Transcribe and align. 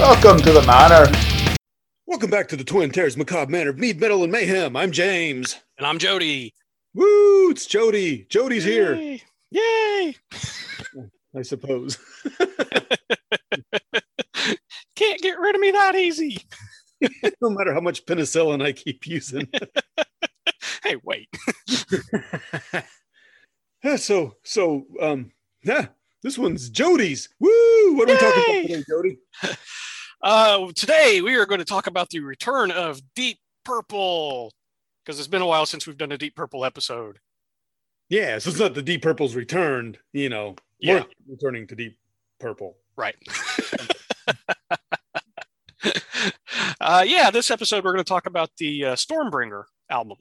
Welcome 0.00 0.38
to 0.38 0.52
the 0.52 0.62
manor. 0.62 1.12
Welcome 2.06 2.30
back 2.30 2.48
to 2.48 2.56
the 2.56 2.64
Twin 2.64 2.90
Terrors 2.90 3.18
Macabre 3.18 3.50
Manor 3.52 3.68
of 3.68 3.78
Mead, 3.78 4.00
Metal, 4.00 4.22
and 4.22 4.32
Mayhem. 4.32 4.74
I'm 4.74 4.92
James. 4.92 5.60
And 5.76 5.86
I'm 5.86 5.98
Jody. 5.98 6.54
Woo! 6.94 7.50
It's 7.50 7.66
Jody. 7.66 8.24
Jody's 8.30 8.64
here, 8.64 8.94
Yay! 8.94 9.22
Yay! 9.50 10.16
I 11.36 11.42
suppose. 11.42 11.98
Can't 14.96 15.20
get 15.20 15.38
rid 15.38 15.54
of 15.54 15.60
me 15.60 15.70
that 15.70 15.94
easy. 15.94 16.46
no 17.42 17.50
matter 17.50 17.74
how 17.74 17.82
much 17.82 18.06
penicillin 18.06 18.64
I 18.64 18.72
keep 18.72 19.06
using. 19.06 19.46
Hey, 20.82 20.96
wait. 21.04 21.28
So, 23.98 24.36
so, 24.44 24.86
um, 25.00 25.30
yeah, 25.62 25.88
this 26.22 26.38
one's 26.38 26.70
Jody's. 26.70 27.28
Woo! 27.38 27.96
What 27.96 28.08
are 28.08 28.14
we 28.14 28.18
talking 28.18 28.42
about 28.42 28.62
today, 28.62 28.84
Jody? 28.88 29.18
Uh, 30.22 30.68
today 30.74 31.20
we 31.22 31.34
are 31.36 31.46
going 31.46 31.60
to 31.60 31.64
talk 31.64 31.86
about 31.86 32.10
the 32.10 32.20
return 32.20 32.70
of 32.70 33.00
Deep 33.14 33.38
Purple 33.64 34.52
because 35.04 35.18
it's 35.18 35.28
been 35.28 35.40
a 35.42 35.46
while 35.46 35.64
since 35.66 35.86
we've 35.86 35.96
done 35.96 36.12
a 36.12 36.18
Deep 36.18 36.36
Purple 36.36 36.64
episode. 36.64 37.18
Yeah, 38.08 38.38
so 38.38 38.50
it's 38.50 38.58
not 38.58 38.74
the 38.74 38.82
Deep 38.82 39.02
Purple's 39.02 39.34
returned, 39.34 39.98
you 40.12 40.28
know, 40.28 40.56
Yeah. 40.78 41.04
we're 41.26 41.34
returning 41.34 41.66
to 41.68 41.74
Deep 41.76 41.96
Purple. 42.38 42.76
Right. 42.96 43.16
uh, 46.80 47.04
yeah, 47.06 47.30
this 47.30 47.50
episode 47.50 47.84
we're 47.84 47.92
going 47.92 48.04
to 48.04 48.08
talk 48.08 48.26
about 48.26 48.50
the 48.58 48.84
uh, 48.86 48.94
Stormbringer 48.94 49.64
album. 49.88 50.18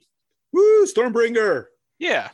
Woo! 0.54 0.86
Stormbringer. 0.86 1.66
Yeah. 1.98 2.30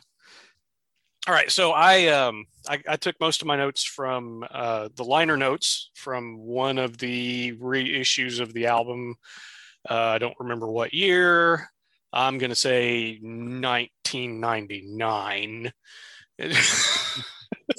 All 1.26 1.34
right. 1.34 1.50
So 1.50 1.72
I 1.72 2.06
um 2.06 2.46
I, 2.68 2.80
I 2.88 2.96
took 2.96 3.18
most 3.20 3.42
of 3.42 3.48
my 3.48 3.56
notes 3.56 3.82
from 3.84 4.44
uh, 4.50 4.88
the 4.94 5.04
liner 5.04 5.36
notes 5.36 5.90
from 5.94 6.38
one 6.38 6.78
of 6.78 6.98
the 6.98 7.52
reissues 7.56 8.40
of 8.40 8.52
the 8.52 8.66
album. 8.66 9.16
Uh, 9.88 9.94
I 9.94 10.18
don't 10.18 10.36
remember 10.38 10.68
what 10.68 10.94
year. 10.94 11.68
I'm 12.12 12.38
gonna 12.38 12.54
say 12.54 13.18
1999. 13.20 15.72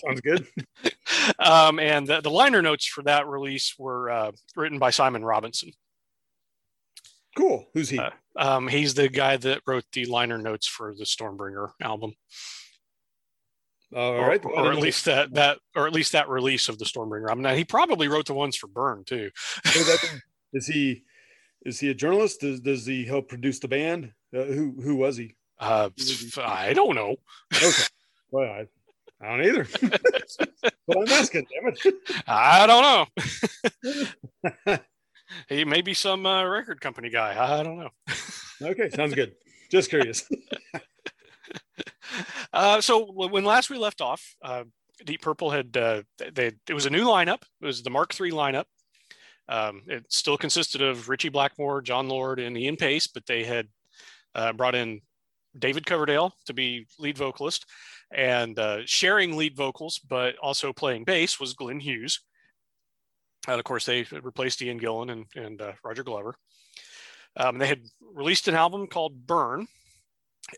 Sounds 0.04 0.22
good. 0.22 0.46
um, 1.40 1.80
and 1.80 2.06
the, 2.08 2.22
the 2.22 2.30
liner 2.30 2.62
notes 2.62 2.86
for 2.86 3.04
that 3.04 3.28
release 3.28 3.76
were 3.78 4.10
uh, 4.10 4.32
written 4.56 4.80
by 4.80 4.90
Simon 4.90 5.24
Robinson. 5.24 5.72
Cool. 7.38 7.68
Who's 7.74 7.90
he? 7.90 8.00
Uh, 8.00 8.10
Um, 8.36 8.68
he's 8.68 8.94
the 8.94 9.08
guy 9.10 9.38
that 9.38 9.62
wrote 9.66 9.86
the 9.94 10.06
liner 10.06 10.38
notes 10.38 10.68
for 10.68 10.94
the 10.94 11.06
Stormbringer 11.06 11.72
album. 11.82 12.14
All 13.96 14.14
or, 14.14 14.28
right. 14.28 14.44
or 14.44 14.72
at 14.72 14.80
least 14.80 15.06
that 15.06 15.34
that 15.36 15.60
or 15.76 15.88
at 15.88 15.94
least 15.94 16.12
that 16.12 16.28
release 16.28 16.68
of 16.68 16.78
the 16.78 16.86
Stormbringer. 16.86 17.32
I 17.32 17.36
mean, 17.36 17.56
he 17.56 17.64
probably 17.64 18.08
wrote 18.08 18.26
the 18.26 18.34
ones 18.34 18.56
for 18.56 18.68
Burn 18.68 19.04
too. 19.06 19.32
So 19.64 19.80
that- 19.80 20.22
is 20.54 20.68
he 20.68 21.04
is 21.64 21.80
he 21.80 21.90
a 21.90 21.94
journalist? 21.94 22.42
Does, 22.42 22.60
does 22.60 22.86
he 22.86 23.06
help 23.06 23.30
produce 23.30 23.60
the 23.60 23.68
band? 23.68 24.12
Uh, 24.36 24.44
who 24.44 24.76
who 24.82 24.96
was 24.96 25.18
he? 25.18 25.36
Uh, 25.60 25.90
I 26.38 26.74
don't 26.74 26.96
know. 26.96 27.16
Okay. 27.56 27.72
well, 28.32 28.44
I, 28.44 28.68
I 29.22 29.30
don't 29.38 29.46
either. 29.46 29.68
but 30.88 30.98
I'm 30.98 31.08
asking, 31.08 31.48
damn 31.52 31.94
I 32.28 32.68
don't 32.68 33.10
know. 34.64 34.78
he 35.50 35.66
may 35.66 35.82
be 35.82 35.94
some 35.94 36.26
uh, 36.26 36.46
record 36.46 36.80
company 36.80 37.10
guy. 37.10 37.36
I 37.38 37.64
don't 37.64 37.80
know. 37.80 37.90
Okay, 38.62 38.90
sounds 38.90 39.16
good. 39.16 39.34
Just 39.72 39.90
curious. 39.90 40.30
Uh, 42.58 42.82
so 42.82 43.06
when 43.12 43.46
last 43.46 43.70
we 43.70 43.78
left 43.78 44.02
off, 44.02 44.36
uh, 44.42 44.64
Deep 45.06 45.22
Purple 45.22 45.52
had 45.52 45.78
uh, 45.78 46.02
they 46.34 46.54
it 46.68 46.74
was 46.74 46.88
a 46.88 46.90
new 46.90 47.06
lineup. 47.06 47.44
It 47.62 47.66
was 47.68 47.84
the 47.84 47.92
Mark 47.92 48.20
III 48.20 48.32
lineup. 48.32 48.64
Um, 49.48 49.84
it 49.86 50.12
still 50.12 50.40
consisted 50.40 50.82
of 50.82 51.08
Ritchie 51.08 51.30
Blackmore, 51.30 51.84
Jon 51.84 52.10
Lord, 52.10 52.40
and 52.40 52.58
Ian 52.58 52.76
Paice, 52.76 53.06
but 53.06 53.28
they 53.28 53.44
had 53.44 53.68
uh, 54.34 54.54
brought 54.54 54.74
in 54.74 55.02
David 55.60 55.86
Coverdale 55.86 56.34
to 56.48 56.54
be 56.56 56.88
lead 56.98 57.16
vocalist, 57.16 57.68
and 58.12 58.60
sharing 58.86 59.38
lead 59.38 59.56
vocals, 59.56 60.00
but 60.00 60.36
also 60.40 60.74
playing 60.74 61.04
bass 61.04 61.40
was 61.40 61.54
Glenn 61.54 61.80
Hughes. 61.80 62.22
And 63.48 63.60
of 63.60 63.66
course, 63.66 63.86
they 63.86 64.08
replaced 64.24 64.64
Ian 64.64 64.80
Gillan 64.80 65.12
and, 65.12 65.26
and 65.36 65.62
Roger 65.84 66.04
Glover. 66.04 66.34
Um, 67.36 67.60
they 67.60 67.68
had 67.68 67.84
released 68.16 68.48
an 68.48 68.56
album 68.56 68.88
called 68.88 69.28
Burn, 69.28 69.68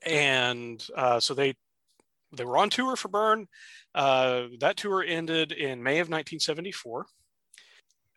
and 0.06 0.82
uh, 0.96 1.20
so 1.20 1.34
they 1.34 1.56
they 2.32 2.46
were 2.46 2.58
on 2.58 2.70
tour 2.70 2.96
for 2.96 3.08
Burn. 3.08 3.48
Uh, 3.96 4.48
that 4.60 4.78
tour 4.78 5.04
ended 5.04 5.52
in 5.52 5.82
May 5.82 6.00
of 6.00 6.10
1974, 6.10 7.06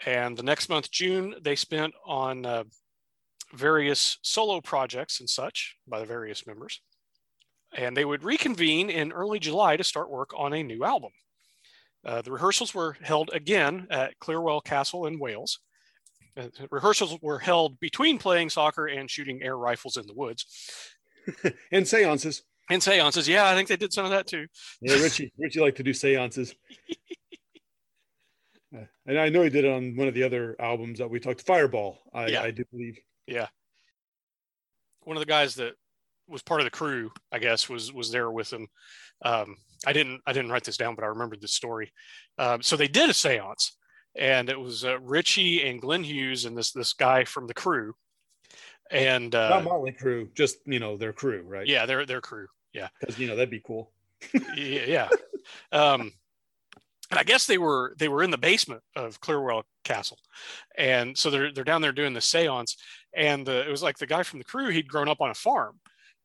and 0.06 0.36
the 0.36 0.42
next 0.42 0.68
month, 0.68 0.90
June, 0.90 1.34
they 1.42 1.56
spent 1.56 1.94
on 2.04 2.44
uh, 2.44 2.64
various 3.52 4.18
solo 4.22 4.60
projects 4.60 5.20
and 5.20 5.28
such 5.28 5.76
by 5.86 6.00
the 6.00 6.06
various 6.06 6.46
members. 6.46 6.80
And 7.74 7.96
they 7.96 8.04
would 8.04 8.24
reconvene 8.24 8.90
in 8.90 9.12
early 9.12 9.38
July 9.38 9.76
to 9.76 9.84
start 9.84 10.10
work 10.10 10.30
on 10.36 10.52
a 10.52 10.62
new 10.62 10.84
album. 10.84 11.12
Uh, 12.04 12.20
the 12.20 12.32
rehearsals 12.32 12.74
were 12.74 12.96
held 13.00 13.30
again 13.32 13.86
at 13.90 14.18
Clearwell 14.18 14.60
Castle 14.60 15.06
in 15.06 15.18
Wales. 15.18 15.60
Uh, 16.36 16.48
rehearsals 16.70 17.16
were 17.22 17.38
held 17.38 17.78
between 17.78 18.18
playing 18.18 18.50
soccer 18.50 18.86
and 18.86 19.10
shooting 19.10 19.42
air 19.42 19.56
rifles 19.56 19.96
in 19.96 20.06
the 20.06 20.14
woods. 20.14 20.46
and 21.72 21.86
seances. 21.86 22.42
And 22.72 22.82
seances, 22.82 23.28
yeah, 23.28 23.46
I 23.48 23.54
think 23.54 23.68
they 23.68 23.76
did 23.76 23.92
some 23.92 24.06
of 24.06 24.10
that 24.12 24.26
too. 24.26 24.46
Yeah, 24.80 24.94
Richie. 24.94 25.30
Richie 25.38 25.60
liked 25.60 25.76
to 25.76 25.82
do 25.82 25.92
seances. 25.92 26.54
Uh, 28.74 28.86
and 29.04 29.18
I 29.18 29.28
know 29.28 29.42
he 29.42 29.50
did 29.50 29.66
it 29.66 29.70
on 29.70 29.94
one 29.96 30.08
of 30.08 30.14
the 30.14 30.22
other 30.22 30.56
albums 30.58 30.98
that 30.98 31.10
we 31.10 31.20
talked. 31.20 31.42
Fireball, 31.42 31.98
I, 32.14 32.28
Yeah. 32.28 32.40
I 32.40 32.50
do 32.50 32.64
believe. 32.72 32.98
Yeah. 33.26 33.48
One 35.02 35.14
of 35.14 35.20
the 35.20 35.26
guys 35.26 35.56
that 35.56 35.74
was 36.26 36.40
part 36.40 36.62
of 36.62 36.64
the 36.64 36.70
crew, 36.70 37.10
I 37.30 37.38
guess, 37.38 37.68
was 37.68 37.92
was 37.92 38.10
there 38.10 38.30
with 38.30 38.50
him. 38.50 38.68
Um, 39.22 39.56
I 39.86 39.92
didn't 39.92 40.22
I 40.26 40.32
didn't 40.32 40.50
write 40.52 40.64
this 40.64 40.78
down, 40.78 40.94
but 40.94 41.04
I 41.04 41.08
remembered 41.08 41.42
this 41.42 41.52
story. 41.52 41.92
Um, 42.38 42.62
so 42.62 42.76
they 42.76 42.88
did 42.88 43.10
a 43.10 43.12
séance, 43.12 43.72
and 44.16 44.48
it 44.48 44.58
was 44.58 44.86
uh, 44.86 44.98
Richie 45.00 45.68
and 45.68 45.78
Glenn 45.78 46.02
Hughes 46.04 46.46
and 46.46 46.56
this 46.56 46.72
this 46.72 46.94
guy 46.94 47.24
from 47.24 47.46
the 47.48 47.54
crew, 47.54 47.92
and 48.90 49.34
uh, 49.34 49.50
Not 49.50 49.64
Motley 49.64 49.92
Crew, 49.92 50.30
just 50.34 50.56
you 50.64 50.78
know 50.78 50.96
their 50.96 51.12
crew, 51.12 51.42
right? 51.46 51.66
yeah, 51.66 51.84
their 51.84 52.06
their 52.06 52.22
crew, 52.22 52.46
yeah, 52.72 52.88
because 53.00 53.18
you 53.18 53.26
know 53.26 53.36
that'd 53.36 53.50
be 53.50 53.60
cool. 53.60 53.90
yeah. 54.56 54.84
yeah. 54.86 55.08
Um, 55.72 56.12
and 57.12 57.18
I 57.18 57.24
guess 57.24 57.46
they 57.46 57.58
were 57.58 57.94
they 57.98 58.08
were 58.08 58.22
in 58.22 58.30
the 58.30 58.38
basement 58.38 58.82
of 58.96 59.20
Clearwell 59.20 59.64
Castle, 59.84 60.18
and 60.78 61.16
so 61.16 61.28
they're 61.30 61.52
they're 61.52 61.62
down 61.62 61.82
there 61.82 61.92
doing 61.92 62.14
the 62.14 62.20
séance, 62.20 62.76
and 63.12 63.46
uh, 63.46 63.64
it 63.66 63.70
was 63.70 63.82
like 63.82 63.98
the 63.98 64.06
guy 64.06 64.22
from 64.22 64.38
the 64.38 64.46
crew 64.46 64.70
he'd 64.70 64.88
grown 64.88 65.08
up 65.08 65.20
on 65.20 65.28
a 65.28 65.34
farm, 65.34 65.78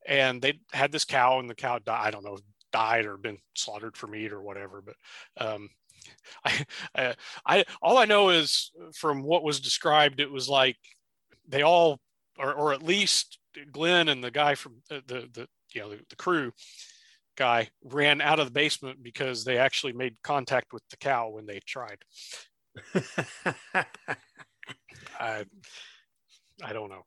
and 0.08 0.42
they 0.42 0.62
had 0.72 0.94
this 0.94 1.04
cow, 1.04 1.40
and 1.40 1.50
the 1.50 1.56
cow 1.56 1.80
died. 1.80 2.08
I 2.08 2.12
don't 2.12 2.24
know, 2.24 2.38
died 2.72 3.06
or 3.06 3.18
been 3.18 3.38
slaughtered 3.54 3.98
for 3.98 4.08
meat 4.08 4.32
or 4.32 4.42
whatever. 4.42 4.82
But 4.82 4.96
um, 5.46 5.70
I, 6.46 6.66
I 6.96 7.16
I 7.46 7.66
all 7.82 7.98
I 7.98 8.06
know 8.06 8.30
is 8.30 8.72
from 8.96 9.24
what 9.24 9.44
was 9.44 9.60
described, 9.60 10.22
it 10.22 10.32
was 10.32 10.48
like 10.48 10.78
they 11.50 11.64
all, 11.64 12.00
or 12.40 12.54
or 12.54 12.74
at 12.74 12.82
least 12.82 13.40
Glenn 13.74 14.08
and 14.08 14.24
the 14.24 14.32
guy 14.32 14.56
from 14.56 14.76
the 14.90 15.04
the, 15.06 15.30
the 15.34 15.48
you 15.78 15.84
know 15.84 15.90
the, 15.92 16.00
the 16.10 16.16
crew 16.16 16.52
guy 17.38 17.70
ran 17.84 18.20
out 18.20 18.40
of 18.40 18.48
the 18.48 18.52
basement 18.52 19.04
because 19.04 19.46
they 19.46 19.58
actually 19.58 19.94
made 19.94 20.16
contact 20.24 20.74
with 20.74 20.82
the 20.90 20.98
cow 20.98 21.30
when 21.30 21.46
they 21.46 21.60
tried. 21.66 22.00
I 25.20 25.46
I 26.64 26.74
don't 26.74 26.90
know. 26.90 27.04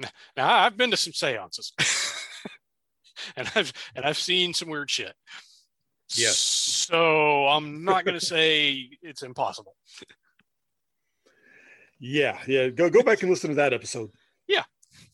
now 0.36 0.58
I've 0.64 0.76
been 0.76 0.90
to 0.90 0.96
some 0.96 1.12
seances. 1.12 1.72
and 3.36 3.50
I've 3.54 3.72
and 3.94 4.04
I've 4.04 4.18
seen 4.18 4.54
some 4.54 4.68
weird 4.70 4.90
shit. 4.90 5.12
Yes. 6.16 6.38
So 6.38 7.46
I'm 7.46 7.84
not 7.84 8.06
gonna 8.06 8.20
say 8.20 8.88
it's 9.02 9.22
impossible. 9.22 9.76
yeah, 12.00 12.38
yeah. 12.46 12.68
Go 12.68 12.88
go 12.88 13.02
back 13.02 13.20
and 13.20 13.30
listen 13.30 13.50
to 13.50 13.56
that 13.56 13.74
episode. 13.74 14.10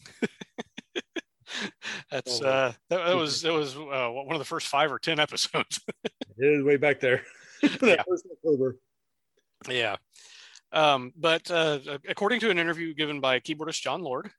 That's 2.11 2.41
Oh, 2.43 2.47
uh 2.47 2.73
that, 2.89 3.05
that 3.07 3.17
was 3.17 3.43
that 3.43 3.53
was 3.53 3.77
uh, 3.77 4.09
one 4.11 4.33
of 4.33 4.39
the 4.39 4.45
first 4.45 4.67
five 4.67 4.91
or 4.91 4.99
ten 4.99 5.21
episodes. 5.21 5.81
It 6.05 6.13
is 6.39 6.65
way 6.65 6.77
back 6.77 7.01
there. 7.01 7.23
that 7.63 7.83
Yeah. 7.83 8.03
Yeah. 9.69 9.97
Um, 10.73 11.13
but 11.17 11.49
uh, 11.51 11.79
according 12.09 12.41
to 12.41 12.51
an 12.51 12.59
interview 12.59 12.95
given 12.95 13.21
by 13.21 13.39
keyboardist 13.39 13.83
Jon 13.83 14.03
Lord, 14.03 14.31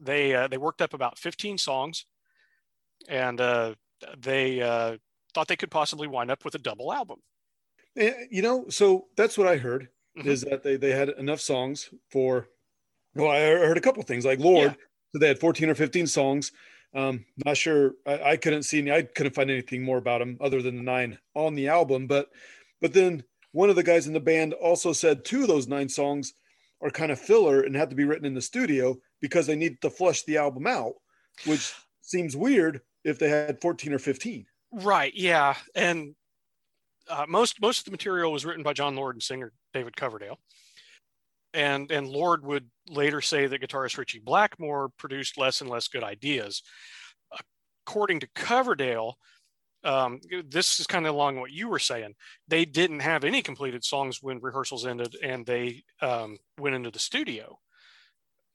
they 0.00 0.34
uh, 0.34 0.48
they 0.48 0.58
worked 0.58 0.80
up 0.80 0.94
about 0.94 1.18
15 1.18 1.58
songs, 1.58 2.06
and 3.08 3.40
uh, 3.40 3.74
they 4.18 4.62
uh, 4.62 4.96
thought 5.34 5.48
they 5.48 5.56
could 5.56 5.70
possibly 5.70 6.06
wind 6.06 6.30
up 6.30 6.44
with 6.44 6.54
a 6.54 6.58
double 6.58 6.92
album. 6.92 7.18
Eh, 7.96 8.12
You 8.30 8.42
know, 8.42 8.66
so 8.68 9.08
that's 9.16 9.36
what 9.36 9.48
I 9.48 9.56
heard 9.56 9.88
Mhm. 10.16 10.26
is 10.26 10.42
that 10.42 10.62
they, 10.62 10.76
they 10.76 10.92
had 10.92 11.08
enough 11.10 11.40
songs 11.40 11.92
for, 12.08 12.48
well, 13.14 13.30
I 13.30 13.40
heard 13.40 13.78
a 13.78 13.80
couple 13.80 14.02
things 14.02 14.24
like 14.24 14.38
Lord. 14.38 14.76
So 15.12 15.18
they 15.18 15.28
had 15.28 15.38
14 15.38 15.68
or 15.68 15.74
15 15.74 16.06
songs. 16.06 16.52
Um, 16.94 17.24
not 17.44 17.56
sure. 17.56 17.92
I, 18.06 18.22
I 18.22 18.36
couldn't 18.36 18.64
see 18.64 18.78
any, 18.78 18.92
I 18.92 19.02
couldn't 19.02 19.34
find 19.34 19.50
anything 19.50 19.82
more 19.82 19.98
about 19.98 20.18
them 20.18 20.36
other 20.40 20.62
than 20.62 20.76
the 20.76 20.82
nine 20.82 21.18
on 21.34 21.54
the 21.54 21.68
album. 21.68 22.06
But, 22.06 22.30
but 22.80 22.92
then 22.92 23.24
one 23.52 23.70
of 23.70 23.76
the 23.76 23.82
guys 23.82 24.06
in 24.06 24.12
the 24.12 24.20
band 24.20 24.54
also 24.54 24.92
said 24.92 25.24
two 25.24 25.42
of 25.42 25.48
those 25.48 25.68
nine 25.68 25.88
songs 25.88 26.34
are 26.82 26.90
kind 26.90 27.12
of 27.12 27.20
filler 27.20 27.62
and 27.62 27.76
had 27.76 27.90
to 27.90 27.96
be 27.96 28.04
written 28.04 28.24
in 28.24 28.34
the 28.34 28.40
studio 28.40 28.96
because 29.20 29.46
they 29.46 29.56
needed 29.56 29.80
to 29.82 29.90
flush 29.90 30.22
the 30.22 30.38
album 30.38 30.66
out, 30.66 30.94
which 31.46 31.74
seems 32.00 32.36
weird 32.36 32.80
if 33.04 33.18
they 33.18 33.28
had 33.28 33.60
14 33.60 33.92
or 33.92 33.98
15. 33.98 34.46
Right. 34.72 35.12
Yeah. 35.14 35.56
And 35.74 36.14
uh, 37.08 37.26
most 37.28 37.60
most 37.60 37.80
of 37.80 37.84
the 37.86 37.90
material 37.90 38.32
was 38.32 38.44
written 38.44 38.62
by 38.62 38.72
Jon 38.72 38.94
Lord 38.94 39.16
and 39.16 39.22
singer 39.22 39.52
David 39.74 39.96
Coverdale. 39.96 40.38
And 41.52 41.90
and 41.90 42.06
Lord 42.06 42.44
would 42.44 42.70
later 42.90 43.20
say 43.20 43.46
that 43.46 43.62
guitarist 43.62 43.96
Ritchie 43.96 44.20
Blackmore 44.20 44.90
produced 44.98 45.38
less 45.38 45.60
and 45.60 45.70
less 45.70 45.88
good 45.88 46.04
ideas. 46.04 46.62
According 47.86 48.20
to 48.20 48.28
Coverdale, 48.34 49.16
um, 49.82 50.20
this 50.46 50.78
is 50.78 50.86
kind 50.86 51.06
of 51.06 51.14
along 51.14 51.40
what 51.40 51.52
you 51.52 51.68
were 51.68 51.78
saying. 51.78 52.14
They 52.48 52.64
didn't 52.64 53.00
have 53.00 53.24
any 53.24 53.42
completed 53.42 53.84
songs 53.84 54.18
when 54.20 54.40
rehearsals 54.40 54.86
ended, 54.86 55.16
and 55.22 55.46
they 55.46 55.84
um, 56.02 56.38
went 56.58 56.76
into 56.76 56.90
the 56.90 56.98
studio, 56.98 57.58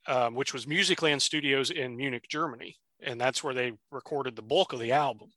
um, 0.06 0.34
which 0.34 0.52
was 0.52 0.66
Musicland 0.66 1.20
Studios 1.20 1.70
in 1.70 1.96
Munich, 1.96 2.26
Germany, 2.28 2.76
and 3.00 3.20
that's 3.20 3.42
where 3.42 3.54
they 3.54 3.72
recorded 3.90 4.36
the 4.36 4.42
bulk 4.42 4.72
of 4.72 4.78
the 4.78 4.92
album. 4.92 5.30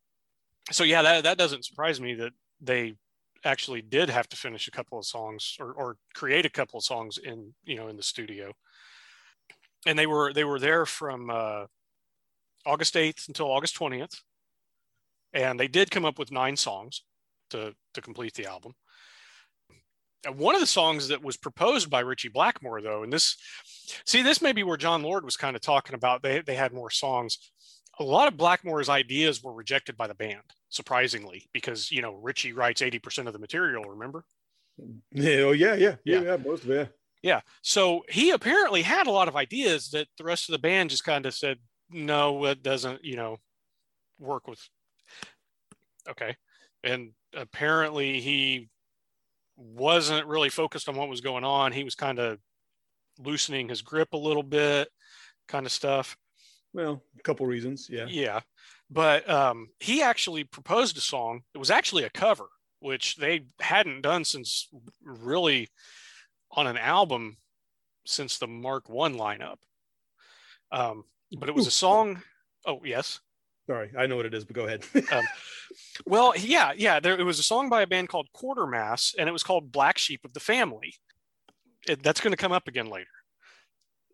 So 0.71 0.83
yeah, 0.83 1.01
that 1.01 1.23
that 1.23 1.37
doesn't 1.39 1.65
surprise 1.65 1.99
me 1.99 2.13
that 2.15 2.33
they 2.61 2.95
actually 3.43 3.81
did 3.81 4.09
have 4.09 4.27
to 4.29 4.37
finish 4.37 4.67
a 4.67 4.71
couple 4.71 4.99
of 4.99 5.05
songs 5.05 5.55
or, 5.59 5.71
or 5.73 5.97
create 6.13 6.45
a 6.45 6.49
couple 6.49 6.77
of 6.77 6.83
songs 6.83 7.17
in 7.17 7.53
you 7.63 7.75
know 7.75 7.87
in 7.87 7.95
the 7.95 8.03
studio 8.03 8.53
and 9.85 9.97
they 9.97 10.07
were 10.07 10.33
they 10.33 10.43
were 10.43 10.59
there 10.59 10.85
from 10.85 11.29
uh, 11.29 11.65
august 12.65 12.95
8th 12.95 13.27
until 13.27 13.51
august 13.51 13.77
20th 13.77 14.21
and 15.33 15.59
they 15.59 15.67
did 15.67 15.91
come 15.91 16.05
up 16.05 16.19
with 16.19 16.31
nine 16.31 16.55
songs 16.55 17.03
to 17.49 17.73
to 17.93 18.01
complete 18.01 18.33
the 18.33 18.45
album 18.45 18.73
and 20.25 20.37
one 20.37 20.55
of 20.55 20.61
the 20.61 20.67
songs 20.67 21.07
that 21.07 21.23
was 21.23 21.37
proposed 21.37 21.89
by 21.89 22.01
ritchie 22.01 22.29
blackmore 22.29 22.81
though 22.81 23.03
and 23.03 23.13
this 23.13 23.37
see 24.05 24.21
this 24.21 24.41
may 24.41 24.51
be 24.51 24.63
where 24.63 24.77
Jon 24.77 25.01
lord 25.01 25.23
was 25.23 25.37
kind 25.37 25.55
of 25.55 25.61
talking 25.61 25.95
about 25.95 26.21
they, 26.21 26.41
they 26.41 26.55
had 26.55 26.73
more 26.73 26.91
songs 26.91 27.51
a 27.99 28.03
lot 28.03 28.27
of 28.27 28.37
blackmore's 28.37 28.89
ideas 28.89 29.43
were 29.43 29.53
rejected 29.53 29.97
by 29.97 30.07
the 30.07 30.15
band 30.15 30.43
surprisingly, 30.69 31.49
because 31.53 31.91
you 31.91 32.01
know 32.01 32.13
Ritchie 32.13 32.53
writes 32.53 32.81
eighty 32.81 32.99
percent 32.99 33.27
of 33.27 33.33
the 33.33 33.39
material. 33.39 33.83
Remember? 33.83 34.23
Yeah. 35.11 35.37
Oh 35.39 35.51
yeah, 35.51 35.75
yeah, 35.75 35.95
yeah, 36.05 36.21
yeah. 36.21 36.37
Most 36.37 36.63
of 36.63 36.69
it. 36.71 36.95
Yeah. 37.21 37.41
So 37.61 38.03
he 38.09 38.31
apparently 38.31 38.81
had 38.81 39.07
a 39.07 39.11
lot 39.11 39.27
of 39.27 39.35
ideas 39.35 39.89
that 39.89 40.07
the 40.17 40.23
rest 40.23 40.49
of 40.49 40.53
the 40.53 40.59
band 40.59 40.89
just 40.89 41.03
kind 41.03 41.25
of 41.25 41.33
said, 41.33 41.57
no, 41.89 42.45
it 42.45 42.63
doesn't. 42.63 43.03
You 43.03 43.15
know, 43.15 43.37
work 44.19 44.47
with. 44.47 44.59
Okay, 46.09 46.35
and 46.83 47.11
apparently 47.35 48.19
he 48.21 48.69
wasn't 49.57 50.27
really 50.27 50.49
focused 50.49 50.87
on 50.87 50.95
what 50.95 51.09
was 51.09 51.21
going 51.21 51.43
on. 51.43 51.71
He 51.71 51.83
was 51.83 51.95
kind 51.95 52.19
of 52.19 52.39
loosening 53.19 53.69
his 53.69 53.81
grip 53.81 54.13
a 54.13 54.17
little 54.17 54.43
bit, 54.43 54.87
kind 55.47 55.65
of 55.65 55.71
stuff. 55.71 56.15
Well, 56.73 57.03
a 57.17 57.23
couple 57.23 57.45
reasons, 57.45 57.87
yeah. 57.89 58.05
Yeah 58.07 58.41
but 58.89 59.29
um, 59.29 59.69
he 59.79 60.01
actually 60.01 60.43
proposed 60.43 60.97
a 60.97 61.01
song. 61.01 61.41
It 61.53 61.59
was 61.59 61.71
actually 61.71 62.03
a 62.03 62.09
cover, 62.09 62.47
which 62.79 63.17
they 63.17 63.45
hadn't 63.59 64.01
done 64.01 64.25
since 64.25 64.67
really 65.03 65.69
on 66.51 66.67
an 66.67 66.77
album 66.77 67.37
since 68.05 68.37
the 68.37 68.47
Mark 68.47 68.89
One 68.89 69.15
lineup. 69.15 69.57
Um, 70.71 71.03
but 71.37 71.49
it 71.49 71.55
was 71.55 71.67
a 71.67 71.71
song. 71.71 72.21
Oh 72.65 72.81
yes. 72.83 73.19
Sorry, 73.67 73.91
I 73.95 74.07
know 74.07 74.15
what 74.15 74.25
it 74.25 74.33
is, 74.33 74.45
but 74.45 74.55
go 74.55 74.65
ahead. 74.65 74.83
um, 75.11 75.25
well, 76.07 76.33
yeah, 76.35 76.71
yeah. 76.75 76.99
There 76.99 77.19
it 77.19 77.23
was 77.23 77.39
a 77.39 77.43
song 77.43 77.69
by 77.69 77.83
a 77.83 77.87
band 77.87 78.09
called 78.09 78.27
Quatermass, 78.35 79.13
and 79.17 79.29
it 79.29 79.31
was 79.31 79.43
called 79.43 79.71
Black 79.71 79.99
Sheep 79.99 80.25
of 80.25 80.33
the 80.33 80.39
Family. 80.39 80.95
It, 81.87 82.01
that's 82.01 82.19
going 82.19 82.33
to 82.33 82.37
come 82.37 82.51
up 82.51 82.67
again 82.67 82.87
later 82.87 83.07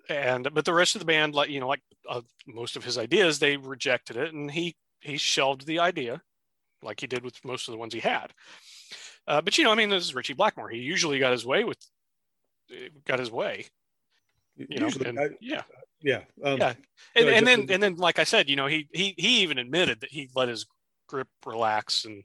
and 0.10 0.48
but 0.54 0.66
the 0.66 0.74
rest 0.74 0.96
of 0.96 1.00
the 1.00 1.06
band 1.06 1.34
like 1.34 1.50
you 1.50 1.60
know 1.60 1.68
like 1.68 1.82
uh, 2.10 2.22
most 2.48 2.76
of 2.76 2.84
his 2.84 2.98
ideas 2.98 3.40
they 3.40 3.58
rejected 3.58 4.18
it 4.18 4.34
and 4.34 4.52
he 4.52 4.76
he 5.02 5.18
shelved 5.18 5.66
the 5.66 5.80
idea 5.80 6.22
like 6.82 7.00
he 7.00 7.08
did 7.08 7.24
with 7.24 7.44
most 7.44 7.68
of 7.68 7.72
the 7.72 7.78
ones 7.78 7.94
he 7.94 8.00
had 8.00 8.32
uh, 9.28 9.42
but 9.42 9.58
you 9.58 9.64
know 9.64 9.72
i 9.72 9.76
mean 9.76 9.90
this 9.90 10.04
is 10.04 10.16
ritchie 10.16 10.34
blackmore 10.34 10.70
he 10.70 10.80
usually 10.80 11.20
got 11.20 11.32
his 11.32 11.46
way 11.46 11.64
with 11.64 11.78
got 13.06 13.20
his 13.20 13.32
way 13.32 13.66
you 14.56 14.68
usually, 14.70 15.12
know 15.12 15.22
and, 15.22 15.32
I, 15.34 15.36
yeah 15.42 15.62
yeah 16.02 16.22
um, 16.44 16.58
yeah 16.58 16.74
and, 17.16 17.30
and 17.30 17.48
then 17.48 17.66
and 17.70 17.84
then 17.84 17.96
like 17.96 18.20
i 18.20 18.24
said 18.24 18.50
you 18.50 18.56
know 18.56 18.68
he 18.68 18.88
he 18.94 19.14
he 19.18 19.42
even 19.42 19.58
admitted 19.58 20.02
that 20.02 20.12
he 20.12 20.30
let 20.36 20.50
his 20.50 20.66
grip 21.08 21.28
relax 21.46 22.06
and 22.06 22.24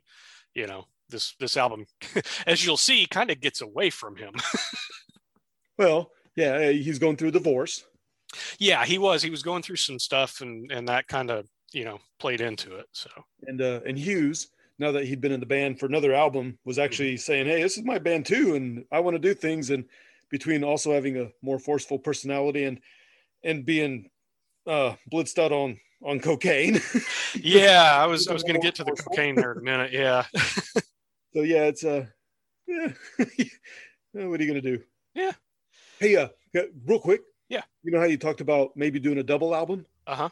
you 0.55 0.67
know 0.67 0.87
this 1.09 1.35
this 1.41 1.57
album 1.57 1.87
as 2.47 2.65
you'll 2.65 2.77
see 2.77 3.07
kind 3.07 3.31
of 3.31 3.41
gets 3.41 3.61
away 3.61 3.91
from 3.91 4.17
him 4.17 4.33
well 5.79 6.11
yeah, 6.37 6.53
uh, 6.53 6.71
he's 6.71 6.99
going 6.99 7.17
through 7.17 7.33
divorce. 7.33 7.85
Yeah, 8.59 8.85
he 8.85 8.99
was. 8.99 9.23
He 9.23 9.31
was 9.31 9.43
going 9.43 9.63
through 9.63 9.77
some 9.77 9.99
stuff, 9.99 10.41
and 10.41 10.71
and 10.71 10.89
that 10.89 11.09
kind 11.09 11.31
of 11.31 11.47
you 11.73 11.85
know 11.85 11.99
played 12.19 12.41
into 12.41 12.77
it. 12.77 12.87
So 12.93 13.11
and 13.47 13.61
uh, 13.61 13.81
and 13.87 13.99
Hughes, 13.99 14.49
now 14.79 14.93
that 14.93 15.05
he'd 15.05 15.21
been 15.21 15.33
in 15.33 15.41
the 15.41 15.47
band 15.47 15.79
for 15.79 15.87
another 15.87 16.15
album, 16.15 16.59
was 16.65 16.79
actually 16.79 17.15
mm-hmm. 17.15 17.19
saying, 17.19 17.47
"Hey, 17.47 17.63
this 17.63 17.77
is 17.77 17.85
my 17.85 17.99
band 17.99 18.27
too, 18.27 18.55
and 18.55 18.85
I 18.93 19.01
want 19.01 19.15
to 19.15 19.19
do 19.19 19.35
things." 19.35 19.71
And 19.71 19.85
between 20.31 20.65
also 20.65 20.93
having 20.93 21.17
a 21.19 21.31
more 21.43 21.59
forceful 21.59 21.99
personality 21.99 22.65
and 22.65 22.81
and 23.43 23.65
being 23.65 24.11
uh, 24.67 24.94
blitzed 25.12 25.38
out 25.38 25.53
on 25.53 25.79
on 26.03 26.21
cocaine. 26.21 26.81
yeah, 27.35 27.97
I 27.97 28.06
was 28.06 28.29
I 28.29 28.32
was 28.32 28.43
going 28.43 28.55
to 28.55 28.61
get 28.61 28.75
to 28.77 28.85
the 28.85 28.93
cocaine 28.93 29.35
there 29.35 29.53
in 29.53 29.59
a 29.59 29.62
minute. 29.62 29.93
Yeah. 29.93 30.25
so 31.35 31.43
yeah, 31.43 31.65
it's 31.65 31.85
uh, 31.85 32.06
yeah. 32.67 32.93
what 34.12 34.41
are 34.41 34.44
you 34.44 34.50
going 34.50 34.62
to 34.62 34.77
do? 34.77 34.82
Yeah. 35.15 35.32
Hey, 35.99 36.17
uh, 36.17 36.29
real 36.87 37.00
quick. 37.00 37.23
Yeah. 37.49 37.62
You 37.82 37.91
know 37.91 37.99
how 37.99 38.06
you 38.06 38.17
talked 38.17 38.41
about 38.41 38.77
maybe 38.77 39.00
doing 39.00 39.19
a 39.19 39.23
double 39.23 39.55
album? 39.55 39.85
Uh-huh. 40.06 40.29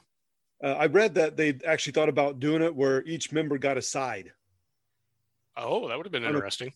Uh, 0.63 0.75
I 0.75 0.87
read 0.87 1.15
that 1.15 1.37
they 1.37 1.59
actually 1.67 1.93
thought 1.93 2.09
about 2.09 2.41
doing 2.41 2.63
it 2.63 2.75
where 2.75 3.03
each 3.05 3.33
member 3.33 3.59
got 3.59 3.77
a 3.77 3.83
side. 3.83 4.33
Oh, 5.57 5.89
that 5.89 5.97
would 5.97 6.07
have 6.07 6.13
been 6.13 6.25
interesting. 6.25 6.73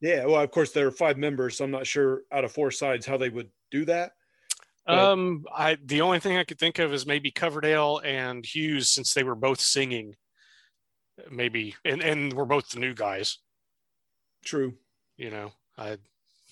Yeah. 0.00 0.26
Well, 0.26 0.40
of 0.40 0.50
course, 0.50 0.72
there 0.72 0.86
are 0.86 0.92
five 0.92 1.18
members, 1.18 1.56
so 1.56 1.64
I'm 1.64 1.70
not 1.70 1.86
sure 1.86 2.22
out 2.32 2.44
of 2.44 2.52
four 2.52 2.70
sides 2.70 3.06
how 3.06 3.16
they 3.16 3.28
would 3.28 3.50
do 3.70 3.84
that. 3.86 4.12
But, 4.86 4.98
um, 4.98 5.44
I 5.54 5.78
the 5.84 6.00
only 6.00 6.20
thing 6.20 6.36
I 6.36 6.44
could 6.44 6.58
think 6.58 6.78
of 6.78 6.92
is 6.92 7.06
maybe 7.06 7.30
Coverdale 7.30 8.00
and 8.04 8.44
Hughes, 8.44 8.88
since 8.88 9.14
they 9.14 9.24
were 9.24 9.34
both 9.34 9.60
singing, 9.60 10.14
maybe, 11.30 11.74
and 11.84 12.02
and 12.02 12.32
we're 12.32 12.44
both 12.44 12.68
the 12.68 12.80
new 12.80 12.94
guys. 12.94 13.38
True. 14.44 14.74
You 15.16 15.30
know, 15.30 15.52
I 15.76 15.98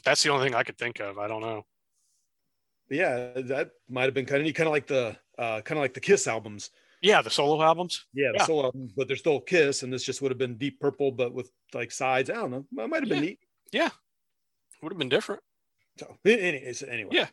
that's 0.05 0.23
the 0.23 0.31
only 0.31 0.47
thing 0.47 0.55
I 0.55 0.65
could 0.65 0.79
think 0.79 1.01
of. 1.01 1.19
I 1.19 1.29
don't 1.29 1.43
know 1.43 1.65
yeah, 2.91 3.33
that 3.37 3.71
might 3.89 4.05
have 4.05 4.15
been 4.15 4.27
kind 4.27 4.47
of 4.47 4.55
kind 4.55 4.67
of 4.67 4.73
like 4.73 4.87
the 4.87 5.17
uh, 5.39 5.61
kind 5.63 5.79
of 5.79 5.83
like 5.83 5.95
the 5.95 6.01
Kiss 6.01 6.27
albums. 6.27 6.71
Yeah, 7.05 7.21
the 7.21 7.29
solo 7.29 7.63
albums. 7.63 8.07
Yeah, 8.15 8.31
the 8.33 8.39
yeah. 8.39 8.47
solo 8.47 8.65
albums, 8.65 8.95
but 8.97 9.09
they're 9.09 9.17
still 9.19 9.39
Kiss, 9.39 9.83
and 9.83 9.93
this 9.93 10.05
just 10.05 10.23
would 10.23 10.31
have 10.31 10.39
been 10.39 10.57
Deep 10.57 10.81
Purple, 10.81 11.13
but 11.13 11.35
with 11.35 11.51
like 11.75 11.93
sides. 11.93 12.31
I 12.31 12.35
don't 12.35 12.51
know. 12.51 12.65
It 12.83 12.89
might 12.89 13.03
have 13.03 13.11
been 13.11 13.23
yeah. 13.23 13.29
neat. 13.29 13.39
Yeah, 13.73 13.91
would 14.83 14.91
have 14.91 14.99
been 14.99 15.11
different. 15.11 15.43
So, 15.99 16.17
anyways, 16.25 16.83
anyway. 16.83 17.11
Yeah. 17.13 17.27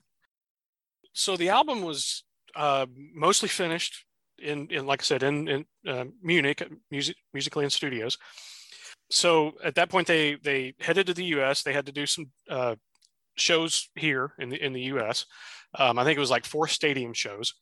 So 1.14 1.38
the 1.38 1.48
album 1.48 1.84
was 1.84 2.26
uh, 2.54 2.86
mostly 3.16 3.48
finished 3.48 4.06
in, 4.38 4.68
in, 4.72 4.86
like 4.86 5.02
I 5.02 5.04
said, 5.04 5.24
in, 5.24 5.48
in 5.48 5.66
uh, 5.88 6.06
Munich, 6.22 6.70
music, 6.90 7.16
in 7.34 7.70
Studios. 7.70 8.18
So 9.10 9.54
at 9.64 9.76
that 9.76 9.90
point, 9.90 10.06
they 10.06 10.36
they 10.36 10.74
headed 10.82 11.08
to 11.08 11.14
the 11.14 11.26
U.S. 11.26 11.64
They 11.64 11.74
had 11.74 11.86
to 11.86 11.94
do 11.94 12.06
some 12.06 12.26
uh, 12.50 12.76
shows 13.36 13.90
here 13.96 14.34
in 14.38 14.50
the 14.50 14.62
in 14.62 14.74
the 14.74 14.82
U.S. 14.82 15.26
Um, 15.76 15.98
I 15.98 16.04
think 16.04 16.18
it 16.18 16.20
was 16.20 16.30
like 16.30 16.46
four 16.46 16.68
stadium 16.68 17.14
shows, 17.14 17.54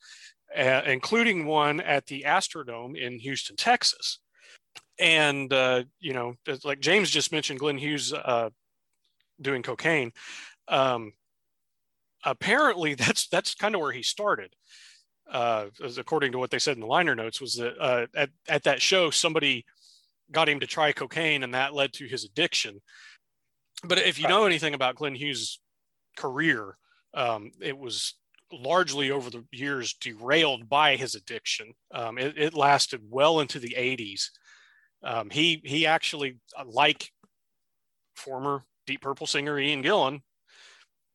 uh, 0.56 0.82
including 0.86 1.46
one 1.46 1.80
at 1.80 2.06
the 2.08 2.24
Astrodome 2.28 2.98
in 2.98 3.20
Houston, 3.20 3.56
Texas. 3.56 4.20
And 5.00 5.52
uh, 5.54 5.84
you 6.00 6.14
know, 6.14 6.36
like 6.64 6.80
James 6.80 7.10
just 7.10 7.32
mentioned, 7.32 7.60
Glenn 7.60 7.78
Hughes 7.78 8.14
uh, 8.14 8.50
doing 9.42 9.64
cocaine. 9.64 10.12
Um, 10.68 11.14
apparently, 12.24 12.94
that's 12.96 13.28
that's 13.28 13.56
kind 13.56 13.76
of 13.76 13.82
where 13.82 13.92
he 13.92 14.04
started. 14.04 14.54
Uh, 15.32 15.68
according 15.98 16.32
to 16.32 16.40
what 16.40 16.50
they 16.50 16.58
said 16.58 16.76
in 16.76 16.82
the 16.82 16.88
liner 16.88 17.16
notes, 17.16 17.40
was 17.40 17.56
that 17.56 17.80
uh, 17.80 18.08
at 18.16 18.30
at 18.48 18.64
that 18.64 18.82
show 18.82 19.10
somebody 19.10 19.66
got 20.32 20.50
him 20.50 20.60
to 20.60 20.68
try 20.68 20.92
cocaine, 20.92 21.44
and 21.44 21.54
that 21.54 21.74
led 21.74 21.94
to 21.94 22.06
his 22.06 22.24
addiction. 22.24 22.82
But 23.84 24.00
if 24.00 24.20
you 24.20 24.28
know 24.28 24.46
anything 24.46 24.74
about 24.74 24.96
Glenn 24.96 25.16
Hughes' 25.16 25.60
career, 26.18 26.78
um, 27.14 27.52
it 27.62 27.78
was 27.78 28.16
largely 28.52 29.12
over 29.12 29.30
the 29.30 29.46
years 29.52 29.94
derailed 29.94 30.70
by 30.70 30.96
his 30.96 31.16
addiction. 31.16 31.74
Um, 31.94 32.18
it, 32.18 32.38
it, 32.38 32.54
lasted 32.54 33.02
well 33.10 33.40
into 33.40 33.60
the 33.60 33.76
80s. 33.78 34.30
Um, 35.04 35.30
he 35.30 35.62
he 35.64 35.86
actually, 35.86 36.40
uh, 36.58 36.66
like 36.68 37.10
former 38.16 38.64
Deep 38.86 39.02
Purple 39.02 39.28
singer 39.28 39.58
Ian 39.60 39.84
Gillan, 39.84 40.22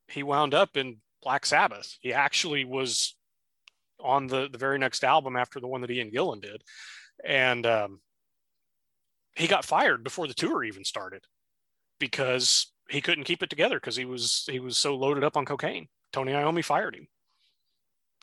he 0.09 0.23
wound 0.23 0.55
up 0.55 0.77
in 0.77 0.99
Black 1.23 1.45
Sabbath. 1.45 1.97
He 2.01 2.13
actually 2.13 2.65
was 2.65 3.17
on 4.01 4.27
the 4.27 4.49
the 4.51 4.59
very 4.59 4.79
next 4.79 5.05
album 5.05 5.37
after 5.37 5.61
the 5.61 5.67
one 5.67 5.81
that 5.83 5.91
Ian 5.91 6.11
Gillan 6.11 6.41
did, 6.41 6.63
and 7.25 7.67
um, 7.67 8.01
he 9.37 9.47
got 9.47 9.65
fired 9.65 10.05
before 10.05 10.27
the 10.27 10.35
tour 10.35 10.65
even 10.65 10.85
started 10.85 11.25
because 11.99 12.73
he 12.89 13.01
couldn't 13.01 13.25
keep 13.25 13.43
it 13.43 13.51
together 13.51 13.77
because 13.77 13.97
he 13.97 14.05
was 14.05 14.45
he 14.51 14.61
was 14.61 14.77
so 14.77 14.95
loaded 14.97 15.25
up 15.25 15.37
on 15.37 15.45
cocaine. 15.45 15.89
Tony 16.13 16.33
Iommi 16.33 16.65
fired 16.65 16.95
him. 16.95 17.07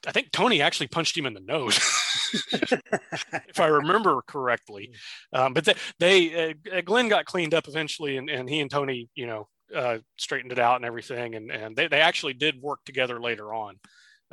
I 0.08 0.12
think 0.12 0.32
Tony 0.32 0.62
actually 0.62 0.88
punched 0.88 1.18
him 1.18 1.26
in 1.26 1.34
the 1.34 1.42
nose, 1.42 1.78
if 2.52 3.60
I 3.60 3.68
remember 3.68 4.22
correctly. 4.26 4.92
Um, 5.34 5.54
but 5.54 5.64
they, 5.64 5.76
they 6.00 6.54
uh, 6.74 6.82
Glenn 6.84 7.08
got 7.08 7.26
cleaned 7.26 7.54
up 7.54 7.70
eventually, 7.70 8.18
and, 8.18 8.30
and 8.30 8.50
he 8.50 8.60
and 8.60 8.70
Tony, 8.70 9.10
you 9.16 9.26
know, 9.26 9.48
uh, 9.74 10.00
straightened 10.18 10.52
it 10.52 10.60
out 10.60 10.76
and 10.76 10.84
everything, 10.84 11.36
and 11.36 11.50
and 11.50 11.74
they, 11.74 11.88
they 11.88 12.02
actually 12.02 12.34
did 12.34 12.62
work 12.62 12.80
together 12.86 13.22
later 13.22 13.54
on, 13.54 13.80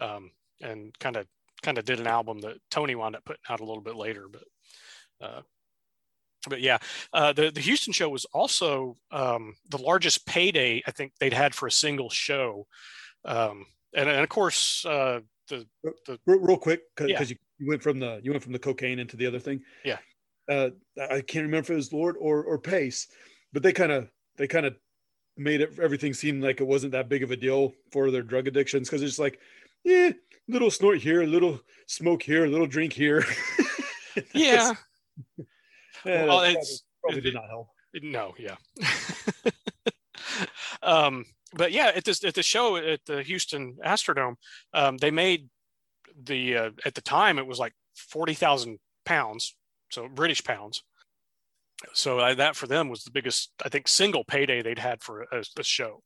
um, 0.01 0.33
and 0.61 0.93
kind 0.99 1.17
of 1.17 1.27
kind 1.63 1.79
of 1.79 1.85
did 1.85 2.01
an 2.01 2.09
album 2.09 2.41
that 2.41 2.57
Tony 2.71 2.97
wound 2.97 3.15
up 3.15 3.25
putting 3.25 3.43
out 3.49 3.61
a 3.61 3.65
little 3.65 3.83
bit 3.83 3.97
later, 3.97 4.27
but. 4.31 4.45
Uh, 5.21 5.43
but 6.49 6.61
yeah, 6.61 6.79
uh, 7.13 7.33
the 7.33 7.51
the 7.51 7.61
Houston 7.61 7.93
show 7.93 8.09
was 8.09 8.25
also 8.27 8.97
um, 9.11 9.55
the 9.69 9.79
largest 9.79 10.27
payday 10.27 10.83
I 10.87 10.91
think 10.93 11.13
they'd 11.19 11.33
had 11.33 11.55
for 11.55 11.67
a 11.67 11.73
single 11.73 12.11
show, 12.11 12.67
um, 13.25 13.67
and, 13.95 14.09
and 14.09 14.21
of 14.21 14.29
course 14.29 14.85
uh, 14.87 15.21
the, 15.49 15.67
the 16.07 16.19
real, 16.27 16.39
real 16.41 16.57
quick 16.57 16.83
because 16.95 17.11
yeah. 17.11 17.23
you, 17.23 17.37
you, 17.59 17.69
went 17.69 17.83
from 17.83 17.99
the 17.99 18.21
you 18.23 18.31
went 18.31 18.43
from 18.43 18.53
the 18.53 18.59
cocaine 18.59 18.99
into 18.99 19.17
the 19.17 19.27
other 19.27 19.39
thing. 19.39 19.61
Yeah, 19.85 19.99
uh, 20.49 20.71
I 21.11 21.21
can't 21.21 21.45
remember 21.45 21.59
if 21.59 21.71
it 21.71 21.75
was 21.77 21.93
Lord 21.93 22.17
or 22.19 22.43
or 22.45 22.59
Paice, 22.59 23.09
but 23.53 23.63
they 23.63 23.73
kind 23.73 23.93
of 23.93 24.09
they 24.37 24.47
kind 24.47 24.67
of 24.67 24.77
made 25.39 25.61
it 25.61 25.79
everything 25.81 26.13
seem 26.13 26.41
like 26.41 26.61
it 26.61 26.67
wasn't 26.67 26.93
that 26.93 27.09
big 27.09 27.23
of 27.23 27.31
a 27.31 27.37
deal 27.37 27.73
for 27.93 28.11
their 28.11 28.23
drug 28.23 28.49
addictions 28.49 28.89
because 28.89 29.03
it's 29.03 29.19
like, 29.19 29.39
yeah, 29.85 30.11
little 30.49 30.71
snort 30.71 30.99
here, 30.99 31.23
a 31.23 31.27
little 31.27 31.61
smoke 31.87 32.23
here, 32.23 32.45
a 32.45 32.49
little 32.49 32.67
drink 32.67 32.93
here. 32.93 33.25
yeah. 34.35 34.73
yeah, 36.05 36.25
well, 36.25 36.41
it's 36.41 36.85
probably, 37.03 37.21
did 37.21 37.35
not 37.35 37.49
help. 37.49 37.69
No, 38.03 38.35
yeah. 38.39 38.57
um, 40.83 41.25
but 41.55 41.73
yeah, 41.73 41.93
at 41.95 42.05
this 42.05 42.25
at 42.25 42.35
the 42.35 42.43
show 42.43 42.77
at 42.77 43.01
the 43.07 43.23
Houston 43.23 43.77
Astrodome, 43.85 44.37
um, 44.75 44.97
they 44.99 45.11
made 45.11 45.49
the 46.23 46.57
uh, 46.57 46.71
at 46.85 46.95
the 46.95 47.01
time 47.01 47.39
it 47.39 47.47
was 47.47 47.59
like 47.59 47.73
forty 47.95 48.35
thousand 48.35 48.79
pounds, 49.05 49.57
so 49.91 50.09
British 50.09 50.45
pounds. 50.45 50.83
So 51.93 52.19
uh, 52.19 52.35
that 52.35 52.57
for 52.57 52.67
them 52.67 52.89
was 52.89 53.05
the 53.05 53.13
biggest, 53.13 53.53
I 53.65 53.69
think, 53.69 53.87
single 53.87 54.25
payday 54.25 54.63
they'd 54.63 54.81
had 54.81 55.03
for 55.03 55.23
a, 55.31 55.45
a 55.57 55.63
show. 55.63 56.03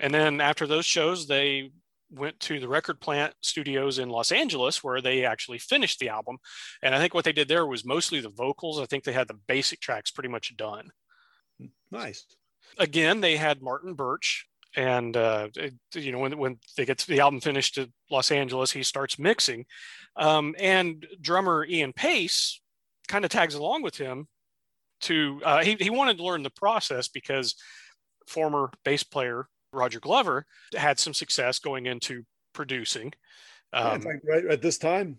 And 0.00 0.14
then 0.14 0.40
after 0.40 0.66
those 0.66 0.86
shows, 0.86 1.26
they 1.26 1.72
went 2.10 2.38
to 2.40 2.60
the 2.60 2.68
record 2.68 3.00
plant 3.00 3.34
studios 3.40 3.98
in 3.98 4.08
Los 4.08 4.30
Angeles 4.30 4.84
where 4.84 5.00
they 5.00 5.24
actually 5.24 5.58
finished 5.58 5.98
the 5.98 6.08
album. 6.08 6.38
And 6.82 6.94
I 6.94 6.98
think 6.98 7.12
what 7.12 7.24
they 7.24 7.32
did 7.32 7.48
there 7.48 7.66
was 7.66 7.84
mostly 7.84 8.20
the 8.20 8.28
vocals. 8.28 8.78
I 8.78 8.86
think 8.86 9.04
they 9.04 9.12
had 9.12 9.28
the 9.28 9.38
basic 9.48 9.80
tracks 9.80 10.10
pretty 10.10 10.28
much 10.28 10.56
done. 10.56 10.90
Nice. 11.90 12.24
Again, 12.78 13.20
they 13.20 13.36
had 13.36 13.62
Martin 13.62 13.94
Birch. 13.94 14.46
And 14.76 15.16
uh, 15.16 15.48
it, 15.54 15.74
you 15.94 16.12
know 16.12 16.18
when 16.18 16.36
when 16.36 16.58
they 16.76 16.84
get 16.84 16.98
the 16.98 17.20
album 17.20 17.40
finished 17.40 17.78
at 17.78 17.88
Los 18.10 18.30
Angeles, 18.30 18.72
he 18.72 18.82
starts 18.82 19.18
mixing, 19.18 19.66
um, 20.16 20.54
and 20.58 21.06
drummer 21.20 21.64
Ian 21.64 21.92
Paice 21.92 22.60
kind 23.06 23.24
of 23.24 23.30
tags 23.30 23.54
along 23.54 23.82
with 23.82 23.96
him 23.96 24.26
to 25.02 25.40
uh, 25.44 25.62
he, 25.62 25.76
he 25.78 25.90
wanted 25.90 26.16
to 26.16 26.24
learn 26.24 26.42
the 26.42 26.50
process 26.50 27.08
because 27.08 27.54
former 28.26 28.70
bass 28.84 29.02
player 29.02 29.46
Roger 29.72 30.00
Glover 30.00 30.46
had 30.76 30.98
some 30.98 31.14
success 31.14 31.58
going 31.58 31.86
into 31.86 32.24
producing. 32.52 33.12
Um, 33.72 34.02
yeah, 34.02 34.12
right 34.24 34.44
at 34.46 34.62
this 34.62 34.78
time, 34.78 35.18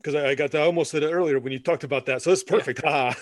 because 0.00 0.14
I, 0.14 0.30
I, 0.30 0.34
got 0.34 0.50
that, 0.52 0.62
I 0.62 0.66
almost 0.66 0.90
said 0.90 1.02
it 1.02 1.12
earlier 1.12 1.38
when 1.38 1.52
you 1.52 1.58
talked 1.58 1.84
about 1.84 2.06
that. 2.06 2.22
So 2.22 2.32
it's 2.32 2.42
perfect. 2.42 2.80
Yeah. 2.84 3.14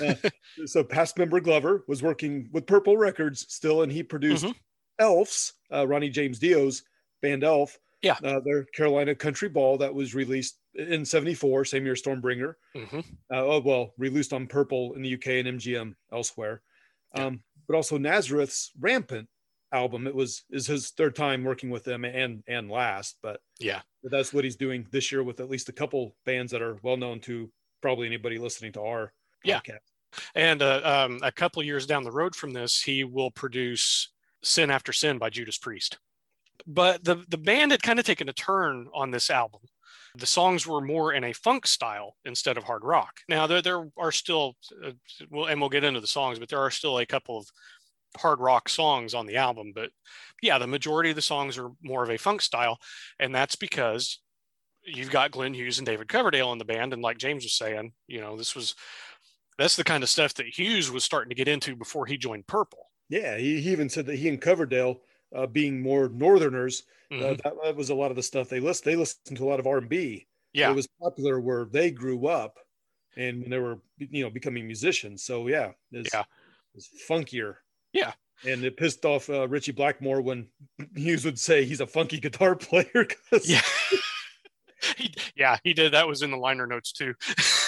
uh, 0.00 0.14
so 0.66 0.82
past 0.82 1.18
member 1.18 1.40
Glover 1.40 1.84
was 1.86 2.02
working 2.02 2.48
with 2.52 2.66
Purple 2.66 2.96
Records 2.96 3.46
still, 3.52 3.82
and 3.82 3.92
he 3.92 4.02
produced 4.02 4.44
mm-hmm. 4.44 4.52
Elf's, 4.98 5.54
uh, 5.72 5.86
Ronnie 5.86 6.10
James 6.10 6.38
Dio's 6.38 6.82
band 7.20 7.44
Elf. 7.44 7.78
Yeah. 8.02 8.16
Uh, 8.24 8.40
their 8.44 8.64
Carolina 8.64 9.14
Country 9.14 9.48
Ball 9.48 9.78
that 9.78 9.94
was 9.94 10.14
released 10.14 10.58
in 10.74 11.04
74, 11.04 11.64
same 11.64 11.84
year 11.84 11.94
Stormbringer. 11.94 12.54
Mm-hmm. 12.74 12.98
Uh, 12.98 13.44
oh, 13.44 13.60
well, 13.60 13.92
released 13.96 14.32
on 14.32 14.46
Purple 14.46 14.94
in 14.94 15.02
the 15.02 15.14
UK 15.14 15.26
and 15.46 15.60
MGM 15.60 15.94
elsewhere. 16.12 16.62
Yeah. 17.14 17.26
Um, 17.26 17.42
but 17.68 17.76
also 17.76 17.98
Nazareth's 17.98 18.72
Rampant 18.80 19.28
album. 19.72 20.06
It 20.06 20.14
was 20.14 20.44
is 20.50 20.66
his 20.66 20.90
third 20.90 21.16
time 21.16 21.44
working 21.44 21.70
with 21.70 21.84
them 21.84 22.04
and 22.04 22.42
and 22.46 22.70
last, 22.70 23.18
but 23.22 23.40
yeah, 23.58 23.80
that's 24.04 24.32
what 24.32 24.44
he's 24.44 24.56
doing 24.56 24.86
this 24.90 25.12
year 25.12 25.22
with 25.22 25.40
at 25.40 25.50
least 25.50 25.68
a 25.68 25.72
couple 25.72 26.14
bands 26.24 26.52
that 26.52 26.62
are 26.62 26.78
well 26.82 26.96
known 26.96 27.20
to 27.20 27.50
probably 27.80 28.06
anybody 28.06 28.38
listening 28.38 28.72
to 28.72 28.82
our 28.82 29.12
yeah. 29.44 29.60
Podcast. 29.60 29.78
And 30.34 30.60
uh, 30.60 31.06
um, 31.08 31.20
a 31.22 31.32
couple 31.32 31.62
years 31.62 31.86
down 31.86 32.04
the 32.04 32.12
road 32.12 32.36
from 32.36 32.52
this, 32.52 32.82
he 32.82 33.04
will 33.04 33.30
produce 33.30 34.12
"Sin 34.42 34.70
After 34.70 34.92
Sin" 34.92 35.18
by 35.18 35.30
Judas 35.30 35.58
Priest. 35.58 35.98
But 36.66 37.04
the 37.04 37.24
the 37.28 37.38
band 37.38 37.72
had 37.72 37.82
kind 37.82 37.98
of 37.98 38.04
taken 38.04 38.28
a 38.28 38.32
turn 38.32 38.88
on 38.94 39.10
this 39.10 39.30
album 39.30 39.62
the 40.16 40.26
songs 40.26 40.66
were 40.66 40.80
more 40.80 41.12
in 41.12 41.24
a 41.24 41.32
funk 41.32 41.66
style 41.66 42.16
instead 42.24 42.56
of 42.56 42.64
hard 42.64 42.84
rock. 42.84 43.20
Now 43.28 43.46
there 43.46 43.62
there 43.62 43.88
are 43.96 44.12
still, 44.12 44.56
uh, 44.84 44.92
well, 45.30 45.46
and 45.46 45.60
we'll 45.60 45.70
get 45.70 45.84
into 45.84 46.00
the 46.00 46.06
songs, 46.06 46.38
but 46.38 46.48
there 46.48 46.60
are 46.60 46.70
still 46.70 46.98
a 46.98 47.06
couple 47.06 47.38
of 47.38 47.46
hard 48.16 48.40
rock 48.40 48.68
songs 48.68 49.14
on 49.14 49.26
the 49.26 49.36
album. 49.36 49.72
But 49.74 49.90
yeah, 50.42 50.58
the 50.58 50.66
majority 50.66 51.10
of 51.10 51.16
the 51.16 51.22
songs 51.22 51.58
are 51.58 51.70
more 51.82 52.02
of 52.02 52.10
a 52.10 52.18
funk 52.18 52.40
style, 52.40 52.78
and 53.18 53.34
that's 53.34 53.56
because 53.56 54.20
you've 54.84 55.10
got 55.10 55.30
Glenn 55.30 55.54
Hughes 55.54 55.78
and 55.78 55.86
David 55.86 56.08
Coverdale 56.08 56.52
in 56.52 56.58
the 56.58 56.64
band, 56.64 56.92
and 56.92 57.02
like 57.02 57.18
James 57.18 57.44
was 57.44 57.54
saying, 57.54 57.92
you 58.06 58.20
know, 58.20 58.36
this 58.36 58.54
was 58.54 58.74
that's 59.58 59.76
the 59.76 59.84
kind 59.84 60.02
of 60.02 60.08
stuff 60.08 60.34
that 60.34 60.46
Hughes 60.46 60.90
was 60.90 61.04
starting 61.04 61.28
to 61.28 61.34
get 61.34 61.48
into 61.48 61.76
before 61.76 62.06
he 62.06 62.16
joined 62.16 62.46
Purple. 62.46 62.90
Yeah, 63.08 63.36
he, 63.36 63.60
he 63.60 63.70
even 63.70 63.88
said 63.88 64.06
that 64.06 64.16
he 64.16 64.28
and 64.28 64.40
Coverdale 64.40 65.00
uh, 65.34 65.46
being 65.46 65.80
more 65.80 66.08
Northerners, 66.08 66.84
uh, 67.10 67.14
mm-hmm. 67.14 67.24
uh, 67.24 67.28
that, 67.44 67.54
that, 67.64 67.76
was 67.76 67.90
a 67.90 67.94
lot 67.94 68.10
of 68.10 68.16
the 68.16 68.22
stuff 68.22 68.48
they 68.48 68.60
listened. 68.60 68.90
They 68.90 68.96
listened 68.96 69.36
to 69.36 69.44
a 69.44 69.48
lot 69.48 69.60
of 69.60 69.66
R 69.66 69.78
and 69.78 69.88
B. 69.88 70.26
Yeah, 70.52 70.70
it 70.70 70.74
was 70.74 70.88
popular 71.00 71.40
where 71.40 71.64
they 71.64 71.90
grew 71.90 72.26
up, 72.26 72.58
and 73.16 73.42
when 73.42 73.50
they 73.50 73.58
were 73.58 73.78
you 73.98 74.24
know 74.24 74.30
becoming 74.30 74.66
musicians. 74.66 75.22
So 75.24 75.46
yeah, 75.46 75.72
it's, 75.92 76.12
yeah, 76.12 76.24
it's 76.74 76.90
funkier. 77.08 77.56
Yeah, 77.92 78.12
and 78.46 78.64
it 78.64 78.76
pissed 78.76 79.04
off 79.04 79.28
uh, 79.30 79.48
Ritchie 79.48 79.72
Blackmore 79.72 80.20
when 80.20 80.48
Hughes 80.96 81.24
would 81.24 81.38
say 81.38 81.64
he's 81.64 81.80
a 81.80 81.86
funky 81.86 82.18
guitar 82.18 82.54
player. 82.56 83.06
yeah, 83.44 83.62
he, 84.96 85.14
yeah, 85.36 85.58
he 85.64 85.72
did. 85.72 85.92
That 85.92 86.08
was 86.08 86.22
in 86.22 86.30
the 86.30 86.36
liner 86.36 86.66
notes 86.66 86.92
too. 86.92 87.14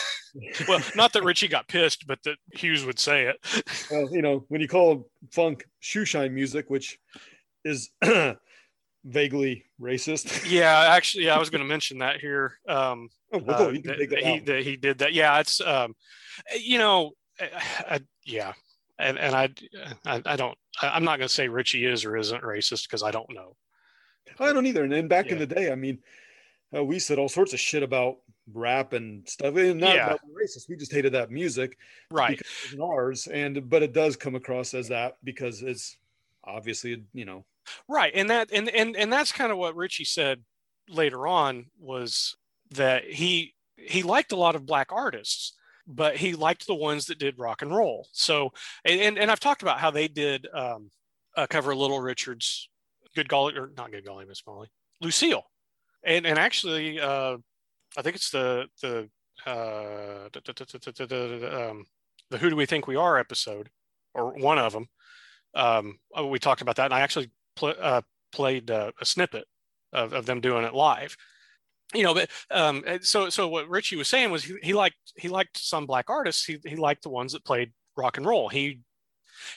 well, 0.69 0.81
not 0.97 1.13
that 1.13 1.23
Richie 1.23 1.49
got 1.49 1.69
pissed, 1.69 2.07
but 2.07 2.19
that 2.25 2.37
Hughes 2.55 2.85
would 2.85 2.99
say 2.99 3.27
it. 3.27 3.37
well, 3.91 4.09
you 4.13 4.23
know, 4.23 4.45
when 4.49 4.61
you 4.61 4.69
call 4.69 5.09
funk 5.31 5.65
shoeshine 5.83 6.33
music, 6.33 6.67
which 6.69 6.99
is 7.65 7.91
vaguely 9.05 9.65
racist. 9.81 10.51
Yeah, 10.51 10.87
actually, 10.91 11.27
yeah, 11.27 11.37
I 11.37 11.39
was 11.39 11.51
going 11.51 11.63
to 11.63 11.69
mention 11.69 11.99
that 11.99 12.21
here. 12.21 12.59
Um, 12.69 13.09
oh, 13.33 13.39
uh, 13.39 13.73
that, 13.85 14.21
he, 14.25 14.41
that 14.41 14.63
he 14.63 14.77
did 14.77 14.99
that. 14.99 15.13
Yeah, 15.13 15.39
it's 15.39 15.61
um, 15.61 15.95
you 16.59 16.79
know, 16.79 17.13
I, 17.41 17.47
I, 17.91 18.01
yeah, 18.25 18.53
and 18.99 19.19
and 19.19 19.35
I, 19.35 19.51
I, 20.05 20.23
I 20.25 20.37
don't, 20.37 20.57
I, 20.81 20.97
am 20.97 21.05
not 21.05 21.19
going 21.19 21.29
to 21.29 21.35
say 21.35 21.49
Richie 21.49 21.87
is 21.87 22.05
or 22.05 22.17
isn't 22.17 22.43
racist 22.43 22.85
because 22.85 23.03
I 23.03 23.11
don't 23.11 23.33
know. 23.33 23.57
I 24.39 24.53
don't 24.53 24.67
either. 24.67 24.85
And 24.85 24.93
then 24.93 25.09
back 25.09 25.27
yeah. 25.27 25.33
in 25.33 25.39
the 25.39 25.47
day, 25.47 25.71
I 25.71 25.75
mean, 25.75 25.99
uh, 26.75 26.85
we 26.85 26.99
said 26.99 27.19
all 27.19 27.29
sorts 27.29 27.53
of 27.53 27.61
shit 27.61 27.83
about 27.83 28.17
rap 28.53 28.93
and 28.93 29.29
stuff. 29.29 29.57
And 29.57 29.81
not 29.81 29.95
yeah. 29.95 30.07
about 30.07 30.21
racist. 30.29 30.69
We 30.69 30.77
just 30.77 30.93
hated 30.93 31.13
that 31.13 31.31
music, 31.31 31.79
right? 32.11 32.41
ours, 32.81 33.27
and 33.27 33.69
but 33.69 33.83
it 33.83 33.93
does 33.93 34.17
come 34.17 34.35
across 34.35 34.75
as 34.75 34.89
that 34.89 35.17
because 35.25 35.63
it's 35.63 35.97
obviously 36.47 37.03
you 37.15 37.25
know 37.25 37.43
right 37.89 38.13
and 38.15 38.29
that 38.29 38.51
and 38.53 38.69
and 38.69 38.97
and 38.97 39.13
that's 39.13 39.33
kind 39.33 39.51
of 39.51 39.59
what 39.59 39.77
Richie 39.77 40.05
said 40.05 40.43
later 40.89 41.27
on 41.27 41.67
was 41.81 42.37
that 42.71 43.05
he 43.05 43.55
he 43.77 44.03
liked 44.03 44.33
a 44.33 44.37
lot 44.37 44.55
of 44.55 44.67
black 44.67 44.93
artists 44.93 45.55
but 45.87 46.17
he 46.17 46.35
liked 46.35 46.67
the 46.67 46.75
ones 46.75 47.07
that 47.07 47.19
did 47.19 47.39
rock 47.39 47.63
and 47.63 47.75
roll. 47.75 48.09
So 48.13 48.53
and 48.85 49.19
and 49.19 49.31
i've 49.31 49.41
talked 49.41 49.63
about 49.63 49.79
how 49.79 49.91
they 49.91 50.09
did 50.09 50.47
um 50.53 50.91
uh, 51.37 51.47
cover 51.49 51.75
little 51.75 52.01
richard's 52.01 52.69
good 53.15 53.29
golly 53.29 53.57
or 53.57 53.71
not 53.77 53.91
good 53.91 54.05
golly 54.05 54.25
miss 54.25 54.43
molly 54.47 54.69
lucille. 55.01 55.45
And 56.05 56.27
and 56.27 56.39
actually 56.39 57.01
uh 57.01 57.37
i 57.97 58.03
think 58.03 58.17
it's 58.17 58.31
the 58.31 58.67
the 58.83 59.09
uh 59.47 60.29
um, 61.69 61.85
the 62.31 62.39
who 62.39 62.51
do 62.51 62.57
we 62.57 62.67
think 62.67 62.87
we 62.87 62.97
are 62.97 63.19
episode 63.19 63.69
or 64.15 64.33
one 64.33 64.59
of 64.59 64.73
them 64.73 64.87
um, 65.55 65.99
we 66.25 66.39
talked 66.39 66.63
about 66.63 66.77
that 66.77 66.87
and 66.87 66.95
i 66.95 67.01
actually 67.01 67.31
pl- 67.57 67.75
uh, 67.81 68.01
played 68.33 68.71
uh, 68.71 68.93
a 69.01 69.05
snippet 69.05 69.45
of, 69.93 70.13
of 70.13 70.27
them 70.27 70.41
doing 70.41 70.65
it 70.65 70.75
live 70.75 71.17
you 71.93 72.03
know 72.03 72.15
but 72.15 72.31
um, 72.51 72.83
so 73.03 73.29
so 73.29 73.49
what 73.49 73.69
Richie 73.69 73.97
was 73.97 74.09
saying 74.09 74.31
was 74.31 74.45
he, 74.45 74.57
he 74.63 74.73
liked 74.73 74.97
he 75.17 75.29
liked 75.29 75.59
some 75.59 75.87
black 75.87 76.09
artists 76.09 76.45
he, 76.45 76.59
he 76.65 76.77
liked 76.77 77.03
the 77.03 77.11
ones 77.11 77.33
that 77.33 77.45
played 77.45 77.73
rock 77.97 78.17
and 78.17 78.27
roll 78.27 78.49
he 78.49 78.81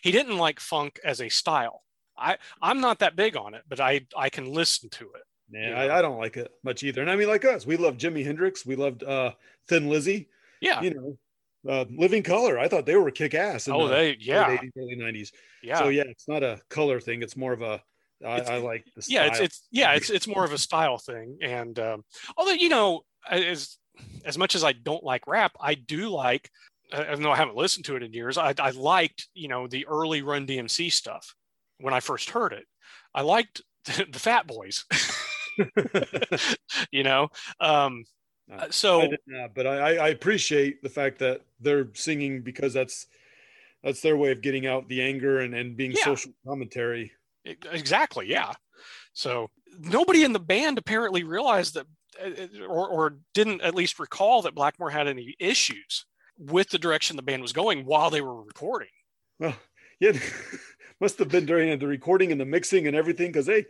he 0.01 0.11
didn't 0.11 0.37
like 0.37 0.59
funk 0.59 0.99
as 1.03 1.21
a 1.21 1.29
style 1.29 1.83
i 2.17 2.37
i'm 2.61 2.79
not 2.81 2.99
that 2.99 3.15
big 3.15 3.35
on 3.35 3.53
it 3.53 3.63
but 3.67 3.79
i 3.79 4.01
i 4.15 4.29
can 4.29 4.51
listen 4.51 4.89
to 4.89 5.05
it 5.05 5.21
yeah 5.51 5.79
I, 5.79 5.99
I, 5.99 6.01
don't 6.01 6.17
like 6.17 6.37
it 6.37 6.51
much 6.63 6.83
either 6.83 7.01
and 7.01 7.09
i 7.09 7.15
mean 7.15 7.27
like 7.27 7.45
us 7.45 7.65
we 7.65 7.77
loved 7.77 7.99
jimi 7.99 8.23
hendrix 8.23 8.65
we 8.65 8.75
loved 8.75 9.03
uh 9.03 9.31
thin 9.67 9.89
lizzy 9.89 10.29
yeah 10.61 10.81
you 10.81 10.93
know 10.93 11.17
uh, 11.67 11.83
Living 11.89 12.23
Colour. 12.23 12.57
I 12.57 12.69
thought 12.69 12.85
they 12.85 12.95
were 12.95 13.11
kick 13.11 13.33
ass. 13.33 13.67
Oh, 13.67 13.87
the 13.87 13.93
they 13.93 14.17
yeah, 14.21 14.55
80s, 14.55 14.71
early 14.77 14.95
nineties. 14.95 15.33
yeah. 15.61 15.79
So 15.79 15.89
yeah, 15.89 16.03
it's 16.07 16.27
not 16.27 16.41
a 16.41 16.61
color 16.69 17.01
thing. 17.01 17.21
It's 17.21 17.35
more 17.35 17.51
of 17.51 17.61
a. 17.61 17.81
I, 18.25 18.39
I 18.41 18.57
like 18.57 18.85
the 18.95 19.03
yeah 19.07 19.25
it's 19.27 19.39
it's 19.39 19.67
yeah 19.71 19.93
it's 19.93 20.09
it's 20.09 20.27
more 20.27 20.43
of 20.43 20.51
a 20.53 20.57
style 20.57 20.97
thing 20.97 21.37
and 21.41 21.77
um, 21.79 22.03
although 22.35 22.51
you 22.51 22.69
know 22.69 23.01
as 23.29 23.77
as 24.25 24.37
much 24.37 24.55
as 24.55 24.63
i 24.63 24.71
don't 24.73 25.03
like 25.03 25.27
rap 25.27 25.51
i 25.59 25.75
do 25.75 26.09
like 26.09 26.49
uh, 26.91 27.03
even 27.11 27.21
though 27.21 27.31
i 27.31 27.35
haven't 27.35 27.55
listened 27.55 27.85
to 27.85 27.95
it 27.95 28.03
in 28.03 28.13
years 28.13 28.37
i, 28.37 28.53
I 28.59 28.71
liked 28.71 29.27
you 29.33 29.47
know 29.47 29.67
the 29.67 29.85
early 29.87 30.21
run 30.23 30.47
dmc 30.47 30.91
stuff 30.91 31.35
when 31.79 31.93
i 31.93 31.99
first 31.99 32.29
heard 32.31 32.53
it 32.53 32.65
i 33.13 33.21
liked 33.21 33.61
the 33.85 34.19
fat 34.19 34.47
boys 34.47 34.85
you 36.91 37.03
know 37.03 37.29
um 37.59 38.03
Uh, 38.49 38.67
so 38.71 39.01
I 39.01 39.17
not, 39.27 39.53
but 39.53 39.67
I, 39.67 39.75
I- 39.77 40.05
I 40.05 40.09
appreciate 40.09 40.81
the 40.81 40.89
fact 40.89 41.19
that 41.19 41.41
they're 41.59 41.89
singing 41.93 42.41
because 42.41 42.73
that's 42.73 43.07
that's 43.83 44.01
their 44.01 44.15
way 44.15 44.31
of 44.31 44.41
getting 44.41 44.65
out 44.65 44.87
the 44.87 45.01
anger 45.01 45.39
and, 45.41 45.53
and 45.53 45.75
being 45.75 45.91
Yeah. 45.91 46.05
social 46.05 46.31
commentary. 46.47 47.11
Exactly. 47.71 48.29
Yeah. 48.29 48.53
So 49.13 49.49
nobody 49.79 50.23
in 50.23 50.33
the 50.33 50.39
band 50.39 50.77
apparently 50.77 51.23
realized 51.23 51.75
that, 51.75 51.87
uh, 52.23 52.63
or, 52.67 52.87
or 52.87 53.17
didn't 53.33 53.61
at 53.61 53.75
least 53.75 53.99
recall 53.99 54.41
that 54.43 54.55
Blackmore 54.55 54.89
had 54.89 55.07
any 55.07 55.35
issues 55.39 56.05
with 56.37 56.69
the 56.69 56.79
direction 56.79 57.15
the 57.15 57.23
band 57.23 57.41
was 57.41 57.53
going 57.53 57.85
while 57.85 58.09
they 58.09 58.21
were 58.21 58.43
recording. 58.43 58.89
Well, 59.39 59.55
yeah, 59.99 60.13
must 61.01 61.19
have 61.19 61.29
been 61.29 61.45
during 61.45 61.77
the 61.77 61.87
recording 61.87 62.31
and 62.31 62.39
the 62.39 62.45
mixing 62.45 62.87
and 62.87 62.95
everything 62.95 63.31
because 63.31 63.45
they, 63.45 63.65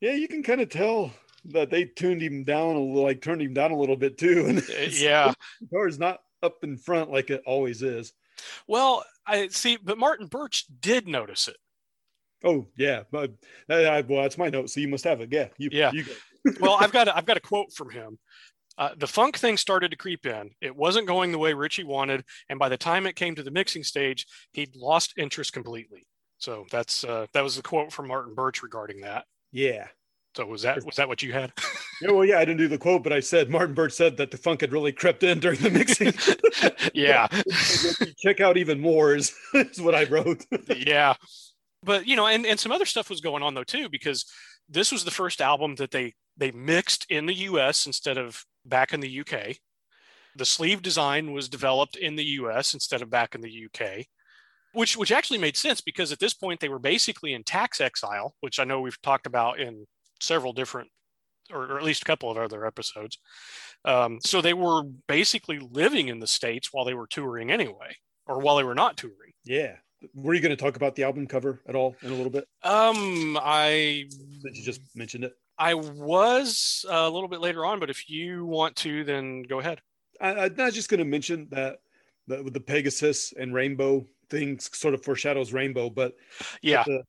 yeah, 0.00 0.12
you 0.12 0.28
can 0.28 0.42
kind 0.42 0.60
of 0.60 0.68
tell 0.68 1.12
that 1.46 1.70
they 1.70 1.84
tuned 1.84 2.22
him 2.22 2.44
down 2.44 2.76
a 2.76 2.80
little, 2.80 3.02
like 3.02 3.22
turned 3.22 3.42
him 3.42 3.54
down 3.54 3.70
a 3.70 3.78
little 3.78 3.96
bit 3.96 4.18
too. 4.18 4.44
And 4.48 4.58
Uh, 4.58 4.62
Yeah. 4.90 5.32
the 5.60 5.66
guitar 5.66 5.88
is 5.88 5.98
not 5.98 6.20
up 6.42 6.62
in 6.62 6.76
front 6.76 7.10
like 7.10 7.30
it 7.30 7.42
always 7.46 7.82
is. 7.82 8.12
Well, 8.66 9.04
I 9.26 9.48
see, 9.48 9.76
but 9.76 9.98
Martin 9.98 10.26
Birch 10.26 10.64
did 10.80 11.06
notice 11.06 11.48
it. 11.48 11.56
Oh 12.44 12.66
yeah, 12.76 13.02
but 13.10 13.30
uh, 13.68 14.02
well, 14.08 14.22
that's 14.22 14.38
my 14.38 14.48
note. 14.48 14.70
So 14.70 14.80
you 14.80 14.88
must 14.88 15.04
have 15.04 15.20
it. 15.20 15.30
Yeah, 15.32 15.48
you, 15.58 15.70
Yeah. 15.72 15.92
You. 15.92 16.04
Well, 16.58 16.78
I've 16.80 16.90
got 16.90 17.06
a, 17.06 17.14
I've 17.14 17.26
got 17.26 17.36
a 17.36 17.40
quote 17.40 17.70
from 17.70 17.90
him. 17.90 18.18
Uh, 18.78 18.94
the 18.96 19.06
funk 19.06 19.36
thing 19.36 19.58
started 19.58 19.90
to 19.90 19.96
creep 19.98 20.24
in. 20.24 20.52
It 20.62 20.74
wasn't 20.74 21.06
going 21.06 21.32
the 21.32 21.38
way 21.38 21.52
Richie 21.52 21.84
wanted, 21.84 22.24
and 22.48 22.58
by 22.58 22.70
the 22.70 22.78
time 22.78 23.04
it 23.06 23.14
came 23.14 23.34
to 23.34 23.42
the 23.42 23.50
mixing 23.50 23.82
stage, 23.84 24.26
he'd 24.52 24.74
lost 24.74 25.12
interest 25.18 25.52
completely. 25.52 26.06
So 26.38 26.64
that's 26.70 27.04
uh, 27.04 27.26
that 27.34 27.44
was 27.44 27.56
the 27.56 27.62
quote 27.62 27.92
from 27.92 28.08
Martin 28.08 28.34
Birch 28.34 28.62
regarding 28.62 29.02
that. 29.02 29.26
Yeah. 29.52 29.88
So 30.34 30.46
was 30.46 30.62
that 30.62 30.82
was 30.86 30.96
that 30.96 31.08
what 31.08 31.22
you 31.22 31.32
had? 31.32 31.52
Yeah, 32.02 32.12
well, 32.12 32.24
yeah, 32.24 32.38
I 32.38 32.46
didn't 32.46 32.56
do 32.56 32.68
the 32.68 32.78
quote, 32.78 33.02
but 33.02 33.12
I 33.12 33.20
said 33.20 33.50
Martin 33.50 33.74
Birch 33.74 33.92
said 33.92 34.16
that 34.16 34.30
the 34.30 34.38
funk 34.38 34.62
had 34.62 34.72
really 34.72 34.90
crept 34.90 35.22
in 35.22 35.38
during 35.38 35.58
the 35.60 35.68
mixing. 35.68 36.14
yeah, 36.94 37.26
Check 38.16 38.40
out 38.40 38.56
even 38.56 38.80
more 38.80 39.14
is, 39.14 39.34
is 39.52 39.82
what 39.82 39.94
I 39.94 40.04
wrote. 40.04 40.46
yeah. 40.74 41.12
But 41.82 42.06
you 42.06 42.16
know, 42.16 42.26
and, 42.26 42.44
and 42.44 42.60
some 42.60 42.72
other 42.72 42.84
stuff 42.84 43.10
was 43.10 43.20
going 43.20 43.42
on 43.42 43.54
though 43.54 43.64
too, 43.64 43.88
because 43.88 44.26
this 44.68 44.92
was 44.92 45.04
the 45.04 45.10
first 45.10 45.40
album 45.40 45.74
that 45.76 45.90
they 45.90 46.14
they 46.36 46.50
mixed 46.52 47.06
in 47.10 47.26
the 47.26 47.34
US 47.34 47.86
instead 47.86 48.18
of 48.18 48.44
back 48.64 48.92
in 48.92 49.00
the 49.00 49.20
UK. 49.20 49.56
The 50.36 50.44
sleeve 50.44 50.82
design 50.82 51.32
was 51.32 51.48
developed 51.48 51.96
in 51.96 52.16
the 52.16 52.24
US 52.24 52.74
instead 52.74 53.02
of 53.02 53.10
back 53.10 53.34
in 53.34 53.40
the 53.40 53.66
UK. 53.66 54.06
Which 54.72 54.96
which 54.96 55.10
actually 55.10 55.38
made 55.38 55.56
sense 55.56 55.80
because 55.80 56.12
at 56.12 56.20
this 56.20 56.34
point 56.34 56.60
they 56.60 56.68
were 56.68 56.78
basically 56.78 57.34
in 57.34 57.42
tax 57.42 57.80
exile, 57.80 58.34
which 58.40 58.60
I 58.60 58.64
know 58.64 58.80
we've 58.80 59.02
talked 59.02 59.26
about 59.26 59.58
in 59.58 59.86
several 60.20 60.52
different 60.52 60.90
or, 61.52 61.64
or 61.64 61.78
at 61.78 61.84
least 61.84 62.02
a 62.02 62.04
couple 62.04 62.30
of 62.30 62.36
other 62.36 62.66
episodes. 62.66 63.18
Um, 63.84 64.18
so 64.24 64.40
they 64.40 64.54
were 64.54 64.82
basically 65.08 65.58
living 65.58 66.08
in 66.08 66.20
the 66.20 66.26
States 66.26 66.68
while 66.72 66.84
they 66.84 66.94
were 66.94 67.06
touring 67.06 67.50
anyway, 67.50 67.96
or 68.26 68.40
while 68.40 68.56
they 68.56 68.64
were 68.64 68.74
not 68.74 68.96
touring. 68.96 69.32
yeah. 69.44 69.76
Were 70.14 70.34
you 70.34 70.40
going 70.40 70.56
to 70.56 70.62
talk 70.62 70.76
about 70.76 70.96
the 70.96 71.04
album 71.04 71.26
cover 71.26 71.60
at 71.68 71.74
all 71.74 71.96
in 72.02 72.10
a 72.10 72.14
little 72.14 72.30
bit? 72.30 72.44
Um, 72.62 73.38
I 73.40 74.06
Since 74.42 74.58
you 74.58 74.64
just 74.64 74.80
mentioned 74.94 75.24
it. 75.24 75.34
I 75.58 75.74
was 75.74 76.86
a 76.88 77.08
little 77.08 77.28
bit 77.28 77.40
later 77.40 77.66
on, 77.66 77.80
but 77.80 77.90
if 77.90 78.08
you 78.08 78.46
want 78.46 78.76
to, 78.76 79.04
then 79.04 79.42
go 79.42 79.60
ahead. 79.60 79.82
I, 80.20 80.34
I'm 80.34 80.54
not 80.56 80.72
just 80.72 80.88
going 80.88 80.98
to 80.98 81.04
mention 81.04 81.48
that 81.50 81.80
the, 82.26 82.42
with 82.42 82.54
the 82.54 82.60
Pegasus 82.60 83.34
and 83.38 83.52
rainbow 83.52 84.06
things 84.30 84.70
sort 84.76 84.94
of 84.94 85.04
foreshadows 85.04 85.52
rainbow, 85.52 85.90
but 85.90 86.14
Yeah, 86.62 86.84
the 86.84 87.02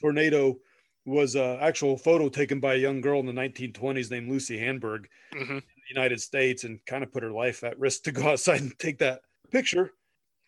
tornado 0.00 0.58
was 1.06 1.34
an 1.34 1.58
actual 1.60 1.96
photo 1.96 2.28
taken 2.28 2.60
by 2.60 2.74
a 2.74 2.78
young 2.78 3.00
girl 3.00 3.20
in 3.20 3.26
the 3.26 3.32
1920s 3.32 4.10
named 4.10 4.30
Lucy 4.30 4.58
Hanberg 4.58 5.06
hmm 5.32 5.40
in 5.40 5.60
the 5.60 6.00
United 6.00 6.20
States 6.20 6.64
and 6.64 6.84
kind 6.86 7.04
of 7.04 7.12
put 7.12 7.22
her 7.22 7.30
life 7.30 7.62
at 7.62 7.78
risk 7.78 8.04
to 8.04 8.12
go 8.12 8.28
outside 8.28 8.60
and 8.60 8.78
take 8.78 8.98
that 8.98 9.20
picture. 9.50 9.92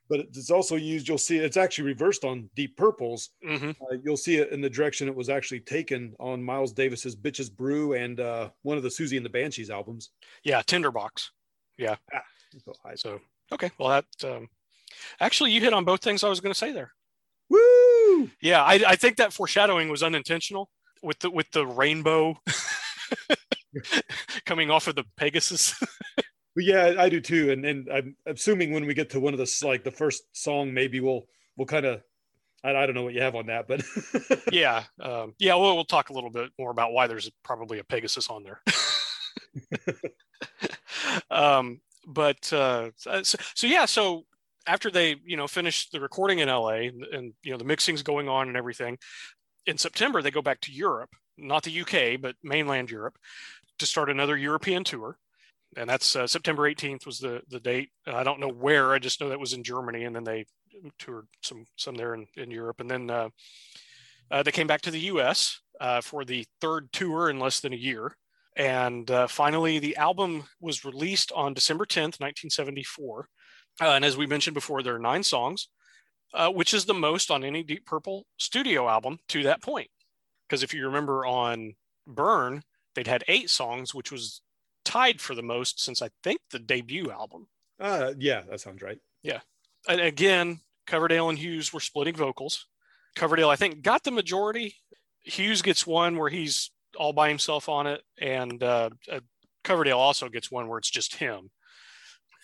But 0.09 0.21
it's 0.21 0.51
also 0.51 0.77
used, 0.77 1.09
you'll 1.09 1.19
see 1.19 1.39
it's 1.39 1.57
actually 1.57 1.85
reversed 1.87 2.25
on 2.25 2.49
Deep 2.55 2.77
Purples. 2.77 3.31
hmm 3.43 3.71
Uh, 3.81 3.97
you'll 4.05 4.17
see 4.17 4.37
it 4.37 4.53
in 4.53 4.61
the 4.61 4.71
direction 4.71 5.09
it 5.09 5.15
was 5.15 5.29
actually 5.29 5.61
taken 5.61 6.15
on 6.21 6.43
Miles 6.43 6.73
Davis's 6.73 7.17
Bitches 7.17 7.51
Brew 7.55 7.95
and 7.95 8.21
uh, 8.21 8.51
one 8.63 8.77
of 8.77 8.83
the 8.83 8.89
Siouxsie 8.89 9.17
and 9.17 9.27
the 9.27 9.31
Banshees 9.31 9.71
albums. 9.71 10.11
yeah, 10.45 10.63
Tinderbox. 10.63 11.31
So 11.79 12.73
I- 12.85 12.95
So 12.95 13.21
okay, 13.53 13.71
well 13.79 13.89
that 13.91 14.05
um, 14.31 14.49
actually 15.21 15.51
you 15.53 15.61
hit 15.61 15.73
on 15.75 15.85
both 15.85 16.01
things 16.03 16.23
I 16.25 16.29
was 16.29 16.41
going 16.41 16.53
to 16.53 16.59
say 16.59 16.73
there. 16.73 16.93
Woo! 17.51 18.31
Yeah, 18.41 18.63
I, 18.63 18.75
I 18.87 18.97
think 18.97 19.17
that 19.17 19.33
foreshadowing 19.33 19.89
was 19.89 20.03
unintentional 20.03 20.71
with 21.03 21.19
the 21.19 21.31
with 21.31 21.51
the 21.51 21.67
rainbow 21.67 22.39
coming 24.47 24.71
off 24.71 24.87
of 24.89 24.95
the 24.95 25.05
Pegasus. 25.17 25.75
Yeah, 26.57 26.95
I 26.99 27.09
do 27.09 27.21
too. 27.21 27.51
And 27.51 27.65
and 27.65 27.89
I'm 27.93 28.17
assuming 28.27 28.73
when 28.73 28.87
we 28.87 28.95
get 28.95 29.11
to 29.11 29.21
one 29.21 29.35
of 29.35 29.39
the 29.39 29.67
like 29.67 29.85
the 29.85 29.91
first 29.91 30.25
song, 30.33 30.73
maybe 30.73 31.01
we'll 31.01 31.27
we'll 31.57 31.67
kind 31.67 31.85
of 31.87 32.03
I, 32.65 32.75
I 32.75 32.87
don't 32.87 32.95
know 32.95 33.03
what 33.03 33.15
you 33.15 33.23
have 33.23 33.35
on 33.35 33.47
that, 33.47 33.69
but 33.69 33.83
yeah, 34.53 34.85
um, 35.01 35.35
yeah. 35.39 35.55
We'll, 35.55 35.75
we'll 35.75 35.85
talk 35.85 36.11
a 36.11 36.13
little 36.13 36.31
bit 36.31 36.51
more 36.59 36.71
about 36.71 36.93
why 36.93 37.07
there's 37.07 37.31
probably 37.45 37.79
a 37.79 37.85
Pegasus 37.85 38.29
on 38.29 38.43
there. 38.43 38.63
um, 41.31 41.81
but 42.07 42.53
uh, 42.53 42.91
so, 42.97 43.23
so 43.23 43.67
yeah, 43.67 43.85
so 43.85 44.25
after 44.67 44.91
they 44.91 45.17
you 45.25 45.37
know 45.37 45.47
finish 45.47 45.91
the 45.91 46.01
recording 46.01 46.41
in 46.41 46.49
LA 46.49 46.89
and, 46.89 47.05
and 47.05 47.35
you 47.43 47.53
know 47.53 47.59
the 47.59 47.65
mixing's 47.65 48.03
going 48.03 48.29
on 48.29 48.49
and 48.49 48.57
everything, 48.57 48.99
in 49.67 49.79
September 49.79 50.23
they 50.23 50.31
go 50.31 50.43
back 50.43 50.61
to 50.63 50.73
Europe, 50.73 51.11
not 51.37 51.63
the 51.65 51.81
UK 51.81 52.21
but 52.21 52.35
mainland 52.43 52.91
Europe, 52.91 53.19
to 53.79 53.87
start 53.87 54.11
another 54.11 54.37
European 54.37 54.85
tour. 54.85 55.19
And 55.77 55.89
that's 55.89 56.17
uh, 56.17 56.27
September 56.27 56.63
18th 56.63 57.05
was 57.05 57.19
the 57.19 57.43
the 57.49 57.61
date. 57.61 57.91
I 58.07 58.23
don't 58.25 58.41
know 58.41 58.51
where. 58.51 58.93
I 58.93 58.99
just 58.99 59.21
know 59.21 59.29
that 59.29 59.41
was 59.41 59.53
in 59.53 59.63
Germany, 59.63 60.05
and 60.05 60.17
then 60.17 60.25
they 60.25 60.47
toured 60.99 61.27
some 61.43 61.67
some 61.77 61.95
there 61.95 62.15
in, 62.15 62.27
in 62.37 62.51
Europe, 62.51 62.81
and 62.81 62.91
then 62.91 63.11
uh, 63.11 63.29
uh, 64.31 64.43
they 64.43 64.53
came 64.53 64.67
back 64.67 64.83
to 64.83 64.91
the 64.91 65.01
U.S. 65.01 65.61
Uh, 65.81 66.01
for 66.01 66.25
the 66.25 66.47
third 66.61 66.93
tour 66.93 67.29
in 67.29 67.39
less 67.39 67.61
than 67.61 67.73
a 67.73 67.77
year, 67.77 68.17
and 68.57 69.11
uh, 69.11 69.27
finally 69.27 69.79
the 69.79 69.97
album 69.97 70.45
was 70.61 70.85
released 70.85 71.31
on 71.33 71.55
December 71.55 71.85
10th, 71.85 72.21
1974. 72.21 73.29
Uh, 73.79 73.85
and 73.91 74.05
as 74.05 74.17
we 74.17 74.27
mentioned 74.27 74.55
before, 74.55 74.83
there 74.83 74.95
are 74.95 74.99
nine 74.99 75.23
songs, 75.23 75.69
which 76.53 76.73
is 76.73 76.87
the 76.87 76.95
most 76.95 77.31
on 77.31 77.45
any 77.45 77.63
Deep 77.63 77.85
Purple 77.85 78.25
studio 78.39 78.89
album 78.89 79.19
to 79.29 79.43
that 79.43 79.63
point. 79.63 79.89
Because 80.49 80.63
if 80.63 80.73
you 80.73 80.87
remember 80.87 81.27
on 81.27 81.75
Burn, 82.07 82.63
they'd 82.95 83.07
had 83.07 83.25
eight 83.29 83.51
songs, 83.51 83.95
which 83.95 84.11
was 84.11 84.41
tied 84.87 85.21
for 85.21 85.35
the 85.35 85.43
most 85.43 85.83
since 85.83 86.01
I 86.01 86.09
think 86.23 86.41
the 86.51 86.59
debut 86.59 87.11
album. 87.11 87.49
uh, 87.79 88.15
yeah, 88.17 88.43
that 88.49 88.61
sounds 88.61 88.81
right. 88.81 88.99
Yeah. 89.23 89.41
And 89.89 90.01
again, 90.01 90.61
Coverdale 90.87 91.29
and 91.29 91.39
Hughes 91.39 91.73
were 91.73 91.81
splitting 91.81 92.15
vocals. 92.15 92.67
Coverdale, 93.17 93.51
I 93.51 93.57
think, 93.57 93.83
got 93.83 94.05
the 94.05 94.11
majority. 94.11 94.77
Hughes 95.23 95.61
gets 95.61 95.87
one 95.87 96.17
where 96.17 96.31
he's 96.31 96.71
all 96.97 97.13
by 97.13 97.29
himself 97.29 97.69
on 97.69 97.87
it, 97.87 98.03
and 98.19 98.63
uh, 98.63 98.91
uh, 99.11 99.21
Coverdale 99.65 99.99
also 99.99 100.29
gets 100.29 100.51
one 100.51 100.69
where 100.69 100.79
it's 100.79 100.91
just 100.91 101.17
him. 101.17 101.51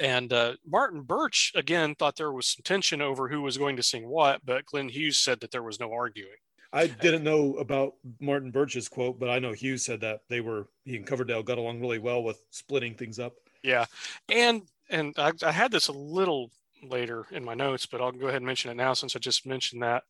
And 0.01 0.33
uh, 0.33 0.55
Martin 0.67 1.03
Birch 1.03 1.53
again 1.55 1.95
thought 1.95 2.17
there 2.17 2.33
was 2.33 2.49
some 2.49 2.63
tension 2.65 3.01
over 3.01 3.29
who 3.29 3.43
was 3.43 3.59
going 3.59 3.77
to 3.77 3.83
sing 3.83 4.09
what, 4.09 4.45
but 4.45 4.67
Glenn 4.67 4.89
Hughes 4.89 5.19
said 5.19 5.41
that 5.41 5.53
there 5.53 5.63
was 5.63 5.79
no 5.79 5.93
arguing. 5.93 6.42
I 6.73 6.87
didn't 6.87 7.25
know 7.25 7.57
about 7.57 7.95
Martin 8.21 8.51
Birch's 8.51 8.89
quote, 8.89 9.19
but 9.19 9.29
I 9.29 9.39
know 9.39 9.53
Hughes 9.53 9.85
said 9.85 10.01
that 10.01 10.21
they 10.29 10.41
were 10.41 10.69
he 10.85 10.97
and 10.97 11.07
Coverdale 11.07 11.43
got 11.43 11.59
along 11.59 11.81
really 11.81 11.99
well 11.99 12.23
with 12.23 12.41
splitting 12.51 12.95
things 12.95 13.19
up. 13.19 13.35
Yeah, 13.63 13.85
and 14.29 14.63
and 14.89 15.15
I, 15.19 15.33
I 15.45 15.53
had 15.53 15.71
this 15.71 15.89
a 15.89 15.93
little 15.93 16.51
later 16.83 17.27
in 17.31 17.45
my 17.45 17.55
notes, 17.55 17.87
but 17.87 18.01
I'll 18.01 18.13
go 18.13 18.27
ahead 18.27 18.37
and 18.39 18.47
mention 18.47 18.71
it 18.71 18.77
now 18.77 18.95
since 18.95 19.15
I 19.15 19.19
just 19.19 19.47
mentioned 19.47 19.83
that. 19.83 20.03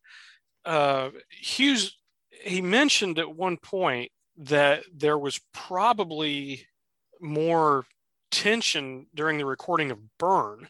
Uh, 0.65 1.09
Hughes 1.29 1.97
he 2.43 2.61
mentioned 2.61 3.19
at 3.19 3.35
one 3.35 3.57
point 3.57 4.11
that 4.37 4.83
there 4.93 5.17
was 5.17 5.39
probably 5.53 6.67
more 7.21 7.85
tension 8.31 9.07
during 9.13 9.37
the 9.37 9.45
recording 9.45 9.91
of 9.91 10.17
Burn 10.17 10.67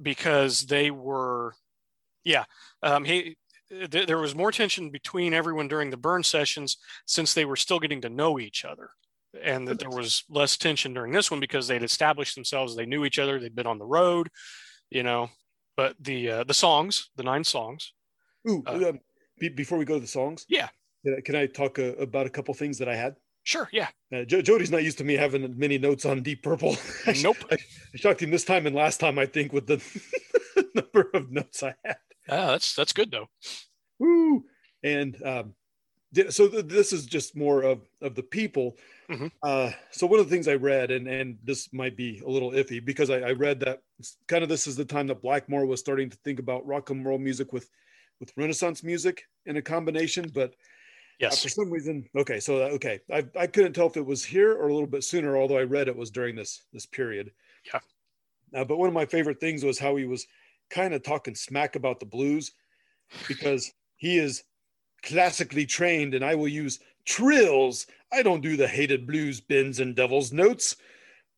because 0.00 0.66
they 0.66 0.90
were, 0.90 1.54
yeah, 2.24 2.44
um, 2.82 3.04
he. 3.04 3.36
Th- 3.90 4.06
There 4.06 4.18
was 4.18 4.34
more 4.34 4.50
tension 4.52 4.90
between 4.90 5.34
everyone 5.34 5.68
during 5.68 5.90
the 5.90 5.96
burn 5.96 6.22
sessions 6.22 6.76
since 7.06 7.34
they 7.34 7.44
were 7.44 7.56
still 7.56 7.78
getting 7.80 8.00
to 8.02 8.08
know 8.08 8.38
each 8.38 8.64
other 8.64 8.90
and 9.42 9.66
that 9.66 9.78
there 9.80 9.90
was 9.90 10.22
less 10.28 10.56
tension 10.56 10.94
during 10.94 11.12
this 11.12 11.30
one 11.30 11.40
because 11.40 11.66
they'd 11.66 11.82
established 11.82 12.34
themselves 12.36 12.76
they 12.76 12.86
knew 12.86 13.04
each 13.04 13.18
other 13.18 13.40
they'd 13.40 13.56
been 13.56 13.66
on 13.66 13.78
the 13.78 13.84
road 13.84 14.28
you 14.90 15.02
know. 15.02 15.28
But 15.76 15.96
the 15.98 16.30
uh, 16.30 16.44
the 16.44 16.54
songs, 16.54 17.10
the 17.16 17.24
nine 17.24 17.42
songs. 17.42 17.92
Ooh, 18.48 18.62
Uh, 18.66 18.90
um, 18.90 19.00
be, 19.40 19.48
before 19.48 19.76
we 19.76 19.84
go 19.84 19.94
to 19.94 20.00
the 20.00 20.06
songs, 20.06 20.46
Yeah. 20.48 20.68
can 21.04 21.16
I, 21.16 21.20
can 21.20 21.34
I 21.34 21.46
talk 21.46 21.80
uh, 21.80 21.94
about 21.98 22.26
a 22.26 22.30
couple 22.30 22.54
things 22.54 22.78
that 22.78 22.88
I 22.88 22.94
had? 22.94 23.16
Sure, 23.42 23.68
yeah. 23.72 23.88
Uh, 24.14 24.24
Jo- 24.24 24.40
Jody's 24.40 24.70
not 24.70 24.84
used 24.84 24.98
to 24.98 25.04
me 25.04 25.14
having 25.14 25.58
many 25.58 25.76
notes 25.78 26.04
on 26.04 26.22
Deep 26.22 26.44
Purple. 26.44 26.76
Nope. 27.22 27.38
I, 27.50 27.56
I 27.56 27.96
shocked 27.96 28.22
him 28.22 28.30
this 28.30 28.44
time 28.44 28.66
and 28.68 28.76
last 28.76 29.00
time, 29.00 29.18
I 29.18 29.26
think, 29.26 29.52
with 29.52 29.66
the 29.66 29.82
number 30.76 31.10
of 31.12 31.32
notes 31.32 31.62
I 31.64 31.74
had. 31.84 31.96
Ah, 32.28 32.48
that's 32.52 32.74
that's 32.74 32.92
good 32.92 33.10
though. 33.10 33.28
Woo! 33.98 34.44
And 34.82 35.20
um, 35.24 35.54
yeah, 36.12 36.30
so 36.30 36.48
th- 36.48 36.66
this 36.66 36.92
is 36.92 37.06
just 37.06 37.36
more 37.36 37.62
of 37.62 37.86
of 38.00 38.14
the 38.14 38.22
people. 38.22 38.76
Mhm. 39.10 39.30
Uh, 39.42 39.72
so 39.90 40.06
one 40.06 40.20
of 40.20 40.26
the 40.28 40.30
things 40.34 40.48
I 40.48 40.54
read, 40.54 40.90
and 40.90 41.06
and 41.06 41.38
this 41.42 41.72
might 41.72 41.96
be 41.96 42.20
a 42.24 42.28
little 42.28 42.52
iffy 42.52 42.84
because 42.84 43.10
I, 43.10 43.20
I 43.20 43.32
read 43.32 43.60
that 43.60 43.80
kind 44.28 44.42
of 44.42 44.48
this 44.48 44.66
is 44.66 44.76
the 44.76 44.84
time 44.84 45.06
that 45.08 45.22
Blackmore 45.22 45.66
was 45.66 45.80
starting 45.80 46.08
to 46.10 46.16
think 46.24 46.38
about 46.38 46.66
rock 46.66 46.90
and 46.90 47.04
roll 47.04 47.18
music 47.18 47.52
with 47.52 47.68
with 48.20 48.32
Renaissance 48.36 48.82
music 48.82 49.24
in 49.46 49.56
a 49.56 49.62
combination, 49.62 50.30
but 50.34 50.50
uh, 50.50 50.54
Yes. 51.20 51.42
for 51.42 51.48
some 51.48 51.70
reason, 51.70 52.04
okay, 52.16 52.40
so 52.40 52.58
that- 52.58 52.70
okay, 52.72 52.98
I, 53.12 53.24
I 53.38 53.46
couldn't 53.46 53.72
tell 53.72 53.86
if 53.86 53.96
it 53.96 54.04
was 54.04 54.24
here 54.24 54.52
or 54.52 54.68
a 54.68 54.72
little 54.72 54.88
bit 54.88 55.04
sooner, 55.04 55.36
although 55.36 55.58
I 55.58 55.62
read 55.62 55.86
it 55.88 55.96
was 55.96 56.10
during 56.10 56.34
this 56.34 56.62
this 56.72 56.86
period. 56.86 57.32
Yeah. 57.72 57.80
Uh, 58.54 58.64
but 58.64 58.78
one 58.78 58.88
of 58.88 58.94
my 58.94 59.06
favorite 59.06 59.40
things 59.40 59.64
was 59.64 59.78
how 59.78 59.96
he 59.96 60.06
was 60.06 60.26
kind 60.74 60.92
of 60.92 61.02
talking 61.02 61.34
smack 61.34 61.76
about 61.76 62.00
the 62.00 62.06
blues 62.06 62.52
because 63.28 63.72
he 63.96 64.18
is 64.18 64.42
classically 65.02 65.64
trained, 65.66 66.14
and 66.14 66.24
I 66.24 66.34
will 66.34 66.48
use 66.48 66.80
trills. 67.06 67.86
I 68.12 68.22
don't 68.22 68.40
do 68.42 68.56
the 68.56 68.66
hated 68.68 69.06
blues 69.06 69.40
bends 69.40 69.80
and 69.80 69.94
devil's 69.94 70.32
notes, 70.32 70.76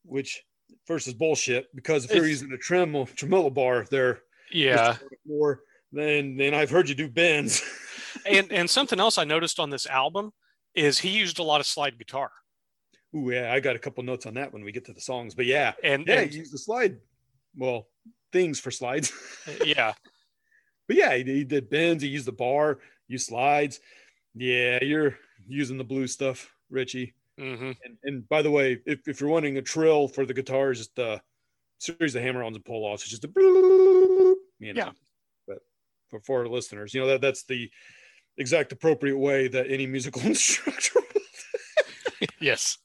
which 0.05 0.43
first 0.87 1.07
is 1.07 1.15
bullshit 1.15 1.67
because 1.75 2.05
if 2.05 2.15
you're 2.15 2.27
using 2.27 2.53
a 2.53 2.57
tremolo 2.59 3.05
tremolo 3.05 3.51
bar, 3.51 3.87
they're 3.91 4.23
Yeah. 4.51 4.97
more 5.27 5.63
than 5.93 6.37
then 6.37 6.55
I've 6.55 6.71
heard 6.71 6.89
you 6.89 6.95
do 6.95 7.09
bends. 7.09 7.63
and 8.27 8.51
and 8.53 8.71
something 8.71 8.99
else 9.01 9.19
I 9.19 9.25
noticed 9.25 9.59
on 9.61 9.71
this 9.71 9.87
album 9.87 10.33
is 10.75 10.99
he 10.99 11.11
used 11.11 11.39
a 11.39 11.43
lot 11.43 11.61
of 11.61 11.67
slide 11.67 11.99
guitar. 11.99 12.31
Ooh, 13.15 13.31
yeah, 13.31 13.53
I 13.53 13.61
got 13.61 13.77
a 13.77 13.79
couple 13.79 14.03
notes 14.05 14.27
on 14.27 14.35
that 14.35 14.53
when 14.53 14.63
we 14.65 14.73
get 14.73 14.85
to 14.87 14.93
the 14.93 15.01
songs. 15.01 15.35
But 15.35 15.47
yeah, 15.47 15.73
And 15.83 16.07
yeah, 16.07 16.21
and- 16.21 16.31
he 16.31 16.39
used 16.39 16.53
the 16.53 16.59
slide. 16.59 16.99
Well, 17.57 17.89
things 18.33 18.61
for 18.61 18.71
slides. 18.71 19.13
yeah. 19.65 19.95
but 20.87 20.97
yeah, 20.97 21.15
he, 21.17 21.25
he 21.25 21.45
did 21.45 21.71
bends. 21.71 22.03
He 22.03 22.09
used 22.09 22.27
the 22.27 22.33
bar, 22.33 22.79
used 23.09 23.27
slides. 23.27 23.81
Yeah, 24.35 24.83
you're 24.83 25.17
using 25.49 25.79
the 25.79 25.85
blue 25.85 26.07
stuff, 26.07 26.53
Richie. 26.71 27.15
hmm 27.39 27.73
And, 27.85 27.97
and 28.05 28.29
by 28.29 28.43
the 28.43 28.51
way, 28.51 28.79
if, 28.87 29.07
if 29.09 29.21
you're 29.21 29.31
wanting 29.31 29.57
a 29.57 29.63
trill 29.63 30.09
for 30.09 30.27
the 30.27 30.35
guitar, 30.35 30.71
it's 30.71 30.81
just 30.81 30.99
a 30.99 31.23
series 31.79 32.15
of 32.15 32.23
hammer-ons 32.23 32.57
and 32.57 32.65
pull-offs. 32.65 33.03
It's 33.03 33.11
just 33.11 33.25
a, 33.25 33.29
you 33.35 34.75
know. 34.75 34.85
Yeah. 34.85 34.91
But 35.47 35.59
for 36.09 36.21
for 36.21 36.41
our 36.41 36.49
listeners, 36.49 36.95
you 36.95 37.01
know 37.01 37.07
that 37.09 37.21
that's 37.21 37.45
the 37.45 37.71
exact 38.39 38.73
appropriate 38.73 39.17
way 39.17 39.49
that 39.49 39.71
any 39.71 39.87
musical 39.87 40.23
instructor. 40.25 41.01
Yes. 42.41 42.79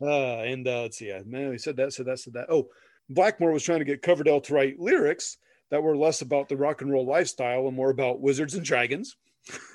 Uh, 0.00 0.40
and 0.40 0.66
uh, 0.66 0.82
let's 0.82 0.98
see, 0.98 1.08
yeah, 1.08 1.20
man, 1.26 1.52
he 1.52 1.58
said 1.58 1.76
that, 1.76 1.92
said 1.92 2.06
that, 2.06 2.18
said 2.18 2.34
that. 2.34 2.46
Oh, 2.50 2.68
Blackmore 3.10 3.52
was 3.52 3.62
trying 3.64 3.80
to 3.80 3.84
get 3.84 4.02
Coverdale 4.02 4.40
to 4.42 4.54
write 4.54 4.78
lyrics 4.78 5.36
that 5.70 5.82
were 5.82 5.96
less 5.96 6.22
about 6.22 6.48
the 6.48 6.56
rock 6.56 6.80
and 6.80 6.90
roll 6.90 7.04
lifestyle 7.04 7.66
and 7.66 7.76
more 7.76 7.90
about 7.90 8.20
wizards 8.20 8.54
and 8.54 8.64
dragons, 8.64 9.16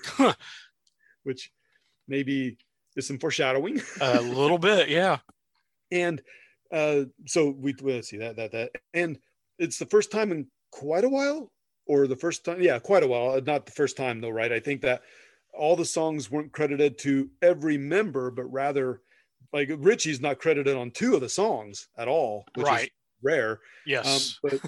Huh. 0.05 0.33
which 1.23 1.51
maybe 2.07 2.57
is 2.95 3.07
some 3.07 3.19
foreshadowing. 3.19 3.81
A 4.01 4.21
little 4.21 4.57
bit, 4.57 4.89
yeah. 4.99 5.17
and 5.91 6.21
uh, 6.71 7.03
so 7.27 7.49
we 7.49 7.73
let's 7.81 8.09
see 8.09 8.17
that 8.17 8.37
that 8.37 8.51
that, 8.53 8.71
and 8.93 9.19
it's 9.59 9.77
the 9.77 9.85
first 9.85 10.11
time 10.11 10.31
in 10.31 10.47
quite 10.71 11.03
a 11.03 11.09
while, 11.09 11.51
or 11.85 12.07
the 12.07 12.15
first 12.15 12.45
time, 12.45 12.61
yeah, 12.61 12.79
quite 12.79 13.03
a 13.03 13.07
while. 13.07 13.39
Not 13.41 13.65
the 13.65 13.71
first 13.71 13.97
time 13.97 14.21
though, 14.21 14.29
right? 14.29 14.51
I 14.51 14.59
think 14.59 14.81
that 14.81 15.01
all 15.53 15.75
the 15.75 15.85
songs 15.85 16.29
weren't 16.29 16.51
credited 16.51 16.97
to 16.99 17.29
every 17.41 17.77
member, 17.77 18.29
but 18.31 18.51
rather 18.51 19.01
like 19.53 19.69
Richie's 19.77 20.19
not 20.21 20.39
credited 20.39 20.75
on 20.75 20.91
two 20.91 21.15
of 21.15 21.21
the 21.21 21.29
songs 21.29 21.87
at 21.97 22.07
all, 22.09 22.45
which 22.55 22.65
is 22.83 22.89
rare. 23.21 23.51
Um, 23.51 23.57
Yes. 23.85 24.39
but 24.43 24.59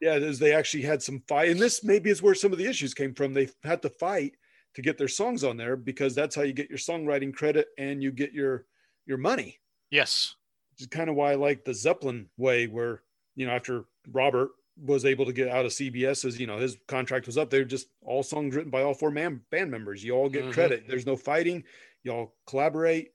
yeah, 0.00 0.12
as 0.14 0.38
they 0.38 0.52
actually 0.52 0.82
had 0.82 1.02
some 1.02 1.22
fight, 1.28 1.50
and 1.50 1.60
this 1.60 1.82
maybe 1.84 2.10
is 2.10 2.22
where 2.22 2.34
some 2.34 2.52
of 2.52 2.58
the 2.58 2.66
issues 2.66 2.94
came 2.94 3.14
from. 3.14 3.32
They 3.34 3.48
had 3.62 3.82
to 3.82 3.88
fight 3.90 4.34
to 4.74 4.82
get 4.82 4.98
their 4.98 5.08
songs 5.08 5.42
on 5.44 5.56
there 5.56 5.76
because 5.76 6.14
that's 6.14 6.34
how 6.36 6.42
you 6.42 6.52
get 6.52 6.68
your 6.68 6.78
songwriting 6.78 7.32
credit 7.34 7.68
and 7.78 8.02
you 8.02 8.12
get 8.12 8.32
your 8.32 8.66
your 9.06 9.18
money. 9.18 9.58
yes. 9.90 10.34
Which 10.72 10.82
is 10.82 10.86
kind 10.88 11.08
of 11.08 11.16
why 11.16 11.32
I 11.32 11.36
like 11.36 11.64
the 11.64 11.72
Zeppelin 11.72 12.28
way, 12.36 12.66
where 12.66 13.02
you 13.34 13.46
know 13.46 13.52
after 13.52 13.84
Robert 14.12 14.50
was 14.78 15.06
able 15.06 15.24
to 15.24 15.32
get 15.32 15.48
out 15.48 15.64
of 15.64 15.72
CBS, 15.72 16.26
as 16.26 16.38
you 16.38 16.46
know 16.46 16.58
his 16.58 16.76
contract 16.86 17.24
was 17.24 17.38
up, 17.38 17.48
they're 17.48 17.64
just 17.64 17.88
all 18.02 18.22
songs 18.22 18.54
written 18.54 18.70
by 18.70 18.82
all 18.82 18.92
four 18.92 19.10
man 19.10 19.40
band 19.50 19.70
members. 19.70 20.04
You 20.04 20.12
all 20.12 20.28
get 20.28 20.44
Mhm. 20.44 20.52
credit. 20.52 20.84
There's 20.86 21.06
no 21.06 21.16
fighting. 21.16 21.64
Y'all 22.02 22.34
collaborate. 22.46 23.12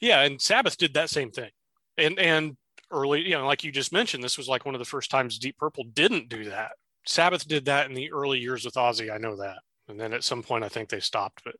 Yeah, 0.00 0.20
and 0.22 0.38
Sabbath 0.40 0.76
did 0.76 0.92
that 0.92 1.08
same 1.08 1.30
thing. 1.30 1.50
And 1.96 2.18
and 2.18 2.56
early, 2.92 3.22
you 3.26 3.36
know, 3.36 3.46
like 3.46 3.64
you 3.64 3.72
just 3.72 3.92
mentioned, 3.92 4.22
this 4.22 4.38
was 4.38 4.48
like 4.48 4.64
one 4.64 4.74
of 4.74 4.78
the 4.78 4.84
first 4.84 5.10
times 5.10 5.38
Deep 5.38 5.58
Purple 5.58 5.84
didn't 5.92 6.28
do 6.28 6.44
that. 6.44 6.72
Sabbath 7.06 7.46
did 7.48 7.64
that 7.64 7.86
in 7.88 7.94
the 7.94 8.12
early 8.12 8.38
years 8.38 8.64
with 8.64 8.74
Ozzy. 8.74 9.12
I 9.12 9.18
know 9.18 9.36
that. 9.36 9.58
And 9.88 9.98
then 9.98 10.12
at 10.12 10.22
some 10.24 10.42
point, 10.42 10.64
I 10.64 10.68
think 10.68 10.88
they 10.88 11.00
stopped. 11.00 11.42
But 11.44 11.56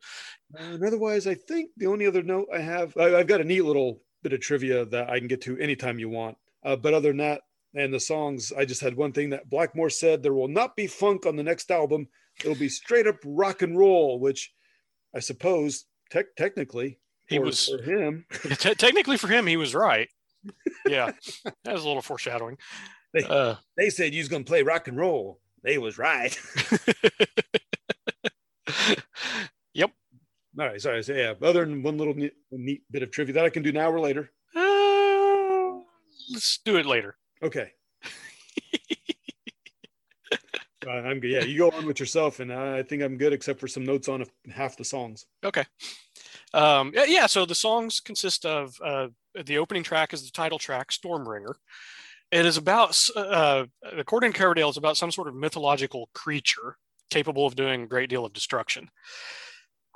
And 0.57 0.85
otherwise, 0.85 1.27
I 1.27 1.35
think 1.35 1.71
the 1.77 1.87
only 1.87 2.07
other 2.07 2.23
note 2.23 2.47
I 2.55 2.61
have, 2.61 2.97
I, 2.97 3.16
I've 3.16 3.27
got 3.27 3.40
a 3.40 3.45
neat 3.45 3.62
little 3.64 4.01
bit 4.23 4.33
of 4.33 4.40
trivia 4.40 4.85
that 4.87 5.11
I 5.11 5.18
can 5.18 5.27
get 5.27 5.40
to 5.42 5.59
anytime 5.59 5.99
you 5.99 6.09
want. 6.09 6.37
Uh, 6.64 6.77
but 6.77 6.95
other 6.95 7.09
than 7.09 7.16
that, 7.18 7.40
and 7.75 7.92
the 7.92 7.99
songs, 7.99 8.53
I 8.57 8.64
just 8.64 8.81
had 8.83 8.95
one 8.97 9.12
thing 9.12 9.31
that 9.31 9.49
Blackmore 9.51 9.90
said 9.90 10.23
there 10.23 10.35
will 10.35 10.47
not 10.47 10.77
be 10.77 10.87
funk 10.87 11.27
on 11.27 11.35
the 11.37 11.42
next 11.42 11.71
album. 11.71 12.07
It'll 12.40 12.55
be 12.55 12.68
straight 12.68 13.07
up 13.07 13.16
rock 13.25 13.62
and 13.62 13.77
roll, 13.77 14.21
which 14.21 14.53
I 15.14 15.18
suppose 15.21 15.87
tech 16.11 16.27
technically 16.37 16.99
He 17.29 17.37
for- 17.38 17.42
was- 17.47 17.66
for 17.68 17.83
him. 17.83 18.27
te- 18.42 18.75
technically, 18.77 19.16
for 19.16 19.29
him, 19.29 19.47
he 19.47 19.57
was 19.57 19.75
right. 19.75 20.09
Yeah, 20.87 21.12
that 21.64 21.72
was 21.74 21.85
a 21.85 21.87
little 21.87 22.02
foreshadowing. 22.02 22.59
They- 23.14 23.24
Uh, 23.24 23.57
They 23.76 23.90
said 23.90 24.14
you 24.14 24.20
was 24.20 24.28
gonna 24.28 24.44
play 24.44 24.62
rock 24.62 24.88
and 24.88 24.96
roll. 24.96 25.40
They 25.62 25.78
was 25.78 25.96
right. 25.98 26.37
yep. 29.74 29.90
All 30.59 30.66
right, 30.66 30.81
sorry. 30.81 31.02
So 31.02 31.12
yeah, 31.14 31.35
other 31.42 31.64
than 31.64 31.83
one 31.83 31.96
little 31.98 32.14
neat, 32.14 32.33
neat 32.50 32.83
bit 32.90 33.02
of 33.02 33.11
trivia 33.11 33.35
that 33.35 33.44
I 33.44 33.50
can 33.50 33.62
do 33.62 33.72
now 33.72 33.90
or 33.90 34.00
later. 34.00 34.31
Uh, 34.55 35.81
let's 36.33 36.59
do 36.64 36.76
it 36.76 36.87
later. 36.87 37.16
Okay. 37.42 37.72
Uh, 40.85 40.90
I'm 40.90 41.20
good. 41.20 41.31
Yeah, 41.31 41.44
you 41.44 41.59
go 41.59 41.70
on 41.70 41.87
with 41.87 42.00
yourself, 42.00 42.40
and 42.40 42.52
I 42.52 42.83
think 42.83 43.05
I'm 43.05 43.16
good, 43.16 43.33
except 43.33 43.61
for 43.61 43.68
some 43.68 43.85
notes 43.85 44.09
on 44.09 44.24
half 44.52 44.76
the 44.76 44.83
songs. 44.85 45.26
Okay. 45.44 45.64
Um, 46.55 46.93
yeah, 46.95 47.27
so 47.27 47.47
the 47.47 47.55
songs 47.55 48.01
consist 48.01 48.45
of 48.45 48.75
uh, 48.85 49.09
the 49.45 49.59
opening 49.59 49.83
track 49.83 50.12
is 50.12 50.25
the 50.25 50.31
title 50.31 50.59
track, 50.59 50.91
Stormbringer. 50.91 51.55
It 52.31 52.47
is 52.47 52.57
about, 52.57 52.99
uh, 53.15 53.65
according 53.83 54.33
to 54.33 54.38
Coverdale, 54.38 54.69
it's 54.69 54.79
about 54.79 54.97
some 54.97 55.12
sort 55.12 55.29
of 55.29 55.35
mythological 55.35 56.09
creature 56.15 56.77
capable 57.11 57.47
of 57.47 57.57
doing 57.57 57.83
a 57.83 57.87
great 57.87 58.09
deal 58.09 58.25
of 58.25 58.33
destruction. 58.33 58.88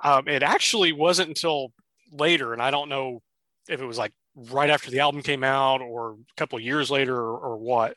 Um, 0.03 0.27
it 0.27 0.43
actually 0.43 0.91
wasn't 0.91 1.29
until 1.29 1.73
later, 2.11 2.53
and 2.53 2.61
I 2.61 2.69
don't 2.69 2.89
know 2.89 3.21
if 3.67 3.81
it 3.81 3.85
was 3.85 3.97
like 3.97 4.13
right 4.35 4.69
after 4.69 4.91
the 4.91 4.99
album 4.99 5.23
came 5.23 5.43
out 5.43 5.81
or 5.81 6.11
a 6.11 6.15
couple 6.37 6.59
years 6.59 6.91
later 6.91 7.15
or, 7.15 7.37
or 7.37 7.57
what, 7.57 7.95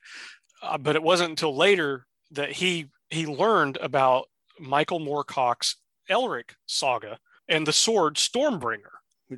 uh, 0.63 0.79
but 0.79 0.97
it 0.97 1.03
wasn't 1.03 1.31
until 1.31 1.55
later 1.55 2.07
that 2.33 2.51
he 2.53 2.87
he 3.11 3.27
learned 3.27 3.77
about 3.79 4.27
Michael 4.59 5.01
Moorcock's 5.01 5.77
Elric 6.09 6.55
saga 6.67 7.19
and 7.51 7.67
the 7.67 7.73
sword 7.73 8.17
Stormbringer. 8.17 8.89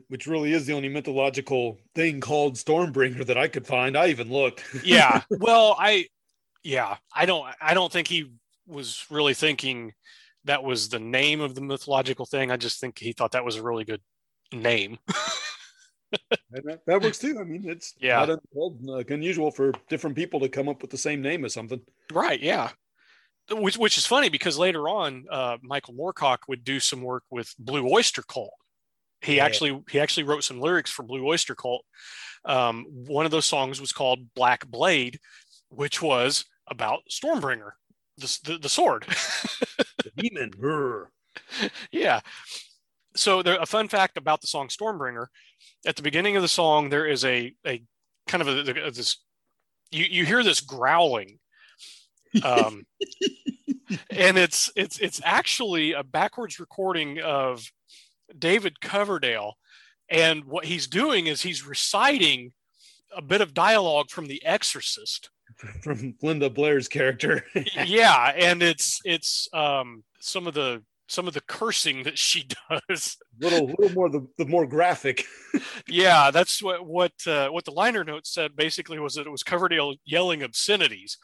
Which- 0.08 0.26
really 0.26 0.52
is 0.52 0.64
the 0.66 0.72
only 0.72 0.88
mythological 0.88 1.78
thing 1.94 2.20
called 2.20 2.54
Stormbringer 2.54 3.26
that 3.26 3.36
I 3.36 3.48
could 3.48 3.66
find. 3.66 3.96
I 3.96 4.06
even 4.08 4.30
looked. 4.30 4.64
Yeah. 4.84 5.22
well, 5.30 5.76
I 5.78 6.06
yeah, 6.62 6.96
I 7.14 7.26
don't 7.26 7.52
I 7.60 7.74
don't 7.74 7.92
think 7.92 8.08
he 8.08 8.32
was 8.66 9.04
really 9.10 9.34
thinking 9.34 9.92
that 10.44 10.62
was 10.62 10.88
the 10.88 10.98
name 10.98 11.40
of 11.40 11.54
the 11.54 11.60
mythological 11.60 12.24
thing. 12.26 12.50
I 12.50 12.56
just 12.56 12.80
think 12.80 12.98
he 12.98 13.12
thought 13.12 13.32
that 13.32 13.44
was 13.44 13.56
a 13.56 13.62
really 13.62 13.84
good 13.84 14.00
name. 14.52 14.98
And 16.54 16.64
that, 16.64 16.80
that 16.86 17.00
works 17.00 17.16
too. 17.18 17.38
I 17.40 17.44
mean, 17.44 17.66
it's 17.66 17.94
Yeah. 17.98 18.36
not 18.52 19.10
unusual 19.10 19.50
for 19.50 19.72
different 19.88 20.14
people 20.14 20.40
to 20.40 20.48
come 20.50 20.68
up 20.68 20.82
with 20.82 20.90
the 20.90 20.98
same 20.98 21.22
name 21.22 21.42
as 21.46 21.54
something. 21.54 21.80
Right, 22.12 22.38
yeah. 22.38 22.70
Which 23.52 23.76
which 23.76 23.98
is 23.98 24.06
funny 24.06 24.28
because 24.28 24.58
later 24.58 24.88
on 24.88 25.24
uh, 25.30 25.56
Michael 25.62 25.94
Moorcock 25.94 26.38
would 26.48 26.64
do 26.64 26.80
some 26.80 27.02
work 27.02 27.24
with 27.30 27.54
Blue 27.58 27.86
Oyster 27.92 28.22
Cult. 28.22 28.52
He 29.20 29.36
Yeah. 29.36 29.44
actually 29.44 29.82
he 29.90 30.00
actually 30.00 30.24
wrote 30.24 30.44
some 30.44 30.60
lyrics 30.60 30.90
for 30.90 31.02
Blue 31.02 31.26
Oyster 31.26 31.54
Cult. 31.54 31.84
Um, 32.44 32.84
one 32.88 33.24
of 33.24 33.30
those 33.30 33.46
songs 33.46 33.80
was 33.80 33.92
called 33.92 34.34
Black 34.34 34.66
Blade, 34.66 35.18
which 35.68 36.02
was 36.02 36.44
about 36.68 37.00
Stormbringer, 37.10 37.72
the 38.18 38.38
the, 38.44 38.58
the 38.58 38.68
sword. 38.68 39.04
The 39.08 40.10
demon. 40.16 40.50
Yeah. 41.90 42.20
So 43.16 43.42
there 43.42 43.56
a 43.60 43.66
fun 43.66 43.88
fact 43.88 44.16
about 44.16 44.40
the 44.40 44.46
song 44.46 44.68
Stormbringer. 44.68 45.26
At 45.86 45.96
the 45.96 46.02
beginning 46.02 46.36
of 46.36 46.42
the 46.42 46.48
song, 46.48 46.88
there 46.90 47.06
is 47.06 47.24
a 47.24 47.54
a 47.66 47.82
kind 48.26 48.42
of 48.42 48.48
a, 48.48 48.86
a- 48.86 48.90
this 48.90 49.18
you 49.90 50.04
you 50.04 50.24
hear 50.26 50.42
this 50.42 50.60
growling, 50.60 51.38
Um, 52.42 52.84
and 54.10 54.38
it's 54.38 54.70
it's 54.76 54.98
it's 54.98 55.20
actually 55.24 55.92
a 55.92 56.02
backwards 56.02 56.58
recording 56.58 57.20
of 57.20 57.70
David 58.38 58.80
Coverdale, 58.80 59.54
and 60.08 60.44
what 60.44 60.66
he's 60.66 60.86
doing 60.86 61.26
is 61.26 61.42
he's 61.42 61.66
reciting 61.66 62.52
a 63.14 63.22
bit 63.22 63.40
of 63.40 63.54
dialogue 63.54 64.10
from 64.10 64.26
The 64.26 64.44
Exorcist 64.44 65.30
from 65.82 66.14
Linda 66.22 66.50
Blair's 66.50 66.88
character. 66.88 67.44
yeah, 67.84 68.32
and 68.36 68.62
it's 68.62 69.00
it's 69.04 69.48
um, 69.52 70.04
some 70.20 70.46
of 70.46 70.54
the 70.54 70.82
some 71.08 71.28
of 71.28 71.34
the 71.34 71.42
cursing 71.42 72.04
that 72.04 72.16
she 72.16 72.48
does. 72.88 73.18
little 73.40 73.66
little 73.78 73.94
more 73.94 74.08
the, 74.08 74.26
the 74.38 74.46
more 74.46 74.66
graphic. 74.66 75.24
yeah, 75.86 76.30
that's 76.30 76.62
what 76.62 76.86
what 76.86 77.12
uh, 77.26 77.48
what 77.48 77.64
the 77.64 77.72
liner 77.72 78.04
notes 78.04 78.32
said 78.32 78.56
basically 78.56 78.98
was 78.98 79.14
that 79.14 79.26
it 79.26 79.30
was 79.30 79.42
Coverdale 79.42 79.94
yelling 80.04 80.42
obscenities. 80.42 81.18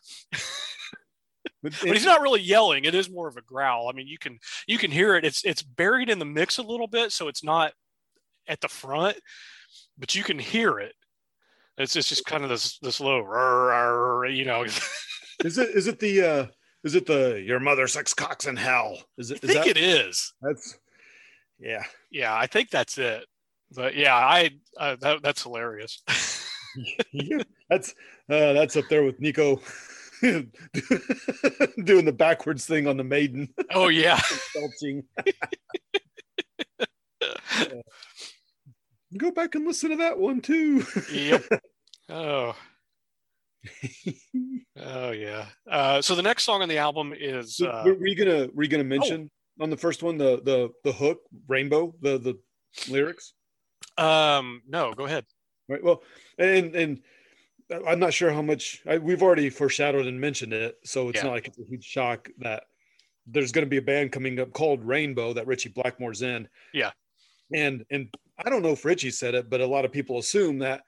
But, 1.63 1.75
but 1.83 1.93
he's 1.93 2.05
not 2.05 2.21
really 2.21 2.41
yelling. 2.41 2.85
It 2.85 2.95
is 2.95 3.11
more 3.11 3.29
of 3.29 3.37
a 3.37 3.43
growl. 3.43 3.89
I 3.89 3.93
mean, 3.93 4.07
you 4.07 4.19
can 4.19 4.39
you 4.67 4.79
can 4.79 4.91
hear 4.91 5.17
it. 5.17 5.25
It's 5.25 5.45
it's 5.45 5.63
buried 5.63 6.09
in 6.09 6.19
the 6.19 6.25
mix 6.25 6.59
a 6.59 6.63
little 6.63 6.87
bit, 6.87 7.13
so 7.13 7.29
it's 7.29 7.43
not 7.43 7.73
at 8.47 8.61
the 8.61 8.69
front, 8.69 9.17
but 9.99 10.15
you 10.15 10.23
can 10.23 10.39
hear 10.39 10.79
it. 10.79 10.95
It's 11.77 11.93
just, 11.95 12.09
just 12.09 12.25
kind 12.25 12.45
of 12.45 12.49
this 12.51 12.79
this 12.79 13.01
low, 13.01 14.23
you 14.25 14.45
know. 14.45 14.65
is 15.45 15.59
it 15.59 15.69
is 15.71 15.87
it 15.87 15.99
the 15.99 16.23
uh 16.23 16.47
is 16.85 16.95
it 16.95 17.07
the 17.07 17.43
your 17.45 17.61
mother 17.61 17.89
sucks 17.89 18.15
cocks 18.15 18.47
in 18.47 18.57
hell? 18.57 18.99
Is 19.17 19.31
it? 19.31 19.41
I 19.43 19.47
think 19.47 19.65
that, 19.65 19.77
it 19.77 19.79
is. 19.79 20.33
That's 20.41 20.79
yeah. 21.59 21.85
Yeah, 22.11 22.35
I 22.35 22.47
think 22.47 22.71
that's 22.71 22.99
it. 22.99 23.27
But 23.75 23.97
yeah, 23.97 24.15
I 24.15 24.51
uh, 24.79 24.97
that, 25.01 25.23
that's 25.23 25.43
hilarious. 25.43 26.03
yeah, 27.13 27.43
that's 27.69 27.91
uh, 28.31 28.53
that's 28.53 28.77
up 28.77 28.85
there 28.89 29.05
with 29.05 29.21
Nicko 29.21 29.61
doing 31.85 32.05
the 32.05 32.15
backwards 32.17 32.67
thing 32.67 32.87
on 32.87 32.97
the 32.97 33.05
maiden. 33.05 33.49
Oh 33.73 33.89
yeah. 33.89 34.21
Go 39.17 39.31
back 39.31 39.55
and 39.55 39.67
listen 39.67 39.91
to 39.91 39.97
that 39.97 40.19
one 40.19 40.41
too. 40.41 40.85
yep. 41.13 41.43
Oh. 42.09 42.55
oh 44.81 45.11
yeah. 45.11 45.47
Uh, 45.71 46.01
so 46.03 46.15
the 46.15 46.23
next 46.23 46.45
song 46.45 46.63
on 46.63 46.69
the 46.69 46.79
album 46.79 47.13
is. 47.19 47.61
Uh, 47.61 47.83
were, 47.85 48.07
you 48.07 48.17
gonna 48.17 48.49
were 48.55 48.63
you 48.63 48.69
gonna 48.69 48.85
mention 48.85 49.31
oh. 49.61 49.65
on 49.65 49.71
the 49.71 49.77
first 49.77 50.03
one 50.03 50.19
the 50.19 50.41
the 50.43 50.71
the 50.85 50.93
hook 50.93 51.19
rainbow 51.49 51.95
the 52.01 52.19
the 52.19 52.39
lyrics? 52.91 53.35
Um, 53.97 54.63
no, 54.69 54.93
go 54.93 55.07
ahead. 55.07 55.25
Right. 55.69 55.83
Well, 55.83 56.03
and 56.39 56.75
and 56.75 57.01
I'm 57.87 57.99
not 57.99 58.15
sure 58.15 58.33
how 58.33 58.43
much 58.43 58.83
I, 58.87 58.99
we've 58.99 59.23
already 59.23 59.51
foreshadowed 59.51 60.07
and 60.07 60.21
mentioned 60.21 60.53
it, 60.53 60.77
so 60.85 61.09
it's 61.09 61.19
yeah. 61.19 61.25
not 61.25 61.33
like 61.33 61.49
it's 61.49 61.59
a 61.59 61.65
huge 61.65 61.85
shock 61.85 62.29
that 62.39 62.65
there's 63.27 63.53
going 63.53 63.65
to 63.65 63.71
be 63.71 63.77
a 63.77 63.83
band 63.83 64.13
coming 64.13 64.41
up 64.41 64.53
called 64.53 64.85
Rainbow 64.85 65.35
that 65.35 65.47
Richie 65.47 65.69
Blackmore's 65.69 66.23
in. 66.23 66.49
Yeah. 66.73 66.91
And 67.55 67.85
and 67.91 68.09
I 68.39 68.49
don't 68.49 68.63
know 68.63 68.71
if 68.71 68.85
Richie 68.85 69.11
said 69.11 69.35
it, 69.35 69.51
but 69.51 69.61
a 69.61 69.67
lot 69.67 69.85
of 69.85 69.93
people 69.93 70.19
assume 70.19 70.59
that 70.61 70.83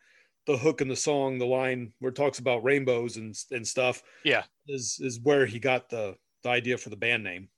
the 0.46 0.56
hook 0.56 0.80
in 0.80 0.88
the 0.88 0.96
song, 0.96 1.38
the 1.38 1.46
line 1.46 1.92
where 2.00 2.10
it 2.10 2.16
talks 2.16 2.38
about 2.38 2.64
rainbows 2.64 3.16
and 3.16 3.34
and 3.50 3.66
stuff, 3.66 4.02
yeah, 4.24 4.44
is 4.68 4.98
is 5.00 5.20
where 5.22 5.46
he 5.46 5.58
got 5.58 5.88
the 5.88 6.16
the 6.42 6.48
idea 6.48 6.78
for 6.78 6.90
the 6.90 6.96
band 6.96 7.24
name. 7.24 7.48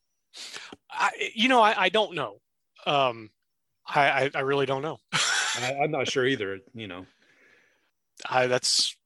I, 0.91 1.11
you 1.35 1.49
know, 1.49 1.61
I, 1.61 1.85
I 1.85 1.89
don't 1.89 2.15
know. 2.15 2.41
Um, 2.87 3.31
I, 3.87 4.09
I, 4.09 4.31
I 4.35 4.41
really 4.41 4.67
don't 4.67 4.83
know. 4.83 4.99
I, 5.13 5.73
am 5.83 5.91
not 5.91 6.09
sure 6.09 6.27
either. 6.27 6.61
You 6.75 6.89
know, 6.89 7.07
I 8.29 8.47
that's, 8.47 8.97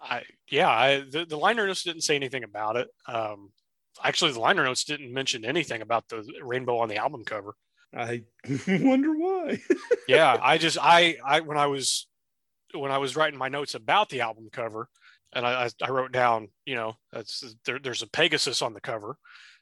I 0.00 0.22
yeah. 0.50 0.68
I 0.68 1.00
the, 1.00 1.24
the 1.24 1.36
liner 1.36 1.66
notes 1.66 1.82
didn't 1.82 2.02
say 2.02 2.16
anything 2.16 2.44
about 2.44 2.76
it. 2.76 2.88
Um, 3.06 3.50
actually, 4.02 4.32
the 4.32 4.40
liner 4.40 4.64
notes 4.64 4.84
didn't 4.84 5.12
mention 5.12 5.44
anything 5.44 5.82
about 5.82 6.08
the 6.08 6.24
rainbow 6.42 6.78
on 6.78 6.88
the 6.88 6.96
album 6.96 7.24
cover. 7.24 7.54
I 7.94 8.22
wonder 8.68 9.12
why. 9.12 9.60
yeah, 10.08 10.38
I 10.40 10.58
just 10.58 10.78
I 10.80 11.16
I 11.24 11.40
when 11.40 11.58
I 11.58 11.66
was 11.66 12.06
when 12.74 12.90
I 12.90 12.98
was 12.98 13.16
writing 13.16 13.38
my 13.38 13.48
notes 13.48 13.74
about 13.74 14.08
the 14.08 14.22
album 14.22 14.48
cover, 14.50 14.88
and 15.32 15.46
I, 15.46 15.68
I 15.82 15.90
wrote 15.90 16.12
down, 16.12 16.48
you 16.64 16.74
know, 16.74 16.94
that's 17.12 17.54
there, 17.64 17.78
there's 17.78 18.02
a 18.02 18.08
Pegasus 18.08 18.62
on 18.62 18.72
the 18.72 18.80
cover, 18.80 19.16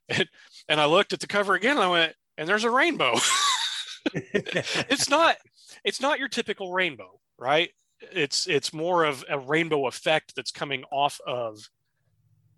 and, 0.08 0.28
and 0.68 0.80
I 0.80 0.86
looked 0.86 1.12
at 1.12 1.20
the 1.20 1.26
cover 1.26 1.54
again, 1.54 1.76
and 1.76 1.84
I 1.84 1.88
went, 1.88 2.14
and 2.38 2.48
there's 2.48 2.64
a 2.64 2.70
rainbow. 2.70 3.18
it's 4.14 5.10
not 5.10 5.36
it's 5.84 6.00
not 6.00 6.18
your 6.18 6.28
typical 6.28 6.72
rainbow, 6.72 7.20
right? 7.38 7.70
It's 8.00 8.46
it's 8.46 8.72
more 8.72 9.04
of 9.04 9.24
a 9.28 9.38
rainbow 9.38 9.86
effect 9.86 10.34
that's 10.34 10.50
coming 10.50 10.84
off 10.90 11.20
of 11.26 11.68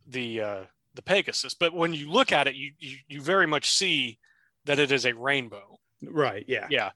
the 0.06 0.40
uh, 0.40 0.60
the 0.94 1.02
Pegasus. 1.02 1.54
But 1.54 1.74
when 1.74 1.92
you 1.92 2.10
look 2.10 2.32
at 2.32 2.46
it, 2.46 2.54
you, 2.54 2.72
you 2.78 2.96
you 3.08 3.20
very 3.20 3.46
much 3.46 3.70
see 3.70 4.18
that 4.64 4.78
it 4.78 4.92
is 4.92 5.04
a 5.04 5.14
rainbow. 5.14 5.78
Right. 6.02 6.44
Yeah. 6.46 6.66
Yeah. 6.70 6.90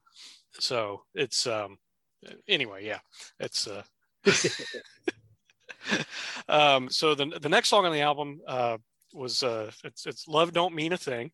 So 0.58 1.02
it's 1.14 1.46
um 1.46 1.78
anyway, 2.48 2.84
yeah, 2.86 2.98
it's 3.40 3.66
uh, 3.66 3.82
um, 6.48 6.88
so 6.90 7.14
the 7.14 7.26
the 7.40 7.48
next 7.48 7.68
song 7.68 7.86
on 7.86 7.92
the 7.92 8.00
album 8.00 8.40
uh, 8.46 8.78
was 9.12 9.42
uh, 9.42 9.70
it's 9.84 10.06
it's 10.06 10.28
"Love 10.28 10.52
Don't 10.52 10.74
Mean 10.74 10.92
a 10.92 10.96
Thing," 10.96 11.30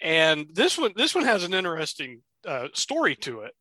and 0.00 0.46
this 0.52 0.78
one 0.78 0.92
this 0.96 1.14
one 1.14 1.24
has 1.24 1.44
an 1.44 1.54
interesting 1.54 2.22
uh, 2.46 2.68
story 2.74 3.16
to 3.16 3.40
it. 3.40 3.54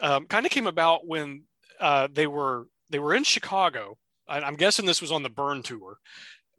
Um, 0.00 0.26
kind 0.26 0.46
of 0.46 0.52
came 0.52 0.66
about 0.66 1.06
when 1.06 1.42
uh, 1.82 2.08
they 2.10 2.26
were 2.26 2.68
they 2.90 2.98
were 2.98 3.14
in 3.14 3.24
Chicago. 3.24 3.98
I, 4.28 4.46
am 4.46 4.54
guessing 4.54 4.86
this 4.86 5.02
was 5.02 5.12
on 5.12 5.22
the 5.22 5.28
Burn 5.28 5.62
tour, 5.62 5.98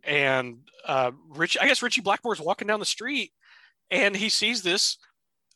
and 0.04 0.58
uh, 0.86 1.12
Rich 1.30 1.58
I 1.60 1.66
guess 1.66 1.82
Ritchie 1.82 2.02
Blackmore's 2.02 2.42
walking 2.42 2.68
down 2.68 2.80
the 2.80 2.86
street, 2.86 3.32
and 3.90 4.16
he 4.16 4.28
sees 4.28 4.62
this 4.62 4.98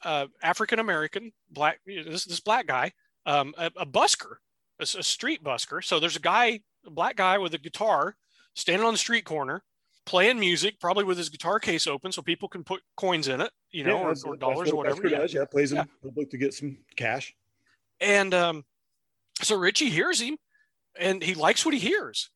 uh, 0.04 0.28
African 0.42 0.80
American 0.80 1.34
black 1.52 1.82
this 1.86 2.24
this 2.26 2.40
black 2.40 2.66
guy 2.66 2.94
um, 3.26 3.54
a, 3.58 3.66
a, 3.76 3.86
busker, 3.86 4.38
a, 4.80 4.84
a, 4.84 5.04
street 5.04 5.44
busker. 5.44 5.84
So 5.84 6.00
there's 6.00 6.16
a 6.16 6.22
guy, 6.22 6.62
a 6.86 6.90
black 6.90 7.18
guy 7.18 7.38
with 7.38 7.54
a 7.54 7.58
guitar 7.58 8.16
standing 8.56 8.88
on 8.88 8.94
the 8.94 8.98
street 8.98 9.26
corner 9.26 9.64
playing 10.06 10.40
music, 10.40 10.80
probably 10.80 11.04
with 11.04 11.18
his 11.18 11.28
guitar 11.28 11.60
case 11.60 11.88
open 11.88 12.14
so 12.14 12.22
people 12.22 12.48
can 12.48 12.64
put 12.64 12.82
coins 12.96 13.28
in 13.28 13.42
it, 13.42 13.52
you 13.72 13.84
know, 13.84 13.98
yeah, 13.98 14.14
or, 14.26 14.34
or, 14.34 14.38
dollars 14.38 14.72
or 14.72 14.78
whatever. 14.78 15.06
Yeah. 15.10 15.18
Does. 15.18 15.34
yeah, 15.34 15.44
plays 15.44 15.74
in 15.74 15.78
yeah. 15.80 15.84
public 16.02 16.30
to 16.32 16.38
get 16.38 16.54
some 16.54 16.78
cash. 16.96 17.36
And 18.00 18.34
um, 18.34 18.64
so 19.41 19.56
Richie 19.58 19.89
hears 19.89 20.19
him 20.19 20.38
and 21.00 21.21
he 21.21 21.34
likes 21.34 21.65
what 21.65 21.73
he 21.73 21.80
hears. 21.80 22.30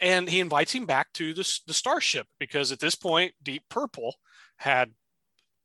And 0.00 0.28
he 0.28 0.40
invites 0.40 0.72
him 0.72 0.84
back 0.84 1.12
to 1.14 1.32
the, 1.32 1.48
the 1.66 1.74
Starship 1.74 2.26
because 2.40 2.72
at 2.72 2.80
this 2.80 2.96
point, 2.96 3.34
Deep 3.42 3.62
Purple 3.68 4.16
had 4.56 4.90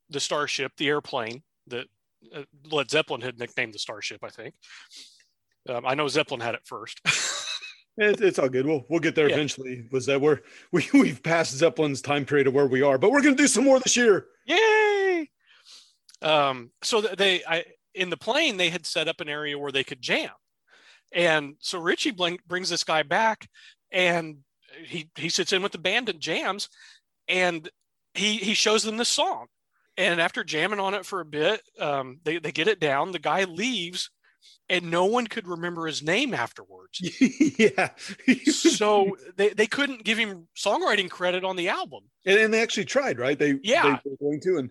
the 0.09 0.19
Starship, 0.19 0.73
the 0.77 0.87
airplane 0.87 1.41
that 1.67 1.87
uh, 2.33 2.43
Led 2.71 2.91
Zeppelin 2.91 3.21
had 3.21 3.39
nicknamed 3.39 3.73
the 3.73 3.79
Starship, 3.79 4.23
I 4.23 4.29
think. 4.29 4.53
Um, 5.67 5.85
I 5.85 5.95
know 5.95 6.07
Zeppelin 6.07 6.39
had 6.39 6.55
it 6.55 6.61
first. 6.65 7.01
it, 7.97 8.21
it's 8.21 8.39
all 8.39 8.49
good. 8.49 8.65
We'll 8.65 8.85
we'll 8.89 8.99
get 8.99 9.15
there 9.15 9.27
yeah. 9.27 9.35
eventually. 9.35 9.87
Was 9.91 10.05
that 10.05 10.21
we're 10.21 10.39
we 10.71 10.87
we've 10.93 11.21
passed 11.21 11.53
Zeppelin's 11.55 12.01
time 12.01 12.25
period 12.25 12.47
of 12.47 12.53
where 12.53 12.67
we 12.67 12.81
are, 12.81 12.97
but 12.97 13.11
we're 13.11 13.21
going 13.21 13.35
to 13.35 13.43
do 13.43 13.47
some 13.47 13.63
more 13.63 13.79
this 13.79 13.97
year. 13.97 14.27
Yay! 14.45 15.29
Um, 16.21 16.71
so 16.83 17.01
they 17.01 17.43
I 17.45 17.65
in 17.97 18.09
the 18.09 18.17
plane 18.17 18.57
they 18.57 18.69
had 18.69 18.85
set 18.85 19.07
up 19.07 19.21
an 19.21 19.29
area 19.29 19.57
where 19.57 19.71
they 19.71 19.83
could 19.83 20.01
jam, 20.01 20.31
and 21.13 21.55
so 21.59 21.79
Ritchie 21.79 22.15
brings 22.47 22.69
this 22.69 22.83
guy 22.83 23.03
back, 23.03 23.49
and 23.91 24.37
he 24.85 25.09
he 25.15 25.29
sits 25.29 25.53
in 25.53 25.61
with 25.61 25.71
the 25.71 25.77
band 25.77 26.09
and 26.09 26.19
jams, 26.19 26.69
and 27.27 27.69
he 28.13 28.37
he 28.37 28.53
shows 28.53 28.83
them 28.83 28.97
this 28.97 29.09
song 29.09 29.47
and 29.97 30.21
after 30.21 30.43
jamming 30.43 30.79
on 30.79 30.93
it 30.93 31.05
for 31.05 31.19
a 31.21 31.25
bit, 31.25 31.61
um, 31.79 32.19
they, 32.23 32.37
they 32.37 32.51
get 32.51 32.67
it 32.67 32.79
down. 32.79 33.11
The 33.11 33.19
guy 33.19 33.45
leaves, 33.45 34.11
and 34.69 34.91
no 34.91 35.05
one 35.05 35.25
could 35.25 35.47
remember 35.47 35.87
his 35.87 36.03
name 36.03 36.35
afterwards. 36.35 37.01
yeah. 37.57 37.89
so 38.45 39.17
they, 39.35 39.49
they 39.49 39.65
couldn't 39.65 40.03
give 40.03 40.19
him 40.19 40.47
songwriting 40.55 41.09
credit 41.09 41.43
on 41.43 41.55
the 41.55 41.69
album. 41.69 42.03
And, 42.25 42.39
and 42.39 42.53
they 42.53 42.61
actually 42.61 42.85
tried, 42.85 43.17
right? 43.17 43.37
They 43.37 43.59
yeah 43.63 43.99
they 44.03 44.11
were 44.11 44.17
going 44.17 44.39
to, 44.41 44.57
and 44.57 44.69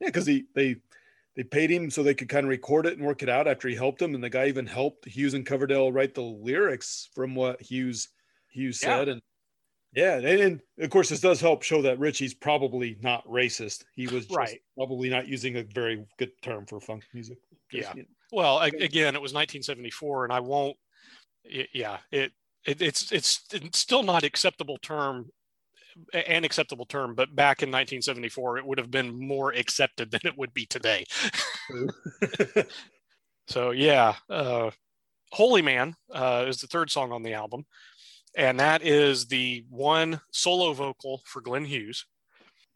yeah, 0.00 0.08
because 0.08 0.26
he 0.26 0.44
they 0.54 0.76
they 1.38 1.44
paid 1.44 1.70
him 1.70 1.88
so 1.88 2.02
they 2.02 2.14
could 2.14 2.28
kind 2.28 2.46
of 2.46 2.50
record 2.50 2.84
it 2.84 2.98
and 2.98 3.06
work 3.06 3.22
it 3.22 3.28
out 3.28 3.46
after 3.46 3.68
he 3.68 3.76
helped 3.76 4.00
them, 4.00 4.12
and 4.16 4.24
the 4.24 4.28
guy 4.28 4.48
even 4.48 4.66
helped 4.66 5.06
Hughes 5.06 5.34
and 5.34 5.46
Coverdale 5.46 5.92
write 5.92 6.12
the 6.12 6.20
lyrics 6.20 7.10
from 7.14 7.36
what 7.36 7.62
Hughes 7.62 8.08
Hughes 8.50 8.80
yeah. 8.82 8.98
said, 8.98 9.08
and 9.08 9.22
yeah, 9.94 10.16
and, 10.16 10.26
and, 10.26 10.60
of 10.80 10.90
course, 10.90 11.08
this 11.08 11.20
does 11.20 11.40
help 11.40 11.62
show 11.62 11.80
that 11.82 12.00
Richie's 12.00 12.34
probably 12.34 12.98
not 13.02 13.24
racist. 13.24 13.84
He 13.94 14.08
was 14.08 14.28
right. 14.30 14.60
probably 14.76 15.10
not 15.10 15.28
using 15.28 15.56
a 15.56 15.62
very 15.62 16.04
good 16.18 16.32
term 16.42 16.66
for 16.66 16.80
funk 16.80 17.04
music. 17.14 17.38
Yeah. 17.72 17.92
You 17.94 18.02
know. 18.02 18.08
Well, 18.32 18.58
again, 18.58 19.14
it 19.14 19.22
was 19.22 19.32
1974, 19.32 20.24
and 20.24 20.32
I 20.32 20.40
won't. 20.40 20.76
Yeah, 21.72 21.98
it, 22.10 22.32
it 22.66 22.82
it's 22.82 23.12
it's 23.12 23.44
it's 23.52 23.78
still 23.78 24.02
not 24.02 24.24
acceptable 24.24 24.78
term, 24.78 25.30
an 26.12 26.44
acceptable 26.44 26.86
term, 26.86 27.14
but 27.14 27.34
back 27.34 27.62
in 27.62 27.68
1974, 27.68 28.58
it 28.58 28.66
would 28.66 28.78
have 28.78 28.90
been 28.90 29.18
more 29.18 29.52
accepted 29.52 30.10
than 30.12 30.20
it 30.24 30.36
would 30.36 30.54
be 30.54 30.66
today. 30.66 31.04
so 33.48 33.70
yeah, 33.70 34.14
uh, 34.30 34.70
"Holy 35.32 35.62
Man" 35.62 35.94
uh, 36.12 36.44
is 36.48 36.60
the 36.60 36.66
third 36.66 36.90
song 36.90 37.12
on 37.12 37.22
the 37.22 37.34
album 37.34 37.66
and 38.38 38.60
that 38.60 38.82
is 38.82 39.26
the 39.26 39.64
one 39.68 40.20
solo 40.30 40.72
vocal 40.72 41.22
for 41.24 41.40
Glenn 41.40 41.64
Hughes. 41.64 42.06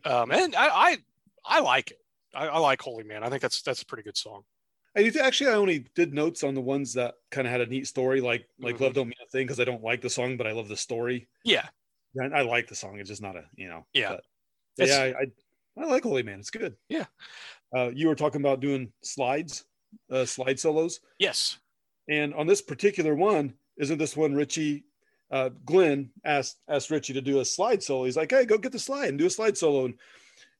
Um, 0.04 0.32
and 0.32 0.54
I, 0.56 0.68
I, 0.68 0.96
I 1.44 1.60
like 1.60 1.92
it. 1.92 1.98
I, 2.34 2.48
I, 2.48 2.58
like 2.58 2.80
Holy 2.80 3.04
Man. 3.04 3.22
I 3.22 3.28
think 3.28 3.42
that's 3.42 3.62
that's 3.62 3.82
a 3.82 3.86
pretty 3.86 4.02
good 4.02 4.16
song. 4.16 4.42
I 4.96 5.10
actually 5.22 5.50
I 5.50 5.54
only 5.54 5.86
did 5.94 6.12
notes 6.12 6.42
on 6.42 6.54
the 6.54 6.60
ones 6.60 6.94
that 6.94 7.14
kind 7.30 7.46
of 7.46 7.52
had 7.52 7.60
a 7.60 7.66
neat 7.66 7.86
story, 7.86 8.20
like 8.20 8.46
like 8.58 8.74
mm-hmm. 8.74 8.84
Love 8.84 8.94
Don't 8.94 9.06
Mean 9.06 9.14
a 9.24 9.30
Thing, 9.30 9.46
because 9.46 9.60
I 9.60 9.64
don't 9.64 9.82
like 9.82 10.00
the 10.02 10.10
song, 10.10 10.36
but 10.36 10.46
I 10.46 10.52
love 10.52 10.68
the 10.68 10.76
story. 10.76 11.28
Yeah, 11.44 11.68
I, 12.20 12.26
I 12.26 12.42
like 12.42 12.68
the 12.68 12.74
song. 12.74 12.98
It's 12.98 13.08
just 13.08 13.22
not 13.22 13.36
a 13.36 13.44
you 13.56 13.68
know. 13.68 13.86
Yeah, 13.92 14.16
but, 14.76 14.88
yeah, 14.88 14.98
I, 14.98 15.06
I, 15.06 15.84
I 15.84 15.86
like 15.86 16.02
Holy 16.02 16.22
Man. 16.22 16.38
It's 16.38 16.50
good. 16.50 16.76
Yeah. 16.88 17.06
Uh, 17.74 17.90
you 17.94 18.08
were 18.08 18.14
talking 18.14 18.40
about 18.40 18.60
doing 18.60 18.92
slides, 19.02 19.64
uh, 20.10 20.24
slide 20.24 20.60
solos. 20.60 21.00
Yes. 21.18 21.58
And 22.08 22.34
on 22.34 22.46
this 22.46 22.60
particular 22.60 23.14
one, 23.14 23.54
isn't 23.78 23.98
this 23.98 24.16
one 24.16 24.34
Ritchie? 24.34 24.84
Uh, 25.30 25.50
Glenn 25.64 26.10
asked 26.24 26.58
asked 26.68 26.90
Ritchie 26.90 27.14
to 27.14 27.22
do 27.22 27.40
a 27.40 27.44
slide 27.44 27.82
solo. 27.82 28.04
He's 28.04 28.16
like, 28.16 28.30
"Hey, 28.30 28.44
go 28.44 28.58
get 28.58 28.72
the 28.72 28.78
slide 28.78 29.08
and 29.08 29.18
do 29.18 29.26
a 29.26 29.30
slide 29.30 29.56
solo." 29.56 29.86
And 29.86 29.94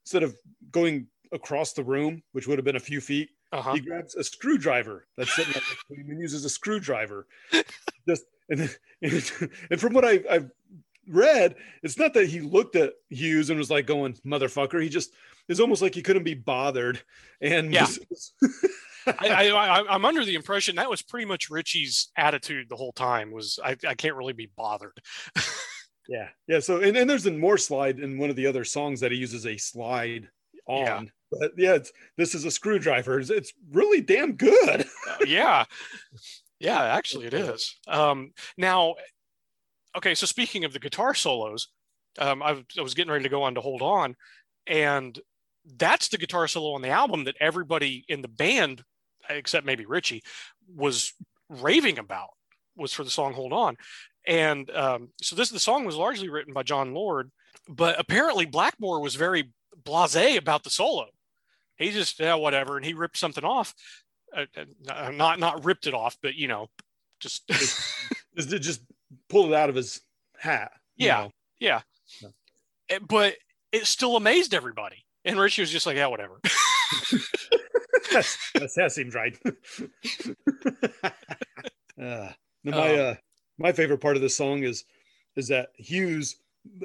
instead 0.05 0.23
of 0.23 0.37
going 0.71 1.09
across 1.33 1.73
the 1.73 1.85
room, 1.85 2.23
which 2.33 2.47
would 2.47 2.59
have 2.59 2.65
been 2.65 2.77
a 2.77 2.81
few 2.81 3.01
feet, 3.01 3.31
uh-huh. 3.53 3.75
he 3.75 3.81
grabs 3.81 4.15
a 4.15 4.25
screwdriver 4.25 5.07
that's 5.17 5.35
sitting 5.35 5.53
next 5.53 5.69
to 5.89 5.95
him 5.95 6.11
and 6.11 6.21
uses 6.21 6.45
a 6.45 6.51
screwdriver. 6.51 7.27
Just 8.09 8.25
and, 8.49 8.61
and, 9.03 9.33
and 9.71 9.81
from 9.81 9.93
what 9.93 10.05
I, 10.05 10.21
I've 10.31 10.51
read, 11.09 11.57
it's 11.83 11.99
not 11.99 12.15
that 12.15 12.29
he 12.29 12.41
looked 12.41 12.77
at 12.77 12.95
Hughes 13.09 13.51
and 13.51 13.59
was 13.59 13.71
like 13.71 13.87
going, 13.87 14.15
"Motherfucker." 14.27 14.83
He 14.83 14.89
just 14.89 15.13
it's 15.49 15.61
almost 15.61 15.83
like 15.83 15.95
he 15.95 16.03
couldn't 16.03 16.25
be 16.25 16.35
bothered. 16.35 17.01
And 17.41 17.73
yeah. 17.73 17.87
Was, 18.11 18.33
I, 19.07 19.51
I, 19.51 19.95
am 19.95 20.05
under 20.05 20.25
the 20.25 20.37
impression 20.37 20.77
that 20.77 20.89
was 20.89 21.03
pretty 21.03 21.27
much 21.27 21.51
Ritchie's 21.51 22.11
attitude 22.17 22.69
the 22.69 22.77
whole 22.77 22.93
time. 22.93 23.33
Was 23.33 23.59
I, 23.63 23.77
I 23.87 23.95
can't 23.95 24.15
really 24.15 24.33
be 24.33 24.51
bothered. 24.57 24.97
yeah, 26.09 26.29
yeah. 26.47 26.61
So 26.61 26.81
and, 26.81 26.97
and 26.97 27.11
there's 27.11 27.27
a 27.27 27.33
more 27.33 27.59
slide 27.59 27.99
in 27.99 28.19
one 28.19 28.31
of 28.31 28.37
the 28.37 28.47
other 28.47 28.65
songs 28.65 29.01
that 29.01 29.13
he 29.13 29.19
uses 29.19 29.47
a 29.47 29.57
slide 29.57 30.29
on. 30.67 30.85
Yeah. 30.85 31.03
But 31.33 31.53
yeah, 31.57 31.75
it's, 31.75 31.93
this 32.17 32.35
is 32.35 32.45
a 32.45 32.51
screwdriver. 32.51 33.19
It's, 33.19 33.31
it's 33.31 33.53
really 33.71 34.03
damn 34.03 34.33
good. 34.35 34.87
uh, 35.09 35.17
yeah, 35.27 35.65
yeah. 36.61 36.83
Actually, 36.83 37.27
it 37.27 37.35
is. 37.35 37.75
Um, 37.89 38.33
now, 38.57 38.95
okay. 39.97 40.15
So 40.15 40.27
speaking 40.27 40.65
of 40.65 40.73
the 40.73 40.79
guitar 40.79 41.15
solos, 41.15 41.69
um, 42.19 42.43
I, 42.43 42.63
I 42.79 42.83
was 42.83 42.95
getting 42.95 43.13
ready 43.13 43.25
to 43.25 43.31
go 43.31 43.43
on 43.43 43.55
to 43.55 43.61
hold 43.61 43.83
on, 43.83 44.17
and 44.67 45.19
that's 45.77 46.09
the 46.09 46.19
guitar 46.19 46.49
solo 46.49 46.75
on 46.75 46.83
the 46.83 46.89
album 46.89 47.25
that 47.25 47.37
everybody 47.41 48.05
in 48.09 48.23
the 48.23 48.29
band 48.29 48.85
except 49.29 49.67
maybe 49.67 49.87
Ritchie, 49.87 50.23
was 50.75 51.13
raving 51.49 51.99
about 51.99 52.31
was 52.77 52.93
for 52.93 53.05
the 53.05 53.11
song 53.11 53.33
"Hold 53.35 53.53
On," 53.53 53.77
and 54.27 54.71
um, 54.71 55.11
so 55.21 55.37
this 55.37 55.51
the 55.51 55.59
song 55.59 55.85
was 55.85 55.97
largely 55.97 56.29
written 56.29 56.55
by 56.55 56.63
Jon 56.63 56.95
Lord, 56.95 57.31
but 57.69 57.99
apparently 57.99 58.47
Blackmore 58.47 59.01
was 59.01 59.15
very 59.15 59.53
blasé 59.83 60.37
about 60.37 60.65
the 60.65 60.71
solo. 60.71 61.07
He 61.77 61.91
just 61.91 62.19
yeah 62.19 62.35
whatever, 62.35 62.77
and 62.77 62.85
he 62.85 62.95
ripped 62.95 63.19
something 63.19 63.45
off, 63.45 63.75
uh, 64.37 64.47
uh 64.89 65.11
not 65.11 65.39
not 65.39 65.65
ripped 65.65 65.87
it 65.87 65.95
off, 65.95 66.17
but 66.23 66.35
you 66.35 66.49
know, 66.49 66.69
just 67.21 67.47
just, 67.49 68.09
just 68.37 68.81
pulled 69.29 69.51
it 69.53 69.55
out 69.55 69.69
of 69.69 69.75
his 69.75 70.01
hat. 70.39 70.73
Yeah, 70.97 71.23
know. 71.23 71.31
yeah. 71.61 71.81
Eh, 72.91 72.99
but 73.07 73.35
it 73.73 73.87
still 73.87 74.17
amazed 74.17 74.55
everybody, 74.55 75.05
and 75.25 75.39
Ritchie 75.39 75.63
was 75.63 75.71
just 75.71 75.87
like, 75.87 75.97
yeah, 75.97 76.07
whatever. 76.07 76.41
that's 78.13 78.75
that 78.75 78.93
seems 78.93 79.15
right. 79.15 79.39
uh, 82.03 82.29
my 82.65 82.95
uh, 82.95 83.15
my 83.59 83.73
favorite 83.73 83.99
part 83.99 84.17
of 84.17 84.23
the 84.23 84.29
song 84.29 84.63
is 84.63 84.85
is 85.37 85.49
that 85.49 85.71
Hughes 85.77 86.37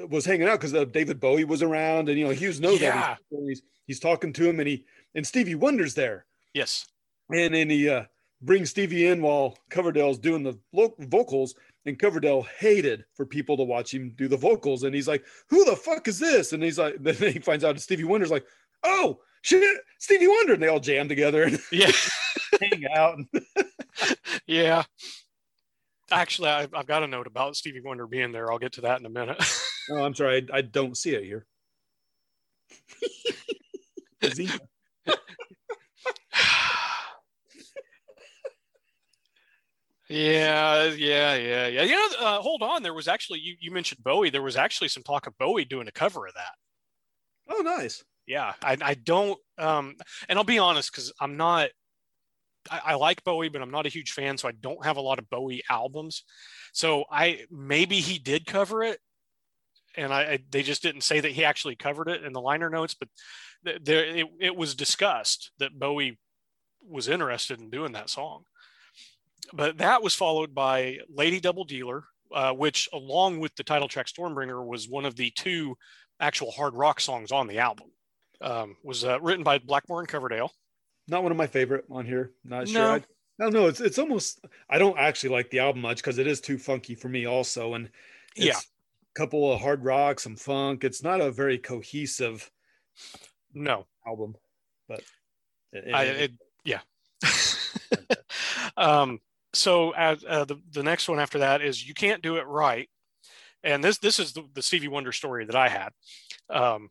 was 0.08 0.24
hanging 0.24 0.48
out 0.48 0.58
because 0.58 0.74
uh, 0.74 0.84
David 0.84 1.20
Bowie 1.20 1.44
was 1.44 1.62
around, 1.62 2.08
and 2.08 2.18
you 2.18 2.24
know 2.24 2.32
Hughes 2.32 2.60
knows 2.60 2.80
yeah. 2.80 3.16
these. 3.30 3.40
He's, 3.48 3.62
he's 3.86 4.00
talking 4.00 4.32
to 4.34 4.48
him, 4.48 4.58
and 4.60 4.68
he 4.68 4.84
and 5.14 5.26
Stevie 5.26 5.54
Wonder's 5.54 5.94
there. 5.94 6.26
Yes, 6.54 6.86
and 7.30 7.54
then 7.54 7.70
he 7.70 7.88
uh, 7.88 8.04
brings 8.42 8.70
Stevie 8.70 9.06
in 9.06 9.22
while 9.22 9.56
Coverdale's 9.70 10.18
doing 10.18 10.42
the 10.42 10.58
vocals, 10.72 11.54
and 11.88 11.98
Coverdale 11.98 12.46
hated 12.58 13.04
for 13.14 13.26
people 13.26 13.56
to 13.56 13.64
watch 13.64 13.92
him 13.92 14.14
do 14.16 14.28
the 14.28 14.36
vocals, 14.36 14.84
and 14.84 14.94
he's 14.94 15.08
like, 15.08 15.24
"Who 15.48 15.64
the 15.64 15.76
fuck 15.76 16.06
is 16.08 16.18
this?" 16.18 16.52
And 16.52 16.62
he's 16.62 16.78
like, 16.78 16.96
then 17.00 17.32
he 17.32 17.38
finds 17.40 17.64
out 17.64 17.80
Stevie 17.80 18.04
Wonder's 18.04 18.30
like, 18.30 18.46
"Oh, 18.84 19.20
shit, 19.42 19.78
Stevie 19.98 20.28
Wonder, 20.28 20.54
and 20.54 20.62
they 20.62 20.68
all 20.68 20.80
jam 20.80 21.08
together 21.08 21.44
and 21.44 21.58
yeah, 21.72 21.90
hang 22.60 22.84
out. 22.94 23.18
yeah. 24.46 24.84
Actually, 26.10 26.48
I, 26.48 26.60
have 26.72 26.86
got 26.86 27.02
a 27.02 27.06
note 27.06 27.26
about 27.26 27.56
Stevie 27.56 27.82
Wonder 27.82 28.06
being 28.06 28.32
there. 28.32 28.50
I'll 28.50 28.58
get 28.58 28.72
to 28.74 28.80
that 28.82 29.00
in 29.00 29.06
a 29.06 29.10
minute. 29.10 29.42
oh, 29.90 30.02
I'm 30.02 30.14
sorry, 30.14 30.46
I, 30.52 30.58
I 30.58 30.60
don't 30.62 30.96
see 30.96 31.14
it 31.14 31.24
here. 31.24 31.46
Yeah, 40.08 40.84
yeah, 40.84 41.34
yeah, 41.34 41.66
yeah. 41.66 41.82
You 41.82 41.94
know, 41.94 42.08
uh, 42.20 42.40
hold 42.40 42.62
on. 42.62 42.82
There 42.82 42.94
was 42.94 43.08
actually 43.08 43.40
you, 43.40 43.56
you 43.60 43.70
mentioned 43.70 44.02
Bowie. 44.02 44.30
There 44.30 44.42
was 44.42 44.56
actually 44.56 44.88
some 44.88 45.02
talk 45.02 45.26
of 45.26 45.36
Bowie 45.38 45.64
doing 45.64 45.88
a 45.88 45.92
cover 45.92 46.26
of 46.26 46.34
that. 46.34 46.52
Oh, 47.50 47.62
nice 47.62 48.04
yeah 48.28 48.52
i, 48.62 48.76
I 48.80 48.94
don't 48.94 49.38
um 49.56 49.94
and 50.28 50.38
i'll 50.38 50.44
be 50.44 50.58
honest 50.58 50.92
because 50.92 51.12
i'm 51.20 51.36
not 51.36 51.70
I, 52.70 52.80
I, 52.84 52.94
like 52.94 53.24
bowie 53.24 53.48
but 53.48 53.62
i'm 53.62 53.70
not 53.70 53.86
a 53.86 53.90
huge 53.90 54.12
fan 54.12 54.36
so 54.36 54.46
i 54.46 54.52
don't 54.52 54.84
have 54.84 54.98
a 54.98 55.00
lot 55.00 55.18
of 55.18 55.28
bowie 55.30 55.62
albums 55.68 56.22
so 56.72 57.04
i 57.10 57.44
maybe 57.50 57.96
he 57.96 58.18
did 58.18 58.46
cover 58.46 58.84
it 58.84 59.00
and 59.96 60.12
I, 60.12 60.20
I 60.20 60.38
they 60.50 60.62
just 60.62 60.82
didn't 60.82 61.00
say 61.00 61.18
that 61.20 61.32
he 61.32 61.44
actually 61.44 61.74
covered 61.74 62.08
it 62.08 62.22
in 62.22 62.34
the 62.34 62.40
liner 62.40 62.68
notes 62.68 62.94
but 62.94 63.08
there 63.82 64.04
it, 64.04 64.26
it 64.38 64.56
was 64.56 64.74
discussed 64.74 65.50
that 65.58 65.78
bowie 65.78 66.18
was 66.86 67.08
interested 67.08 67.60
in 67.60 67.70
doing 67.70 67.92
that 67.92 68.10
song 68.10 68.44
but 69.52 69.78
that 69.78 70.02
was 70.02 70.14
followed 70.14 70.54
by 70.54 70.98
lady 71.08 71.40
double 71.40 71.64
dealer 71.64 72.04
uh, 72.32 72.52
which 72.52 72.88
along 72.92 73.40
with 73.40 73.54
the 73.56 73.64
title 73.64 73.88
track 73.88 74.06
stormbringer 74.06 74.64
was 74.64 74.88
one 74.88 75.04
of 75.04 75.16
the 75.16 75.30
two 75.30 75.76
actual 76.20 76.50
hard 76.50 76.74
rock 76.74 77.00
songs 77.00 77.32
on 77.32 77.46
the 77.46 77.58
album 77.58 77.90
um, 78.40 78.76
was 78.82 79.04
uh, 79.04 79.20
written 79.20 79.44
by 79.44 79.58
Blackmore 79.58 80.00
and 80.00 80.08
Coverdale. 80.08 80.52
Not 81.06 81.22
one 81.22 81.32
of 81.32 81.38
my 81.38 81.46
favorite 81.46 81.84
on 81.90 82.06
here. 82.06 82.32
Not 82.44 82.68
sure. 82.68 82.82
No. 82.82 82.90
I, 82.90 82.96
I 82.96 83.44
don't 83.44 83.52
know. 83.52 83.66
It's 83.66 83.80
it's 83.80 83.98
almost. 83.98 84.44
I 84.68 84.78
don't 84.78 84.98
actually 84.98 85.30
like 85.30 85.50
the 85.50 85.60
album 85.60 85.82
much 85.82 85.98
because 85.98 86.18
it 86.18 86.26
is 86.26 86.40
too 86.40 86.58
funky 86.58 86.94
for 86.94 87.08
me. 87.08 87.24
Also, 87.24 87.74
and 87.74 87.88
yeah, 88.36 88.56
a 88.56 89.18
couple 89.18 89.50
of 89.52 89.60
hard 89.60 89.84
rock, 89.84 90.20
some 90.20 90.36
funk. 90.36 90.84
It's 90.84 91.02
not 91.02 91.20
a 91.20 91.30
very 91.30 91.56
cohesive. 91.56 92.50
No 93.54 93.86
album, 94.06 94.34
but 94.88 95.02
it, 95.72 95.94
I, 95.94 96.04
it, 96.04 96.32
yeah. 96.64 96.80
um, 98.76 99.20
so 99.52 99.92
uh, 99.92 100.44
the 100.44 100.60
the 100.72 100.82
next 100.82 101.08
one 101.08 101.20
after 101.20 101.38
that 101.38 101.62
is 101.62 101.86
you 101.86 101.94
can't 101.94 102.22
do 102.22 102.36
it 102.36 102.46
right, 102.46 102.88
and 103.62 103.82
this 103.82 103.98
this 103.98 104.18
is 104.18 104.32
the, 104.32 104.44
the 104.54 104.62
Stevie 104.62 104.88
Wonder 104.88 105.12
story 105.12 105.44
that 105.44 105.56
I 105.56 105.68
had. 105.68 105.90
Um, 106.50 106.88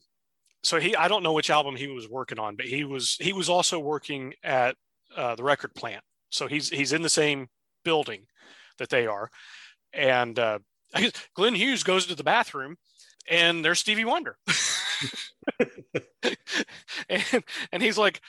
so 0.64 0.80
he 0.80 0.96
I 0.96 1.08
don't 1.08 1.24
know 1.24 1.34
which 1.34 1.50
album 1.50 1.76
he 1.76 1.88
was 1.88 2.10
working 2.10 2.40
on, 2.40 2.56
but 2.56 2.66
he 2.66 2.84
was 2.84 3.18
he 3.20 3.34
was 3.34 3.50
also 3.50 3.80
working 3.80 4.34
at 4.44 4.76
uh, 5.16 5.36
the 5.36 5.44
record 5.44 5.74
plant. 5.76 6.04
So 6.30 6.48
he's 6.48 6.70
he's 6.70 6.94
in 6.94 7.02
the 7.02 7.10
same 7.10 7.48
building 7.84 8.26
that 8.80 8.90
they 8.90 9.08
are, 9.08 9.30
and 9.94 10.38
uh, 10.38 10.60
Glenn 11.36 11.56
Hughes 11.56 11.84
goes 11.84 12.06
to 12.08 12.16
the 12.16 12.24
bathroom, 12.24 12.78
and 13.30 13.64
there's 13.64 13.80
Stevie 13.80 14.06
Wonder, 14.06 14.38
and 17.10 17.44
and 17.72 17.84
he's 17.84 17.98
like, 17.98 18.22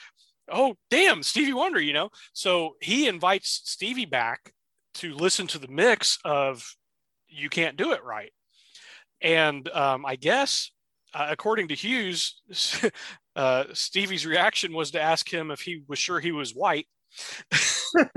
"Oh 0.51 0.75
damn, 0.89 1.23
Stevie 1.23 1.53
Wonder," 1.53 1.81
you 1.81 1.93
know. 1.93 2.09
So 2.33 2.75
he 2.81 3.07
invites 3.07 3.61
Stevie 3.65 4.05
back 4.05 4.53
to 4.95 5.13
listen 5.13 5.47
to 5.47 5.59
the 5.59 5.67
mix 5.67 6.17
of 6.25 6.75
"You 7.27 7.49
Can't 7.49 7.77
Do 7.77 7.93
It 7.93 8.03
Right," 8.03 8.31
and 9.21 9.67
um, 9.69 10.05
I 10.05 10.15
guess 10.15 10.71
uh, 11.13 11.27
according 11.29 11.67
to 11.69 11.75
Hughes, 11.75 12.41
uh, 13.35 13.65
Stevie's 13.73 14.25
reaction 14.25 14.73
was 14.73 14.91
to 14.91 15.01
ask 15.01 15.31
him 15.31 15.51
if 15.51 15.61
he 15.61 15.83
was 15.87 15.99
sure 15.99 16.19
he 16.19 16.31
was 16.31 16.53
white. 16.53 16.87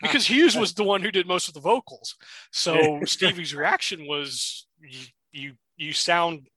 because 0.00 0.26
Hughes 0.26 0.56
was 0.56 0.72
the 0.72 0.84
one 0.84 1.02
who 1.02 1.10
did 1.10 1.26
most 1.26 1.48
of 1.48 1.54
the 1.54 1.60
vocals. 1.60 2.16
So 2.52 3.00
Stevie's 3.04 3.54
reaction 3.54 4.06
was 4.06 4.66
you 4.80 5.06
you, 5.32 5.52
you 5.76 5.92
sound 5.92 6.48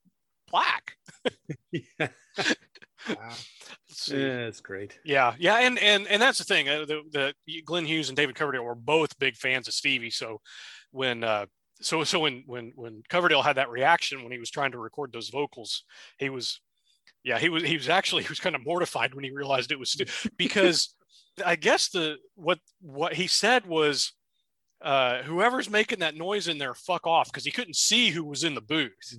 black. 0.50 0.94
yeah. 1.72 2.08
Wow. 3.10 3.34
Yeah, 4.08 4.46
that's 4.46 4.62
great. 4.62 5.00
Yeah, 5.04 5.34
yeah, 5.40 5.56
and 5.60 5.80
and 5.80 6.08
and 6.08 6.22
that's 6.22 6.38
the 6.38 6.44
thing. 6.44 6.70
Uh, 6.70 6.86
the, 6.86 7.34
the 7.46 7.62
Glenn 7.64 7.86
Hughes 7.86 8.10
and 8.10 8.18
David 8.18 8.36
Coverdale 8.36 8.64
were 8.64 8.76
both 8.76 9.18
big 9.20 9.36
fans 9.36 9.68
of 9.68 9.74
Stevie. 9.74 10.12
So 10.12 10.42
when 10.92 11.24
uh, 11.24 11.48
so 11.82 12.04
so 12.04 12.20
when 12.20 12.44
when 12.46 12.74
when 12.76 13.04
Coverdale 13.10 13.42
had 13.42 13.58
that 13.58 13.70
reaction 13.70 14.24
when 14.24 14.32
he 14.32 14.40
was 14.40 14.52
trying 14.52 14.72
to 14.72 14.78
record 14.78 15.12
those 15.12 15.30
vocals, 15.30 15.84
he 16.20 16.30
was 16.30 16.62
yeah 17.24 17.40
he 17.40 17.50
was 17.50 17.64
he 17.64 17.76
was 17.76 17.90
actually 17.90 18.24
he 18.24 18.30
was 18.30 18.40
kind 18.40 18.56
of 18.56 18.66
mortified 18.66 19.14
when 19.14 19.24
he 19.24 19.32
realized 19.32 19.72
it 19.72 19.80
was 19.80 20.00
because 20.38 20.96
I 21.46 21.56
guess 21.56 21.90
the 21.90 22.18
what 22.36 22.60
what 22.82 23.14
he 23.14 23.28
said 23.28 23.66
was 23.66 24.14
uh, 24.82 25.24
whoever's 25.24 25.70
making 25.70 26.00
that 26.00 26.16
noise 26.16 26.48
in 26.48 26.58
there, 26.58 26.74
fuck 26.74 27.08
off, 27.08 27.28
because 27.28 27.44
he 27.44 27.52
couldn't 27.52 27.76
see 27.76 28.10
who 28.10 28.24
was 28.24 28.44
in 28.44 28.54
the 28.54 28.62
booth. 28.62 29.18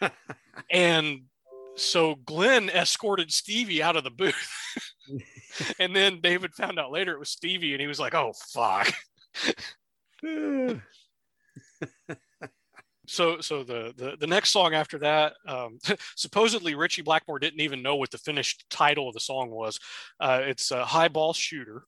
and 0.70 1.22
so 1.76 2.16
Glenn 2.16 2.68
escorted 2.68 3.32
Stevie 3.32 3.82
out 3.82 3.96
of 3.96 4.04
the 4.04 4.10
booth. 4.10 4.50
and 5.78 5.94
then 5.94 6.20
David 6.20 6.54
found 6.54 6.78
out 6.78 6.92
later 6.92 7.12
it 7.12 7.18
was 7.18 7.30
Stevie, 7.30 7.72
and 7.72 7.80
he 7.80 7.86
was 7.86 8.00
like, 8.00 8.14
oh, 8.14 8.32
fuck. 8.52 8.92
so 13.06 13.40
so 13.40 13.64
the, 13.64 13.92
the 13.96 14.16
the 14.20 14.26
next 14.26 14.50
song 14.50 14.72
after 14.72 14.98
that 14.98 15.34
um, 15.46 15.78
supposedly 16.16 16.74
ritchie 16.74 17.02
blackmore 17.02 17.38
didn't 17.38 17.60
even 17.60 17.82
know 17.82 17.96
what 17.96 18.10
the 18.10 18.18
finished 18.18 18.64
title 18.70 19.08
of 19.08 19.14
the 19.14 19.20
song 19.20 19.50
was 19.50 19.80
uh, 20.20 20.40
it's 20.42 20.70
a 20.70 20.84
high 20.84 21.08
ball 21.08 21.32
shooter 21.32 21.84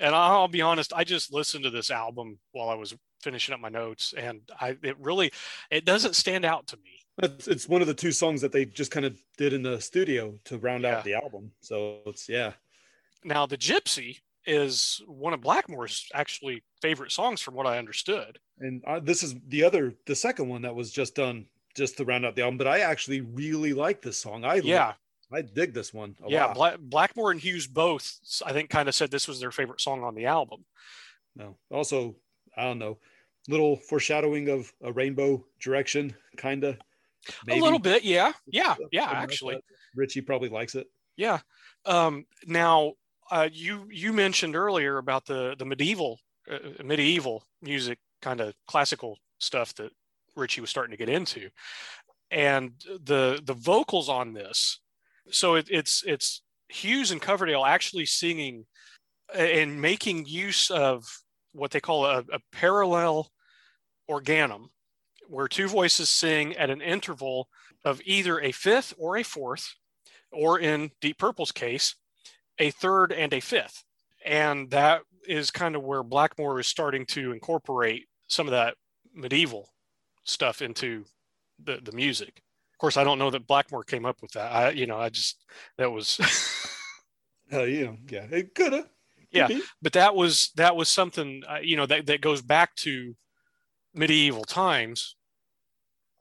and 0.00 0.14
i'll 0.14 0.48
be 0.48 0.62
honest 0.62 0.92
i 0.94 1.04
just 1.04 1.32
listened 1.32 1.64
to 1.64 1.70
this 1.70 1.90
album 1.90 2.38
while 2.52 2.70
i 2.70 2.74
was 2.74 2.94
finishing 3.22 3.54
up 3.54 3.60
my 3.60 3.68
notes 3.68 4.14
and 4.16 4.40
i 4.60 4.76
it 4.82 4.96
really 4.98 5.30
it 5.70 5.84
doesn't 5.84 6.16
stand 6.16 6.44
out 6.44 6.66
to 6.66 6.76
me 6.78 7.03
it's, 7.22 7.48
it's 7.48 7.68
one 7.68 7.80
of 7.80 7.86
the 7.86 7.94
two 7.94 8.12
songs 8.12 8.40
that 8.40 8.52
they 8.52 8.64
just 8.64 8.90
kind 8.90 9.06
of 9.06 9.20
did 9.36 9.52
in 9.52 9.62
the 9.62 9.80
studio 9.80 10.38
to 10.44 10.58
round 10.58 10.82
Yeah. 10.84 10.98
out 10.98 11.04
the 11.04 11.14
album. 11.14 11.50
So 11.60 11.98
it's 12.06 12.28
yeah. 12.28 12.52
Now 13.24 13.46
the 13.46 13.56
gypsy 13.58 14.20
is 14.46 15.00
one 15.06 15.32
of 15.32 15.40
blackmore's 15.40 16.08
actually 16.12 16.62
favorite 16.82 17.10
songs 17.10 17.40
from 17.40 17.54
what 17.54 17.66
i 17.66 17.78
understood. 17.78 18.38
And 18.60 18.82
uh, 18.86 19.00
this 19.00 19.22
is 19.22 19.34
the 19.48 19.64
other 19.64 19.94
the 20.06 20.14
second 20.14 20.48
one 20.48 20.62
that 20.62 20.74
was 20.74 20.92
just 20.92 21.14
done 21.14 21.46
just 21.74 21.96
to 21.96 22.04
round 22.04 22.26
out 22.26 22.36
the 22.36 22.42
album 22.42 22.58
but 22.58 22.66
i 22.68 22.80
actually 22.80 23.22
really 23.22 23.72
like 23.72 24.02
this 24.02 24.18
song. 24.18 24.44
I 24.44 24.56
yeah. 24.56 24.92
I 25.32 25.40
dig 25.42 25.72
this 25.72 25.94
one 25.94 26.14
a 26.24 26.30
yeah 26.30 26.52
blackmore 26.78 27.30
and 27.30 27.40
hughes 27.40 27.66
both 27.66 28.18
i 28.44 28.52
think 28.52 28.68
kind 28.68 28.88
of 28.88 28.94
said 28.94 29.10
this 29.10 29.26
was 29.26 29.40
their 29.40 29.50
favorite 29.50 29.80
song 29.80 30.04
on 30.04 30.14
the 30.14 30.26
album. 30.26 30.64
No 31.34 31.56
also 31.70 32.14
i 32.56 32.64
don't 32.64 32.78
know 32.78 32.98
little 33.48 33.76
foreshadowing 33.76 34.50
of 34.50 34.70
a 34.82 34.92
rainbow 34.92 35.42
direction 35.58 36.14
kind 36.36 36.64
of 36.64 36.76
a 37.48 37.56
little 37.56 37.78
bit 37.78 38.04
yeah. 38.04 38.32
Yeah 38.46 38.74
yeah 38.92 39.10
actually. 39.10 39.58
ritchie 39.94 40.20
probably 40.20 40.48
likes 40.48 40.74
it. 40.74 40.86
Yeah. 41.16 41.40
Um, 41.86 42.26
now, 42.46 42.94
uh, 43.30 43.48
you 43.52 43.86
you 43.90 44.12
mentioned 44.12 44.56
earlier 44.56 44.98
about 44.98 45.26
the 45.26 45.54
the 45.58 45.64
medieval 45.64 46.18
uh, 46.50 46.82
medieval 46.84 47.44
music, 47.62 47.98
kind 48.20 48.40
of 48.40 48.54
classical 48.66 49.18
stuff 49.38 49.74
that 49.76 49.90
Ritchie 50.36 50.60
was 50.60 50.70
starting 50.70 50.90
to 50.90 50.96
get 50.96 51.08
into, 51.08 51.50
and 52.30 52.72
the 52.86 53.40
the 53.44 53.54
vocals 53.54 54.08
on 54.08 54.32
this. 54.32 54.80
So 55.30 55.54
it, 55.54 55.68
it's 55.70 56.02
it's 56.06 56.42
Hughes 56.68 57.10
and 57.10 57.20
Coverdale 57.20 57.64
actually 57.64 58.06
singing 58.06 58.66
and 59.34 59.80
making 59.80 60.26
use 60.26 60.70
of 60.70 61.04
what 61.52 61.70
they 61.70 61.80
call 61.80 62.04
a, 62.04 62.18
a 62.32 62.40
parallel 62.52 63.30
organum, 64.08 64.68
where 65.28 65.48
two 65.48 65.68
voices 65.68 66.08
sing 66.08 66.54
at 66.56 66.70
an 66.70 66.80
interval 66.80 67.48
of 67.84 68.00
either 68.04 68.40
a 68.40 68.52
fifth 68.52 68.94
or 68.98 69.16
a 69.16 69.22
fourth 69.22 69.74
or 70.32 70.58
in 70.58 70.90
Deep 71.00 71.18
Purple's 71.18 71.52
case, 71.52 71.94
a 72.58 72.70
third 72.70 73.12
and 73.12 73.32
a 73.32 73.40
fifth. 73.40 73.84
And 74.24 74.70
that 74.70 75.02
is 75.26 75.50
kind 75.50 75.76
of 75.76 75.82
where 75.82 76.02
Blackmore 76.02 76.60
is 76.60 76.66
starting 76.66 77.06
to 77.06 77.32
incorporate 77.32 78.06
some 78.28 78.46
of 78.46 78.52
that 78.52 78.74
medieval 79.14 79.70
stuff 80.24 80.62
into 80.62 81.04
the, 81.62 81.78
the 81.82 81.92
music. 81.92 82.42
Of 82.72 82.78
course, 82.78 82.96
I 82.96 83.04
don't 83.04 83.18
know 83.18 83.30
that 83.30 83.46
Blackmore 83.46 83.84
came 83.84 84.04
up 84.04 84.20
with 84.22 84.32
that. 84.32 84.50
I, 84.52 84.70
you 84.70 84.86
know, 84.86 84.98
I 84.98 85.08
just, 85.08 85.44
that 85.78 85.90
was, 85.90 86.18
uh, 87.52 87.62
you 87.62 87.84
know 87.84 87.96
yeah 88.10 88.26
it 88.30 88.54
could 88.54 88.72
have 88.72 88.88
Yeah. 89.30 89.48
but 89.82 89.92
that 89.92 90.14
was, 90.14 90.50
that 90.56 90.74
was 90.74 90.88
something, 90.88 91.42
uh, 91.48 91.58
you 91.62 91.76
know, 91.76 91.86
that, 91.86 92.06
that 92.06 92.20
goes 92.20 92.42
back 92.42 92.74
to 92.76 93.14
medieval 93.94 94.44
times 94.44 95.16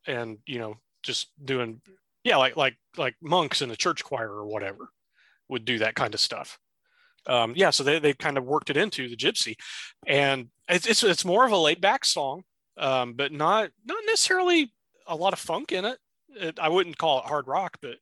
and, 0.07 0.37
you 0.45 0.59
know, 0.59 0.77
just 1.01 1.31
doing, 1.43 1.81
yeah, 2.23 2.37
like, 2.37 2.55
like, 2.55 2.77
like 2.97 3.15
monks 3.21 3.61
in 3.61 3.69
the 3.69 3.75
church 3.75 4.03
choir 4.03 4.29
or 4.29 4.45
whatever 4.45 4.89
would 5.49 5.65
do 5.65 5.79
that 5.79 5.95
kind 5.95 6.13
of 6.13 6.19
stuff. 6.19 6.59
Um, 7.25 7.53
yeah, 7.55 7.69
so 7.69 7.83
they 7.83 7.99
they 7.99 8.13
kind 8.13 8.37
of 8.37 8.43
worked 8.43 8.69
it 8.69 8.77
into 8.77 9.07
the 9.07 9.15
Gypsy, 9.15 9.55
and 10.05 10.49
it's 10.67 10.85
it's, 10.85 11.03
it's 11.03 11.23
more 11.23 11.45
of 11.45 11.53
a 11.53 11.57
laid 11.57 11.79
back 11.79 12.03
song, 12.03 12.43
um, 12.77 13.13
but 13.13 13.31
not 13.31 13.69
not 13.85 14.03
necessarily 14.05 14.73
a 15.07 15.15
lot 15.15 15.33
of 15.33 15.39
funk 15.39 15.71
in 15.71 15.85
it. 15.85 15.97
it 16.35 16.59
I 16.59 16.67
wouldn't 16.67 16.97
call 16.97 17.19
it 17.19 17.25
hard 17.25 17.47
rock, 17.47 17.77
but 17.81 17.95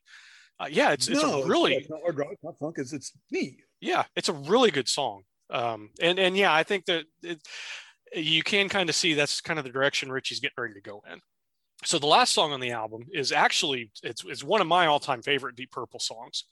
uh, 0.60 0.68
yeah, 0.72 0.92
it's 0.92 1.08
it's 1.08 1.22
no, 1.22 1.44
a 1.44 1.48
really 1.48 1.76
it's 1.76 1.90
not 1.90 2.02
hard 2.02 2.18
rock, 2.18 2.34
not 2.42 2.58
funk. 2.58 2.78
It's 2.80 2.94
it's 2.94 3.12
neat. 3.30 3.62
yeah, 3.80 4.06
it's 4.16 4.30
a 4.30 4.34
really 4.34 4.72
good 4.72 4.88
song. 4.88 5.24
Um, 5.52 5.90
and 6.02 6.18
and 6.18 6.36
yeah, 6.36 6.54
I 6.54 6.64
think 6.64 6.86
that 6.86 7.06
it, 7.22 7.42
you 8.14 8.44
can 8.44 8.70
kind 8.70 8.90
of 8.90 8.96
see 8.96 9.14
that's 9.14 9.42
kind 9.42 9.60
of 9.60 9.66
the 9.66 9.72
direction 9.72 10.12
Ritchie's 10.12 10.40
getting 10.40 10.56
ready 10.58 10.74
to 10.74 10.82
go 10.82 11.04
in. 11.12 11.20
So 11.84 11.98
the 11.98 12.08
last 12.08 12.34
song 12.34 12.52
on 12.52 12.60
the 12.60 12.72
album 12.72 13.08
is 13.12 13.32
actually 13.32 13.92
it's 14.04 14.24
it's 14.26 14.44
one 14.44 14.62
of 14.62 14.68
my 14.68 14.86
all 14.86 15.00
time 15.00 15.22
favorite 15.22 15.56
Deep 15.56 15.72
Purple 15.72 16.00
songs. 16.00 16.46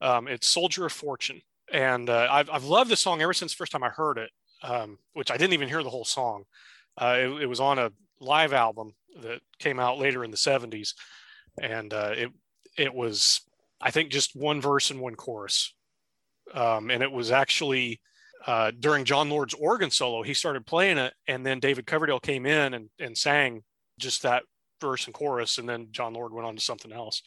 Um, 0.00 0.26
it's 0.26 0.48
Soldier 0.48 0.86
of 0.86 0.92
Fortune, 0.92 1.40
and 1.72 2.08
uh, 2.08 2.28
I've 2.30 2.48
I've 2.50 2.64
loved 2.64 2.90
this 2.90 3.00
song 3.00 3.20
ever 3.20 3.34
since 3.34 3.52
the 3.52 3.56
first 3.56 3.72
time 3.72 3.82
I 3.82 3.90
heard 3.90 4.16
it, 4.16 4.30
um, 4.62 4.98
which 5.12 5.30
I 5.30 5.36
didn't 5.36 5.52
even 5.52 5.68
hear 5.68 5.82
the 5.82 5.90
whole 5.90 6.06
song. 6.06 6.44
Uh, 6.96 7.16
it, 7.18 7.42
it 7.42 7.46
was 7.46 7.60
on 7.60 7.78
a 7.78 7.92
live 8.20 8.52
album 8.52 8.94
that 9.22 9.40
came 9.58 9.78
out 9.78 9.98
later 9.98 10.24
in 10.24 10.30
the 10.30 10.36
'70s, 10.38 10.94
and 11.60 11.92
uh, 11.92 12.12
it 12.16 12.30
it 12.78 12.94
was 12.94 13.42
I 13.82 13.90
think 13.90 14.10
just 14.10 14.34
one 14.34 14.62
verse 14.62 14.90
and 14.90 15.00
one 15.00 15.14
chorus, 15.14 15.74
um, 16.54 16.90
and 16.90 17.02
it 17.02 17.12
was 17.12 17.30
actually 17.30 18.00
uh, 18.46 18.70
during 18.78 19.04
Jon 19.04 19.28
Lord's 19.30 19.54
organ 19.54 19.90
solo. 19.90 20.22
He 20.22 20.34
started 20.34 20.66
playing 20.66 20.98
it, 20.98 21.14
and 21.26 21.44
then 21.44 21.60
David 21.60 21.86
Coverdale 21.86 22.20
came 22.20 22.46
in 22.46 22.74
and 22.74 22.88
and 22.98 23.16
sang 23.16 23.62
just 23.98 24.22
that 24.22 24.44
verse 24.80 25.06
and 25.06 25.14
chorus, 25.14 25.58
and 25.58 25.68
then 25.68 25.88
Jon 25.90 26.14
Lord 26.14 26.32
went 26.32 26.46
on 26.46 26.56
to 26.56 26.62
something 26.62 26.92
else. 26.92 27.22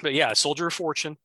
But 0.00 0.14
yeah, 0.14 0.32
Soldier 0.32 0.68
of 0.68 0.74
Fortune, 0.74 1.16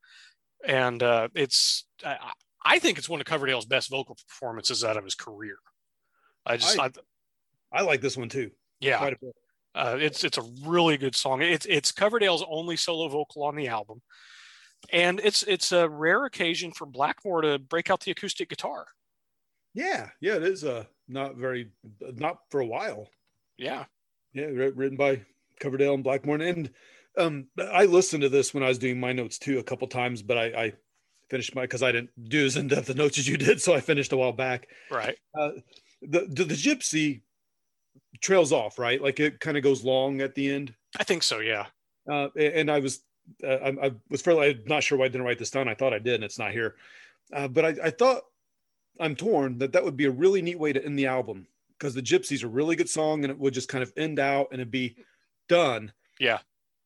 and 0.65 1.01
uh, 1.01 1.29
it's 1.33 1.85
I, 2.05 2.17
I 2.65 2.79
think 2.79 2.97
it's 2.97 3.09
one 3.09 3.19
of 3.21 3.25
Coverdale's 3.25 3.65
best 3.65 3.89
vocal 3.89 4.17
performances 4.27 4.83
out 4.83 4.97
of 4.97 5.03
his 5.03 5.15
career. 5.15 5.55
I 6.45 6.57
just 6.57 6.77
I- 6.77 6.85
I, 6.85 6.91
I 7.71 7.81
like 7.81 8.01
this 8.01 8.17
one 8.17 8.29
too. 8.29 8.51
yeah, 8.79 8.97
Quite 8.97 9.13
a 9.13 9.17
bit. 9.21 9.35
uh, 9.75 9.97
it's 9.99 10.23
it's 10.23 10.37
a 10.37 10.43
really 10.65 10.97
good 10.97 11.15
song. 11.15 11.41
It's 11.41 11.65
it's 11.67 11.91
Coverdale's 11.91 12.43
only 12.49 12.75
solo 12.75 13.07
vocal 13.07 13.43
on 13.43 13.55
the 13.55 13.67
album, 13.67 14.01
and 14.91 15.19
it's 15.23 15.43
it's 15.43 15.71
a 15.71 15.87
rare 15.87 16.25
occasion 16.25 16.71
for 16.71 16.85
Blackmore 16.85 17.41
to 17.41 17.59
break 17.59 17.89
out 17.89 18.01
the 18.01 18.11
acoustic 18.11 18.49
guitar. 18.49 18.87
Yeah, 19.73 20.09
yeah, 20.19 20.35
it 20.35 20.43
is. 20.43 20.63
Uh, 20.63 20.85
not 21.07 21.35
very, 21.35 21.69
not 22.01 22.39
for 22.49 22.59
a 22.59 22.65
while. 22.65 23.09
Yeah, 23.57 23.85
Yeah, 24.33 24.45
written 24.45 24.95
by 24.95 25.21
Coverdale 25.59 25.93
and 25.93 26.03
Blackmore, 26.03 26.37
and 26.37 26.69
um, 27.17 27.47
I 27.57 27.85
listened 27.85 28.21
to 28.21 28.29
this 28.29 28.53
when 28.53 28.63
I 28.63 28.67
was 28.67 28.77
doing 28.77 28.99
my 28.99 29.11
notes 29.13 29.37
too 29.37 29.59
a 29.59 29.63
couple 29.63 29.87
times, 29.87 30.21
but 30.21 30.37
I, 30.37 30.45
I 30.45 30.73
finished 31.29 31.55
my 31.55 31.63
because 31.63 31.83
I 31.83 31.91
didn't 31.91 32.11
do 32.29 32.45
as 32.45 32.55
in 32.57 32.67
depth 32.67 32.87
the 32.87 32.93
notes 32.93 33.17
as 33.17 33.27
you 33.27 33.37
did, 33.37 33.61
so 33.61 33.73
I 33.73 33.81
finished 33.81 34.13
a 34.13 34.17
while 34.17 34.31
back. 34.31 34.67
right. 34.89 35.17
Uh, 35.37 35.51
the, 36.01 36.27
the 36.29 36.45
the 36.45 36.55
gypsy 36.55 37.21
trails 38.21 38.51
off, 38.51 38.79
right? 38.79 39.01
Like 39.01 39.19
it 39.19 39.39
kind 39.39 39.57
of 39.57 39.63
goes 39.63 39.83
long 39.83 40.21
at 40.21 40.35
the 40.35 40.51
end. 40.51 40.73
I 40.97 41.03
think 41.03 41.23
so. 41.23 41.39
Yeah. 41.39 41.67
uh, 42.09 42.29
and 42.35 42.71
I 42.71 42.79
was 42.79 43.01
I, 43.43 43.87
I 43.87 43.91
was 44.09 44.21
fairly 44.21 44.49
I'm 44.51 44.63
not 44.65 44.83
sure 44.83 44.97
why 44.97 45.05
I 45.05 45.09
didn't 45.09 45.25
write 45.25 45.39
this 45.39 45.51
down. 45.51 45.67
I 45.67 45.75
thought 45.75 45.93
I 45.93 45.99
did, 45.99 46.15
and 46.15 46.23
it's 46.23 46.39
not 46.39 46.51
here. 46.51 46.75
Uh, 47.33 47.47
but 47.47 47.65
I, 47.65 47.87
I 47.87 47.89
thought 47.91 48.23
I'm 48.99 49.15
torn 49.15 49.59
that 49.59 49.73
that 49.73 49.83
would 49.83 49.97
be 49.97 50.05
a 50.05 50.11
really 50.11 50.41
neat 50.41 50.59
way 50.59 50.73
to 50.73 50.83
end 50.83 50.99
the 50.99 51.07
album 51.07 51.47
because 51.77 51.93
the 51.95 52.01
Gypsy's 52.01 52.43
a 52.43 52.47
really 52.49 52.75
good 52.75 52.89
song, 52.89 53.23
and 53.23 53.31
it 53.31 53.39
would 53.39 53.53
just 53.53 53.69
kind 53.69 53.83
of 53.83 53.93
end 53.97 54.19
out 54.19 54.49
and 54.51 54.61
it'd 54.61 54.71
be 54.71 54.97
done. 55.49 55.93
Yeah. 56.19 56.39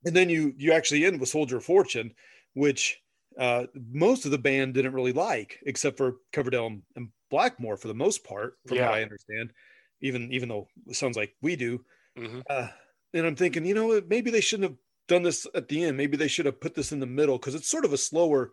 And 0.06 0.16
then 0.16 0.30
you 0.30 0.54
you 0.58 0.74
actually 0.74 1.06
end 1.06 1.20
with 1.20 1.30
Soldier 1.30 1.58
of 1.58 1.66
Fortune, 1.66 2.14
which 2.54 3.02
uh, 3.38 3.68
most 3.76 4.26
of 4.26 4.32
the 4.32 4.38
band 4.38 4.74
didn't 4.74 4.94
really 4.94 5.14
like, 5.14 5.60
except 5.66 5.98
for 5.98 6.18
Coverdale 6.32 6.68
and, 6.68 6.84
and 6.96 7.12
Blackmore 7.30 7.78
for 7.78 7.88
the 7.88 7.94
most 7.96 8.24
part, 8.24 8.58
from 8.68 8.80
Yeah. 8.80 8.82
what 8.82 8.94
I 8.94 9.02
understand. 9.02 9.54
Even 10.02 10.32
even 10.34 10.50
though 10.50 10.68
it 10.88 10.96
sounds 10.96 11.16
like 11.18 11.36
we 11.42 11.56
do, 11.56 11.86
hmm 12.16 12.44
uh, 12.50 12.70
and 13.14 13.26
I'm 13.28 13.36
thinking, 13.36 13.66
you 13.66 13.76
know, 13.76 13.88
what, 13.88 14.10
maybe 14.10 14.32
they 14.32 14.42
shouldn't 14.42 14.72
have 14.72 14.80
done 15.08 15.24
this 15.24 15.46
at 15.56 15.68
the 15.68 15.84
end. 15.84 15.98
Maybe 15.98 16.18
they 16.18 16.28
should 16.28 16.46
have 16.46 16.60
put 16.62 16.76
this 16.76 16.92
in 16.92 17.00
the 17.00 17.06
middle 17.06 17.38
because 17.38 17.56
it's 17.56 17.68
sort 17.70 17.86
of 17.86 17.94
a 17.94 17.98
slower 17.98 18.52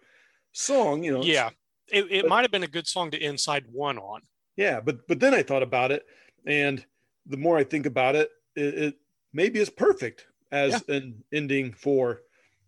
song, 0.52 1.02
you 1.04 1.12
know. 1.12 1.22
Yeah. 1.22 1.50
It, 1.88 2.06
it 2.10 2.28
might 2.28 2.42
have 2.42 2.50
been 2.52 2.62
a 2.62 2.68
good 2.68 2.86
song 2.86 3.10
to 3.10 3.20
end 3.20 3.40
side 3.40 3.64
one 3.72 3.98
on. 3.98 4.22
yeah. 4.56 4.80
But 4.80 5.06
but 5.08 5.18
then 5.20 5.34
I 5.34 5.42
thought 5.42 5.62
about 5.62 5.90
it, 5.90 6.04
and 6.46 6.84
the 7.26 7.36
more 7.36 7.56
I 7.58 7.64
think 7.64 7.86
about 7.86 8.14
it, 8.16 8.30
it, 8.54 8.74
it 8.74 8.94
maybe 9.32 9.58
is 9.58 9.70
perfect 9.70 10.26
as 10.52 10.82
an 10.88 11.22
ending 11.32 11.72
for 11.72 12.20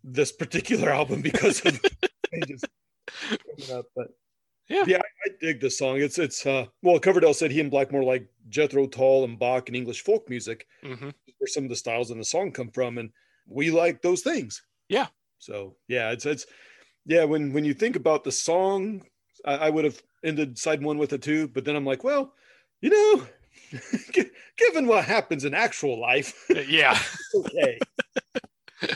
this 0.03 0.31
particular 0.31 0.89
album 0.99 1.21
because 1.21 1.65
of 1.65 1.79
changes 2.33 2.63
up. 3.71 3.85
But 3.95 4.07
Yeah. 4.69 4.83
yeah, 4.87 4.97
I, 4.97 5.29
I 5.29 5.29
dig 5.39 5.61
this 5.61 5.77
song. 5.77 5.97
It's 6.01 6.19
it's 6.19 6.45
uh 6.45 6.65
well, 6.81 6.99
Coverdale 6.99 7.33
said 7.33 7.51
he 7.51 7.59
and 7.61 7.71
Blackmore 7.71 8.03
like 8.03 8.27
Jethro 8.49 8.87
Tull 8.87 9.23
and 9.23 9.39
Bach 9.39 9.69
and 9.69 9.75
English 9.75 10.01
folk 10.03 10.29
music. 10.29 10.67
hmm 10.83 11.09
where 11.39 11.47
some 11.47 11.63
of 11.63 11.69
the 11.69 11.75
styles 11.75 12.09
in 12.11 12.17
the 12.17 12.23
song 12.23 12.51
come 12.51 12.69
from 12.69 12.97
and 12.97 13.09
we 13.47 13.71
like 13.71 14.01
those 14.01 14.21
things 14.21 14.61
Yeah. 14.89 15.07
so 15.39 15.75
yeah 15.87 16.11
it's 16.11 16.25
it's 16.25 16.45
yeah 17.05 17.23
when 17.23 17.53
when 17.53 17.65
you 17.65 17.73
think 17.73 17.95
about 17.95 18.23
the 18.23 18.31
song 18.31 19.03
i, 19.45 19.55
I 19.55 19.69
would 19.69 19.85
have 19.85 20.01
ended 20.23 20.57
side 20.57 20.81
one 20.81 20.97
with 20.97 21.13
a 21.13 21.17
two 21.17 21.47
but 21.47 21.65
then 21.65 21.75
i'm 21.75 21.85
like 21.85 22.03
well 22.03 22.33
you 22.81 22.89
know 22.89 23.25
given 24.57 24.87
what 24.87 25.05
happens 25.05 25.45
in 25.45 25.53
actual 25.53 25.99
life, 25.99 26.45
yeah, 26.67 26.97
okay. 27.35 27.79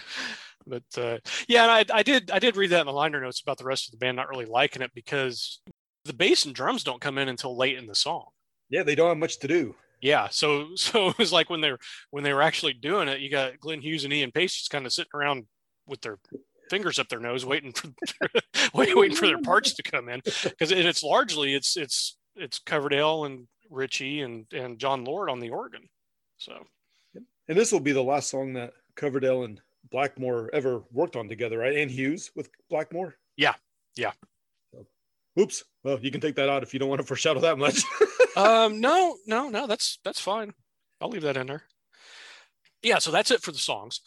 but 0.67 0.83
uh, 0.97 1.17
yeah, 1.47 1.63
and 1.63 1.91
I, 1.91 1.97
I 1.99 2.03
did 2.03 2.31
I 2.31 2.39
did 2.39 2.55
read 2.57 2.71
that 2.71 2.81
in 2.81 2.85
the 2.87 2.93
liner 2.93 3.21
notes 3.21 3.41
about 3.41 3.57
the 3.57 3.65
rest 3.65 3.87
of 3.87 3.91
the 3.91 3.97
band 3.97 4.17
not 4.17 4.29
really 4.29 4.45
liking 4.45 4.81
it 4.81 4.91
because 4.93 5.59
the 6.05 6.13
bass 6.13 6.45
and 6.45 6.53
drums 6.55 6.83
don't 6.83 7.01
come 7.01 7.17
in 7.17 7.27
until 7.29 7.57
late 7.57 7.77
in 7.77 7.87
the 7.87 7.95
song. 7.95 8.25
Yeah, 8.69 8.83
they 8.83 8.95
don't 8.95 9.09
have 9.09 9.17
much 9.17 9.39
to 9.39 9.47
do. 9.47 9.75
Yeah, 10.01 10.27
so 10.29 10.69
so 10.75 11.09
it 11.09 11.17
was 11.17 11.33
like 11.33 11.49
when 11.49 11.61
they're 11.61 11.79
when 12.11 12.23
they 12.23 12.33
were 12.33 12.41
actually 12.41 12.73
doing 12.73 13.07
it, 13.07 13.19
you 13.19 13.29
got 13.29 13.59
Glenn 13.59 13.81
Hughes 13.81 14.03
and 14.03 14.13
Ian 14.13 14.31
Paice 14.31 14.55
just 14.55 14.71
kind 14.71 14.85
of 14.85 14.93
sitting 14.93 15.11
around 15.13 15.45
with 15.85 16.01
their 16.01 16.19
fingers 16.69 16.99
up 16.99 17.09
their 17.09 17.19
nose, 17.19 17.45
waiting 17.45 17.73
for 17.73 17.89
waiting 18.73 19.15
for 19.15 19.27
their 19.27 19.41
parts 19.41 19.73
to 19.73 19.83
come 19.83 20.09
in 20.09 20.21
because 20.43 20.71
it, 20.71 20.85
it's 20.85 21.03
largely 21.03 21.53
it's 21.53 21.77
it's 21.77 22.17
it's 22.35 22.59
Coverdale 22.59 23.25
and 23.25 23.47
Ritchie 23.69 24.21
and 24.21 24.45
and 24.53 24.79
Jon 24.79 25.03
Lord 25.03 25.29
on 25.29 25.39
the 25.39 25.49
organ. 25.49 25.89
So, 26.37 26.67
and 27.15 27.57
this 27.57 27.71
will 27.71 27.79
be 27.79 27.93
the 27.93 28.03
last 28.03 28.29
song 28.29 28.53
that 28.53 28.73
Coverdale 28.95 29.43
and 29.43 29.59
Blackmore 29.89 30.49
ever 30.53 30.83
worked 30.91 31.15
on 31.15 31.27
together, 31.27 31.59
right? 31.59 31.77
And 31.77 31.89
Hughes 31.89 32.31
with 32.35 32.49
Blackmore. 32.69 33.15
Yeah, 33.37 33.53
yeah. 33.95 34.11
Oops. 35.39 35.63
Well, 35.83 35.99
you 36.01 36.11
can 36.11 36.21
take 36.21 36.35
that 36.35 36.49
out 36.49 36.63
if 36.63 36.73
you 36.73 36.79
don't 36.79 36.89
want 36.89 37.01
to 37.01 37.07
foreshadow 37.07 37.39
that 37.41 37.57
much. 37.57 37.83
um, 38.35 38.79
no, 38.79 39.17
no, 39.25 39.49
no. 39.49 39.67
That's 39.67 39.99
that's 40.03 40.19
fine. 40.19 40.53
I'll 40.99 41.09
leave 41.09 41.21
that 41.21 41.37
in 41.37 41.47
there. 41.47 41.63
Yeah. 42.81 42.99
So 42.99 43.11
that's 43.11 43.31
it 43.31 43.41
for 43.41 43.51
the 43.51 43.57
songs. 43.57 44.01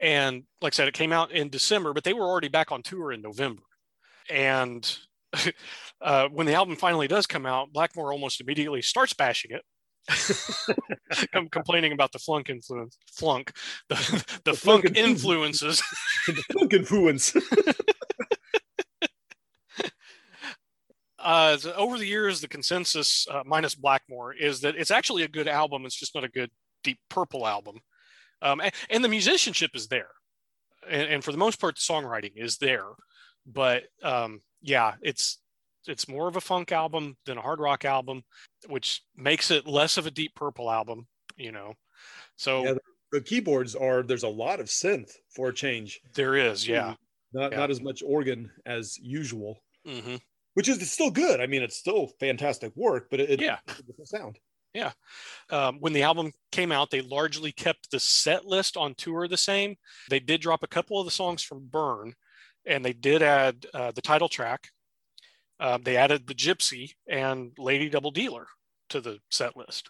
And 0.00 0.44
like 0.62 0.72
I 0.72 0.76
said, 0.76 0.88
it 0.88 0.94
came 0.94 1.12
out 1.12 1.30
in 1.30 1.50
December, 1.50 1.92
but 1.92 2.04
they 2.04 2.14
were 2.14 2.24
already 2.24 2.48
back 2.48 2.72
on 2.72 2.82
tour 2.82 3.12
in 3.12 3.20
November. 3.20 3.62
And 4.30 4.98
uh, 6.00 6.28
when 6.28 6.46
the 6.46 6.54
album 6.54 6.76
finally 6.76 7.08
does 7.08 7.26
come 7.26 7.44
out, 7.44 7.72
Blackmore 7.72 8.12
almost 8.12 8.40
immediately 8.40 8.80
starts 8.80 9.12
bashing 9.12 9.50
it. 9.50 9.62
I'm 11.34 11.48
complaining 11.50 11.92
about 11.92 12.12
the 12.12 12.18
flunk 12.18 12.48
influence, 12.48 12.96
flunk, 13.12 13.52
the, 13.88 13.94
the, 13.94 14.40
the 14.50 14.54
funk 14.54 14.96
influences. 14.96 15.82
the 16.26 16.42
funk 16.52 16.72
influence. 16.72 17.34
Uh, 21.22 21.56
over 21.76 21.98
the 21.98 22.06
years, 22.06 22.40
the 22.40 22.48
consensus, 22.48 23.26
uh, 23.30 23.42
minus 23.44 23.74
Blackmore, 23.74 24.32
is 24.34 24.60
that 24.60 24.76
it's 24.76 24.90
actually 24.90 25.22
a 25.22 25.28
good 25.28 25.48
album. 25.48 25.84
It's 25.84 25.98
just 25.98 26.14
not 26.14 26.24
a 26.24 26.28
good 26.28 26.50
Deep 26.82 26.98
Purple 27.08 27.46
album. 27.46 27.80
Um, 28.42 28.60
and, 28.60 28.72
and, 28.88 29.04
the 29.04 29.08
musicianship 29.08 29.72
is 29.74 29.88
there. 29.88 30.08
And, 30.88 31.08
and, 31.08 31.24
for 31.24 31.30
the 31.30 31.38
most 31.38 31.60
part, 31.60 31.76
the 31.76 31.80
songwriting 31.80 32.32
is 32.36 32.56
there. 32.56 32.86
But 33.46 33.84
um, 34.02 34.40
yeah, 34.62 34.94
it's 35.02 35.38
it's 35.86 36.08
more 36.08 36.28
of 36.28 36.36
a 36.36 36.40
funk 36.40 36.72
album 36.72 37.16
than 37.26 37.38
a 37.38 37.42
hard 37.42 37.60
rock 37.60 37.84
album, 37.84 38.22
which 38.68 39.02
makes 39.16 39.50
it 39.50 39.66
less 39.66 39.98
of 39.98 40.06
a 40.06 40.10
Deep 40.10 40.34
Purple 40.34 40.70
album, 40.70 41.06
you 41.36 41.52
know. 41.52 41.74
So 42.36 42.64
yeah, 42.64 42.74
the 43.12 43.20
keyboards 43.20 43.74
are 43.74 44.02
there's 44.02 44.22
a 44.22 44.28
lot 44.28 44.60
of 44.60 44.66
synth 44.66 45.12
for 45.34 45.48
a 45.48 45.54
change. 45.54 46.00
There 46.14 46.36
is, 46.36 46.66
yeah. 46.66 46.94
Not 47.32 47.52
yeah. 47.52 47.58
not 47.58 47.70
as 47.70 47.80
much 47.80 48.02
organ 48.02 48.50
as 48.66 48.98
usual. 48.98 49.62
Mm-hmm. 49.86 50.16
Which 50.60 50.68
is 50.68 50.92
still 50.92 51.10
good. 51.10 51.40
I 51.40 51.46
mean, 51.46 51.62
it's 51.62 51.78
still 51.78 52.08
fantastic 52.20 52.76
work, 52.76 53.06
but 53.10 53.18
it, 53.18 53.40
yeah, 53.40 53.60
it's 53.66 54.10
sound. 54.10 54.38
Yeah. 54.74 54.92
Um, 55.48 55.78
when 55.80 55.94
the 55.94 56.02
album 56.02 56.32
came 56.52 56.70
out, 56.70 56.90
they 56.90 57.00
largely 57.00 57.50
kept 57.50 57.90
the 57.90 57.98
set 57.98 58.44
list 58.44 58.76
on 58.76 58.94
tour 58.94 59.26
the 59.26 59.38
same. 59.38 59.76
They 60.10 60.20
did 60.20 60.42
drop 60.42 60.62
a 60.62 60.66
couple 60.66 61.00
of 61.00 61.06
the 61.06 61.10
songs 61.12 61.42
from 61.42 61.64
Burn, 61.64 62.12
and 62.66 62.84
they 62.84 62.92
did 62.92 63.22
add 63.22 63.64
uh, 63.72 63.92
the 63.92 64.02
title 64.02 64.28
track. 64.28 64.68
Uh, 65.58 65.78
they 65.82 65.96
added 65.96 66.26
the 66.26 66.34
Gypsy 66.34 66.90
and 67.08 67.52
Lady 67.56 67.88
Double 67.88 68.10
Dealer 68.10 68.46
to 68.90 69.00
the 69.00 69.18
set 69.30 69.56
list. 69.56 69.88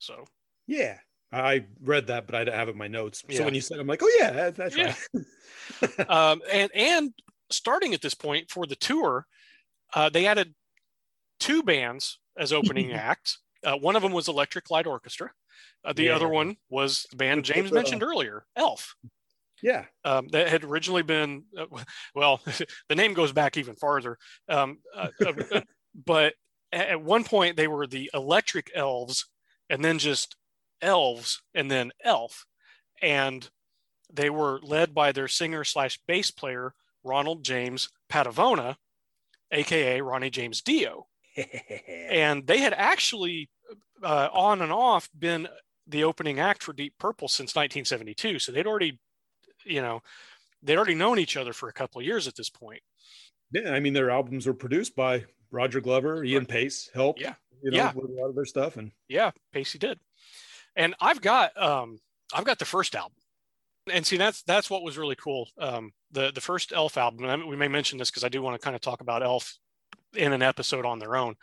So 0.00 0.26
yeah, 0.66 0.98
I 1.32 1.64
read 1.82 2.08
that, 2.08 2.26
but 2.26 2.34
I 2.34 2.44
didn't 2.44 2.58
have 2.58 2.68
it 2.68 2.72
in 2.72 2.76
my 2.76 2.88
notes. 2.88 3.24
Yeah. 3.26 3.38
So 3.38 3.44
when 3.46 3.54
you 3.54 3.62
said, 3.62 3.78
I'm 3.78 3.86
like, 3.86 4.02
oh 4.02 4.16
yeah, 4.20 4.50
that's 4.50 4.76
Yeah. 4.76 4.94
right. 5.14 6.08
um, 6.10 6.42
and 6.52 6.70
and 6.74 7.14
starting 7.50 7.94
at 7.94 8.02
this 8.02 8.12
point 8.12 8.50
for 8.50 8.66
the 8.66 8.76
tour, 8.76 9.26
uh, 9.94 10.08
they 10.08 10.26
added 10.26 10.54
two 11.38 11.62
bands 11.62 12.18
as 12.36 12.52
opening 12.52 12.92
acts. 12.94 13.38
Uh, 13.64 13.76
one 13.76 13.96
of 13.96 14.02
them 14.02 14.12
was 14.12 14.28
Electric 14.28 14.70
Light 14.70 14.86
Orchestra. 14.86 15.30
Uh, 15.84 15.92
the 15.92 16.04
Yeah. 16.04 16.14
other 16.16 16.28
one 16.28 16.56
was 16.68 17.06
the 17.10 17.16
band 17.16 17.44
James 17.44 17.72
mentioned 17.72 18.02
earlier, 18.02 18.44
Elf. 18.56 18.94
yeah, 19.62 19.86
Um, 20.04 20.28
that 20.28 20.48
had 20.48 20.64
originally 20.64 21.02
been, 21.02 21.44
uh, 21.58 21.66
well, 22.14 22.40
the 22.88 22.94
name 22.94 23.14
goes 23.14 23.32
back 23.32 23.56
even 23.56 23.76
farther. 23.76 24.18
Um, 24.48 24.78
uh, 24.94 25.08
uh, 25.24 25.60
but 26.06 26.34
at 26.72 26.88
at 26.88 27.02
one 27.02 27.24
point, 27.24 27.56
they 27.56 27.68
were 27.68 27.86
the 27.86 28.10
Electric 28.14 28.70
Elves, 28.74 29.26
and 29.68 29.84
then 29.84 29.98
just 29.98 30.36
Elves, 30.80 31.42
and 31.54 31.70
then 31.70 31.92
Elf. 32.04 32.46
And 33.02 33.48
they 34.12 34.30
were 34.30 34.60
led 34.62 34.94
by 34.94 35.12
their 35.12 35.28
singer 35.28 35.64
slash 35.64 35.98
bass 36.06 36.30
player, 36.30 36.74
Ronald 37.04 37.42
James 37.44 37.90
Padavona, 38.10 38.76
aka 39.52 40.00
Ronnie 40.00 40.30
James 40.30 40.60
Dio 40.62 41.06
and 42.10 42.46
they 42.46 42.58
had 42.58 42.72
actually 42.74 43.48
uh, 44.02 44.28
on 44.32 44.62
and 44.62 44.72
off 44.72 45.08
been 45.18 45.48
the 45.86 46.04
opening 46.04 46.38
act 46.40 46.62
for 46.62 46.72
Deep 46.72 46.94
Purple 46.98 47.28
since 47.28 47.54
1972. 47.54 48.38
So 48.38 48.52
they'd 48.52 48.66
already, 48.66 48.98
you 49.64 49.80
know, 49.82 50.02
they'd 50.62 50.76
already 50.76 50.94
known 50.94 51.18
each 51.18 51.36
other 51.36 51.52
for 51.52 51.68
a 51.68 51.72
couple 51.72 52.00
of 52.00 52.06
years 52.06 52.26
at 52.28 52.36
this 52.36 52.48
point. 52.50 52.80
yeah. 53.52 53.72
I 53.72 53.80
mean, 53.80 53.92
their 53.92 54.10
albums 54.10 54.46
were 54.46 54.54
produced 54.54 54.94
by 54.96 55.24
Roger 55.50 55.80
Glover, 55.80 56.22
Ian 56.24 56.46
Paice, 56.46 56.90
helped. 56.94 57.20
Yeah. 57.20 57.34
you 57.62 57.70
know, 57.70 57.76
Yeah. 57.76 57.92
with 57.92 58.10
a 58.10 58.12
lot 58.12 58.28
of 58.28 58.34
their 58.34 58.44
stuff, 58.44 58.76
and 58.76 58.92
Yeah, 59.08 59.30
Paicey 59.54 59.78
did. 59.78 59.98
And 60.76 60.94
I've 61.00 61.20
got 61.20 61.60
um 61.60 61.98
I've 62.32 62.44
got 62.44 62.58
the 62.58 62.64
first 62.64 62.94
album. 62.94 63.16
And 63.90 64.06
see 64.06 64.16
that's 64.16 64.42
that's 64.42 64.70
what 64.70 64.82
was 64.82 64.98
really 64.98 65.16
cool. 65.16 65.48
Um 65.58 65.92
the 66.12 66.32
the 66.32 66.40
first 66.40 66.72
Elf 66.72 66.96
album, 66.96 67.24
and 67.24 67.42
I- 67.42 67.46
we 67.46 67.56
may 67.56 67.68
mention 67.68 67.98
this 67.98 68.10
because 68.10 68.24
I 68.24 68.28
do 68.28 68.42
want 68.42 68.60
to 68.60 68.64
kind 68.64 68.76
of 68.76 68.82
talk 68.82 69.00
about 69.00 69.22
Elf 69.22 69.56
in 70.14 70.32
an 70.32 70.42
episode 70.42 70.86
on 70.86 70.98
their 70.98 71.16
own. 71.16 71.34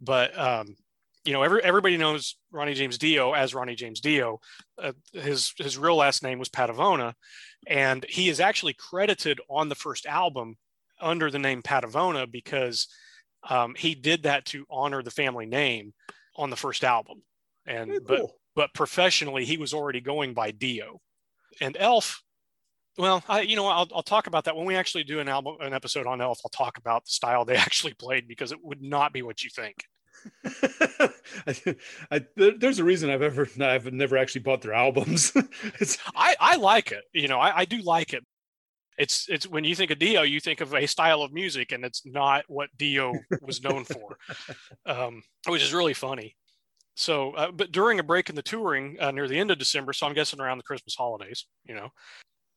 But 0.00 0.36
um 0.38 0.76
you 1.24 1.34
know, 1.34 1.42
every, 1.42 1.62
everybody 1.62 1.96
knows 1.98 2.36
Ronnie 2.50 2.74
James 2.74 2.96
Dio 2.96 3.32
as 3.34 3.54
Ronnie 3.54 3.74
James 3.74 4.00
Dio. 4.00 4.40
Uh, 4.78 4.92
his 5.12 5.52
his 5.58 5.76
real 5.76 5.96
last 5.96 6.22
name 6.22 6.38
was 6.38 6.48
Padavona, 6.48 7.12
and 7.66 8.06
he 8.08 8.28
is 8.28 8.40
actually 8.40 8.72
credited 8.72 9.38
on 9.48 9.68
the 9.68 9.74
first 9.74 10.06
album 10.06 10.56
under 11.00 11.30
the 11.30 11.38
name 11.38 11.62
Padavona 11.62 12.30
because 12.30 12.88
um, 13.48 13.74
he 13.76 13.94
did 13.94 14.22
that 14.22 14.46
to 14.46 14.66
honor 14.70 15.02
the 15.02 15.10
family 15.10 15.46
name 15.46 15.92
on 16.36 16.50
the 16.50 16.56
first 16.56 16.84
album. 16.84 17.22
And 17.66 17.90
but 18.06 18.20
but 18.54 18.74
professionally, 18.74 19.44
he 19.44 19.58
was 19.58 19.74
already 19.74 20.00
going 20.00 20.34
by 20.34 20.50
Dio. 20.52 21.00
And 21.60 21.76
Elf, 21.78 22.22
well, 22.98 23.22
I 23.28 23.42
you 23.42 23.56
know 23.56 23.66
I'll 23.66 23.88
I'll 23.94 24.02
talk 24.02 24.26
about 24.26 24.44
that 24.44 24.56
when 24.56 24.66
we 24.66 24.76
actually 24.76 25.04
do 25.04 25.20
an 25.20 25.28
album 25.28 25.56
an 25.60 25.72
episode 25.72 26.06
on 26.06 26.20
Elf. 26.20 26.40
I'll 26.44 26.50
talk 26.50 26.78
about 26.78 27.04
the 27.04 27.10
style 27.10 27.44
they 27.44 27.56
actually 27.68 27.94
played 27.94 28.28
because 28.28 28.52
it 28.52 28.62
would 28.62 28.82
not 28.82 29.12
be 29.12 29.22
what 29.22 29.42
you 29.42 29.50
think. 29.50 29.84
I, 31.46 31.76
I, 32.10 32.26
there's 32.36 32.78
a 32.78 32.84
reason 32.84 33.08
I've 33.08 33.22
ever 33.22 33.48
I've 33.60 33.90
never 33.92 34.18
actually 34.18 34.42
bought 34.42 34.60
their 34.60 34.74
albums. 34.74 35.32
it's 35.80 35.98
I 36.14 36.36
I 36.38 36.56
like 36.56 36.92
it. 36.92 37.04
You 37.12 37.28
know, 37.28 37.38
I, 37.38 37.60
I 37.60 37.64
do 37.64 37.80
like 37.80 38.12
it. 38.12 38.24
It's 38.98 39.26
it's 39.30 39.46
when 39.46 39.64
you 39.64 39.74
think 39.74 39.90
of 39.90 39.98
Dio, 39.98 40.22
you 40.22 40.40
think 40.40 40.60
of 40.60 40.74
a 40.74 40.86
style 40.86 41.22
of 41.22 41.32
music, 41.32 41.72
and 41.72 41.84
it's 41.84 42.04
not 42.04 42.44
what 42.48 42.68
Dio 42.76 43.14
was 43.40 43.62
known 43.62 43.84
for, 43.84 44.18
um, 44.84 45.22
which 45.46 45.62
is 45.62 45.72
really 45.72 45.94
funny. 45.94 46.36
So, 46.94 47.32
uh, 47.32 47.50
but 47.50 47.72
during 47.72 47.98
a 47.98 48.02
break 48.02 48.28
in 48.28 48.36
the 48.36 48.42
touring 48.42 48.98
uh, 49.00 49.10
near 49.10 49.28
the 49.28 49.38
end 49.38 49.50
of 49.50 49.58
December, 49.58 49.92
so 49.92 50.06
I'm 50.06 50.14
guessing 50.14 50.40
around 50.40 50.58
the 50.58 50.64
Christmas 50.64 50.94
holidays, 50.94 51.46
you 51.64 51.74
know, 51.74 51.90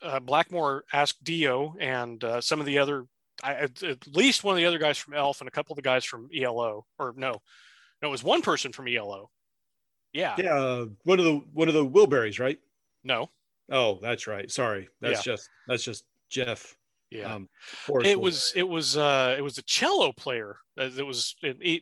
uh, 0.02 0.20
Blackmore 0.20 0.84
asked 0.92 1.24
Dio 1.24 1.76
and 1.80 2.22
uh, 2.24 2.42
some 2.42 2.60
of 2.60 2.66
the 2.66 2.78
other, 2.78 3.06
I, 3.42 3.54
at 3.54 3.84
at 3.84 4.08
least 4.08 4.44
one 4.44 4.56
of 4.56 4.58
the 4.58 4.66
other 4.66 4.80
guys 4.80 4.98
from 4.98 5.14
Elf 5.14 5.40
and 5.40 5.48
a 5.48 5.52
couple 5.52 5.74
of 5.74 5.78
the 5.78 5.82
guys 5.82 6.04
from 6.04 6.30
ELO, 6.36 6.86
or 7.00 7.14
no, 7.16 7.42
no, 8.02 8.08
it 8.08 8.12
was 8.12 8.24
one 8.24 8.42
person 8.42 8.74
from 8.74 8.88
ELO. 8.88 9.30
Yeah, 10.12 10.36
yeah, 10.38 10.56
uh, 10.56 10.86
one 11.04 11.20
of 11.20 11.26
the 11.26 11.42
one 11.54 11.68
of 11.70 11.74
the 11.74 11.86
Wilburys, 11.86 12.40
right? 12.40 12.60
no, 13.04 13.30
Oh, 13.72 14.00
that's 14.02 14.28
right. 14.28 14.52
Sorry, 14.52 14.90
that's 15.00 15.26
Yeah. 15.26 15.34
just 15.34 15.50
that's 15.68 15.84
just 15.84 16.06
Jeff. 16.30 16.76
yeah. 17.10 17.34
Um, 17.34 17.50
it 18.04 18.20
was 18.20 18.52
it 18.56 18.68
was 18.68 18.98
uh 18.98 19.36
it 19.38 19.42
was 19.42 19.58
a 19.58 19.64
cello 19.64 20.12
player 20.12 20.58
uh, 20.78 20.90
that 20.90 21.06
was 21.06 21.36
in 21.44 21.58
e, 21.64 21.82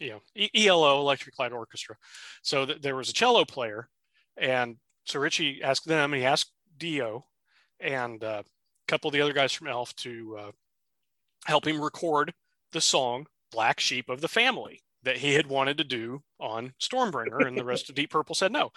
you 0.00 0.10
know 0.10 0.48
ELO 0.54 1.00
Electric 1.00 1.38
Light 1.38 1.52
Orchestra. 1.52 1.96
So 2.42 2.66
th- 2.66 2.80
there 2.80 2.96
was 2.96 3.10
a 3.10 3.12
cello 3.12 3.44
player, 3.44 3.88
and 4.36 4.76
so 5.04 5.20
Ritchie 5.20 5.62
asked 5.62 5.86
them. 5.86 6.12
He 6.12 6.24
asked 6.24 6.52
Dio 6.76 7.26
and 7.78 8.22
uh, 8.24 8.42
a 8.44 8.88
couple 8.88 9.08
of 9.08 9.12
the 9.12 9.20
other 9.20 9.32
guys 9.32 9.52
from 9.52 9.68
Elf 9.68 9.94
to 9.96 10.36
uh, 10.38 10.50
help 11.44 11.66
him 11.66 11.80
record 11.80 12.32
the 12.72 12.80
song 12.80 13.26
"Black 13.52 13.78
Sheep 13.80 14.08
of 14.08 14.20
the 14.20 14.28
Family" 14.28 14.82
that 15.02 15.18
he 15.18 15.34
had 15.34 15.46
wanted 15.46 15.78
to 15.78 15.84
do 15.84 16.22
on 16.38 16.72
Stormbringer, 16.80 17.46
and 17.46 17.56
the 17.56 17.64
rest 17.64 17.88
of 17.88 17.94
Deep 17.96 18.10
Purple 18.10 18.34
said 18.34 18.52
no. 18.52 18.70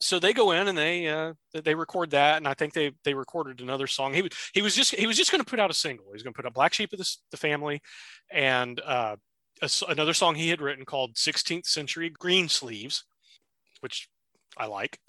So 0.00 0.18
they 0.18 0.32
go 0.32 0.50
in 0.50 0.66
and 0.66 0.76
they 0.76 1.08
uh, 1.08 1.34
they 1.54 1.74
record 1.74 2.10
that, 2.10 2.38
and 2.38 2.48
I 2.48 2.54
think 2.54 2.72
they 2.72 2.92
they 3.04 3.14
recorded 3.14 3.60
another 3.60 3.86
song. 3.86 4.12
He 4.12 4.22
was 4.22 4.32
he 4.52 4.60
was 4.60 4.74
just 4.74 4.94
he 4.94 5.06
was 5.06 5.16
just 5.16 5.30
going 5.30 5.42
to 5.42 5.48
put 5.48 5.60
out 5.60 5.70
a 5.70 5.74
single. 5.74 6.06
He 6.06 6.12
was 6.12 6.22
going 6.22 6.34
to 6.34 6.36
put 6.36 6.44
out 6.44 6.54
Black 6.54 6.74
Sheep 6.74 6.92
of 6.92 6.98
the, 6.98 7.16
the 7.30 7.36
Family, 7.36 7.80
and 8.30 8.80
uh, 8.80 9.16
a 9.62 9.68
another 9.88 10.12
song 10.14 10.34
he 10.34 10.48
had 10.50 10.60
written 10.60 10.84
called 10.84 11.14
16th 11.14 11.66
Century 11.66 12.10
Green 12.10 12.48
Sleeves, 12.48 13.04
which 13.80 14.08
I 14.58 14.66
like. 14.66 14.98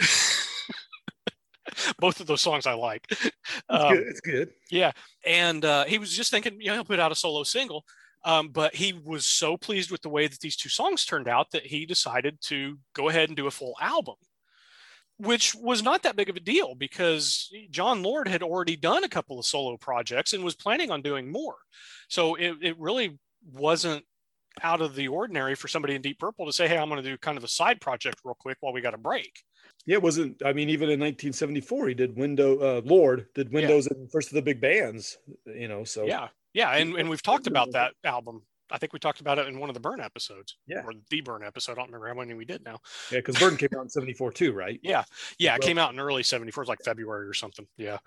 Both 1.99 2.19
of 2.19 2.27
those 2.27 2.41
songs 2.41 2.67
I 2.67 2.73
like. 2.73 3.05
It's 3.09 3.31
Um, 3.69 3.93
good. 3.95 4.07
It's 4.07 4.21
good. 4.21 4.49
yeah, 4.69 4.91
and 5.25 5.63
uh, 5.65 5.85
he 5.85 5.97
was 5.97 6.15
just 6.15 6.29
thinking, 6.29 6.59
you 6.61 6.67
know, 6.67 6.73
he'll 6.73 6.83
put 6.85 6.99
out 6.99 7.11
a 7.11 7.15
solo 7.15 7.43
single. 7.43 7.83
Um, 8.25 8.49
but 8.49 8.73
he 8.73 8.93
was 8.93 9.25
so 9.25 9.57
pleased 9.57 9.91
with 9.91 10.01
the 10.01 10.07
way 10.09 10.27
that 10.27 10.39
these 10.39 10.55
two 10.55 10.69
songs 10.69 11.03
turned 11.05 11.27
out 11.27 11.51
that 11.51 11.65
he 11.65 11.85
decided 11.85 12.37
to 12.43 12.77
go 12.93 13.09
ahead 13.09 13.27
and 13.27 13.35
do 13.35 13.47
a 13.47 13.51
full 13.51 13.75
album, 13.81 14.15
which 15.17 15.53
was 15.55 15.83
not 15.83 16.03
that 16.03 16.15
big 16.15 16.29
of 16.29 16.37
a 16.37 16.39
deal 16.39 16.73
because 16.73 17.51
Jon 17.69 18.01
Lord 18.01 18.29
had 18.29 18.41
already 18.41 18.77
done 18.77 19.03
a 19.03 19.09
couple 19.09 19.39
of 19.39 19.45
solo 19.45 19.75
projects 19.75 20.31
and 20.31 20.41
was 20.41 20.55
planning 20.55 20.89
on 20.89 21.01
doing 21.01 21.29
more. 21.33 21.55
So 22.07 22.35
it, 22.35 22.55
it 22.61 22.79
really 22.79 23.19
wasn't 23.51 24.05
out 24.61 24.81
of 24.81 24.95
the 24.95 25.07
ordinary 25.07 25.55
for 25.55 25.67
somebody 25.67 25.95
in 25.95 26.01
Deep 26.01 26.19
Purple 26.19 26.45
to 26.45 26.53
say, 26.53 26.67
hey, 26.67 26.77
I'm 26.77 26.89
going 26.89 27.01
to 27.01 27.09
do 27.09 27.17
kind 27.17 27.37
of 27.37 27.43
a 27.43 27.47
side 27.47 27.81
project 27.81 28.21
real 28.23 28.35
quick 28.39 28.57
while 28.61 28.73
we 28.73 28.81
got 28.81 28.93
a 28.93 28.97
break. 28.97 29.43
Yeah, 29.85 29.95
it 29.95 30.03
wasn't. 30.03 30.41
I 30.45 30.53
mean, 30.53 30.69
even 30.69 30.89
in 30.89 30.99
1974, 30.99 31.87
he 31.89 31.93
did 31.93 32.15
window. 32.15 32.57
Uh, 32.77 32.81
Lord 32.85 33.27
did 33.35 33.51
windows 33.51 33.87
in 33.87 34.07
first 34.11 34.29
of 34.29 34.35
the 34.35 34.41
big 34.41 34.61
bands. 34.61 35.17
You 35.45 35.67
know, 35.67 35.83
so 35.83 36.05
Yeah. 36.05 36.27
Yeah. 36.53 36.69
And, 36.75 36.95
and 36.95 37.09
we've 37.09 37.23
talked 37.23 37.47
about 37.47 37.71
that 37.73 37.93
album. 38.03 38.43
I 38.71 38.77
think 38.77 38.93
we 38.93 38.99
talked 38.99 39.19
about 39.19 39.39
it 39.39 39.47
in 39.47 39.59
one 39.59 39.69
of 39.69 39.73
the 39.73 39.79
Burn 39.81 39.99
episodes. 39.99 40.55
Yeah. 40.67 40.83
Or 40.85 40.93
the 41.09 41.21
Burn 41.21 41.43
episode. 41.43 41.73
I 41.73 41.75
don't 41.75 41.87
remember 41.87 42.07
how 42.07 42.13
many 42.13 42.33
we 42.33 42.45
did 42.45 42.63
now. 42.63 42.79
yeah, 43.11 43.19
because 43.19 43.37
Burn 43.37 43.57
came 43.57 43.69
out 43.77 43.81
in 43.83 43.89
'74 43.89 44.31
too, 44.31 44.53
right? 44.53 44.79
Yeah. 44.83 45.03
Yeah. 45.37 45.55
It 45.55 45.59
Well- 45.61 45.67
came 45.67 45.77
out 45.77 45.93
in 45.93 45.99
early 45.99 46.23
74, 46.23 46.63
it's 46.63 46.69
like 46.69 46.83
February 46.85 47.27
or 47.27 47.33
something. 47.33 47.67
Yeah. 47.77 47.97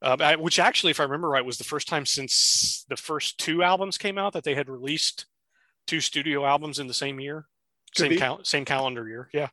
Uh, 0.00 0.16
I- 0.20 0.36
which 0.36 0.58
actually, 0.60 0.90
if 0.92 1.00
I 1.00 1.04
remember 1.04 1.28
right, 1.28 1.44
was 1.44 1.58
the 1.58 1.64
first 1.64 1.88
time 1.88 2.06
since 2.06 2.84
the 2.88 2.96
first 2.96 3.38
two 3.38 3.62
albums 3.64 3.98
came 3.98 4.18
out 4.18 4.34
that 4.34 4.44
they 4.44 4.54
had 4.54 4.68
released 4.68 5.26
two 5.88 6.00
studio 6.00 6.46
albums 6.46 6.78
in 6.78 6.86
the 6.86 6.94
same 6.94 7.18
year, 7.18 7.46
Could 7.96 8.10
same 8.10 8.18
cal- 8.18 8.44
same 8.44 8.64
calendar 8.64 9.08
year. 9.08 9.28
Yeah, 9.32 9.48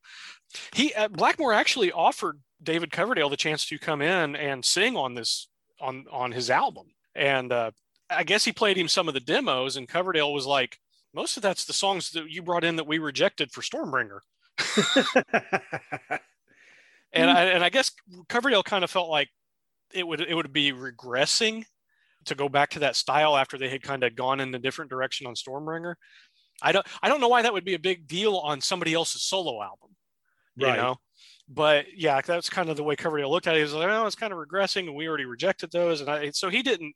he 0.73 0.93
uh, 0.93 1.07
Blackmore 1.07 1.53
actually 1.53 1.91
offered 1.91 2.39
David 2.61 2.91
Coverdale 2.91 3.29
the 3.29 3.37
chance 3.37 3.65
to 3.65 3.79
come 3.79 4.01
in 4.03 4.35
and 4.35 4.63
sing 4.63 4.95
on 4.95 5.15
this 5.15 5.47
on 5.81 6.05
on 6.11 6.31
his 6.31 6.51
album, 6.51 6.87
and 7.15 7.51
uh, 7.51 7.71
I 8.09 8.23
guess 8.23 8.45
he 8.45 8.51
played 8.51 8.77
him 8.77 8.87
some 8.87 9.07
of 9.07 9.15
the 9.15 9.19
demos, 9.19 9.77
and 9.77 9.87
Coverdale 9.87 10.31
was 10.31 10.45
like, 10.45 10.77
"Most 11.13 11.37
of 11.37 11.43
that's 11.43 11.65
the 11.65 11.73
songs 11.73 12.11
that 12.11 12.29
you 12.29 12.43
brought 12.43 12.63
in 12.63 12.75
that 12.75 12.87
we 12.87 12.99
rejected 12.99 13.51
for 13.51 13.61
Stormbringer." 13.61 14.19
and 17.11 17.29
I, 17.29 17.43
and 17.45 17.63
I 17.63 17.69
guess 17.69 17.91
Coverdale 18.29 18.63
kind 18.63 18.83
of 18.83 18.91
felt 18.91 19.09
like 19.09 19.29
it 19.93 20.07
would 20.07 20.21
it 20.21 20.35
would 20.35 20.53
be 20.53 20.71
regressing 20.71 21.65
to 22.25 22.35
go 22.35 22.49
back 22.49 22.69
to 22.71 22.79
that 22.79 22.95
style 22.95 23.35
after 23.37 23.57
they 23.57 23.69
had 23.69 23.81
kind 23.83 24.03
of 24.03 24.15
gone 24.15 24.39
in 24.39 24.53
a 24.55 24.59
different 24.59 24.89
direction 24.91 25.27
on 25.27 25.35
Stormbringer. 25.35 25.95
I 26.61 26.71
don't 26.71 26.85
I 27.01 27.09
don't 27.09 27.21
know 27.21 27.27
why 27.27 27.41
that 27.41 27.53
would 27.53 27.65
be 27.65 27.73
a 27.75 27.79
big 27.79 28.07
deal 28.07 28.37
on 28.37 28.61
somebody 28.61 28.93
else's 28.93 29.23
solo 29.23 29.61
album, 29.61 29.95
you 30.55 30.67
Right. 30.67 30.77
know. 30.77 30.97
But 31.47 31.85
yeah, 31.95 32.21
that's 32.21 32.49
kind 32.49 32.69
of 32.69 32.77
the 32.77 32.83
way 32.83 32.95
Coverdale 32.95 33.29
looked 33.29 33.45
at 33.45 33.53
it. 33.55 33.57
He 33.57 33.63
was 33.63 33.73
like, 33.73 33.87
"Oh, 33.89 34.07
it's 34.07 34.15
kind 34.15 34.33
of 34.33 34.39
regressing, 34.39 34.87
and 34.87 34.95
we 34.95 35.07
already 35.07 35.25
rejected 35.25 35.71
those." 35.71 36.01
And 36.01 36.09
I, 36.09 36.31
so 36.31 36.49
he 36.49 36.63
didn't 36.63 36.95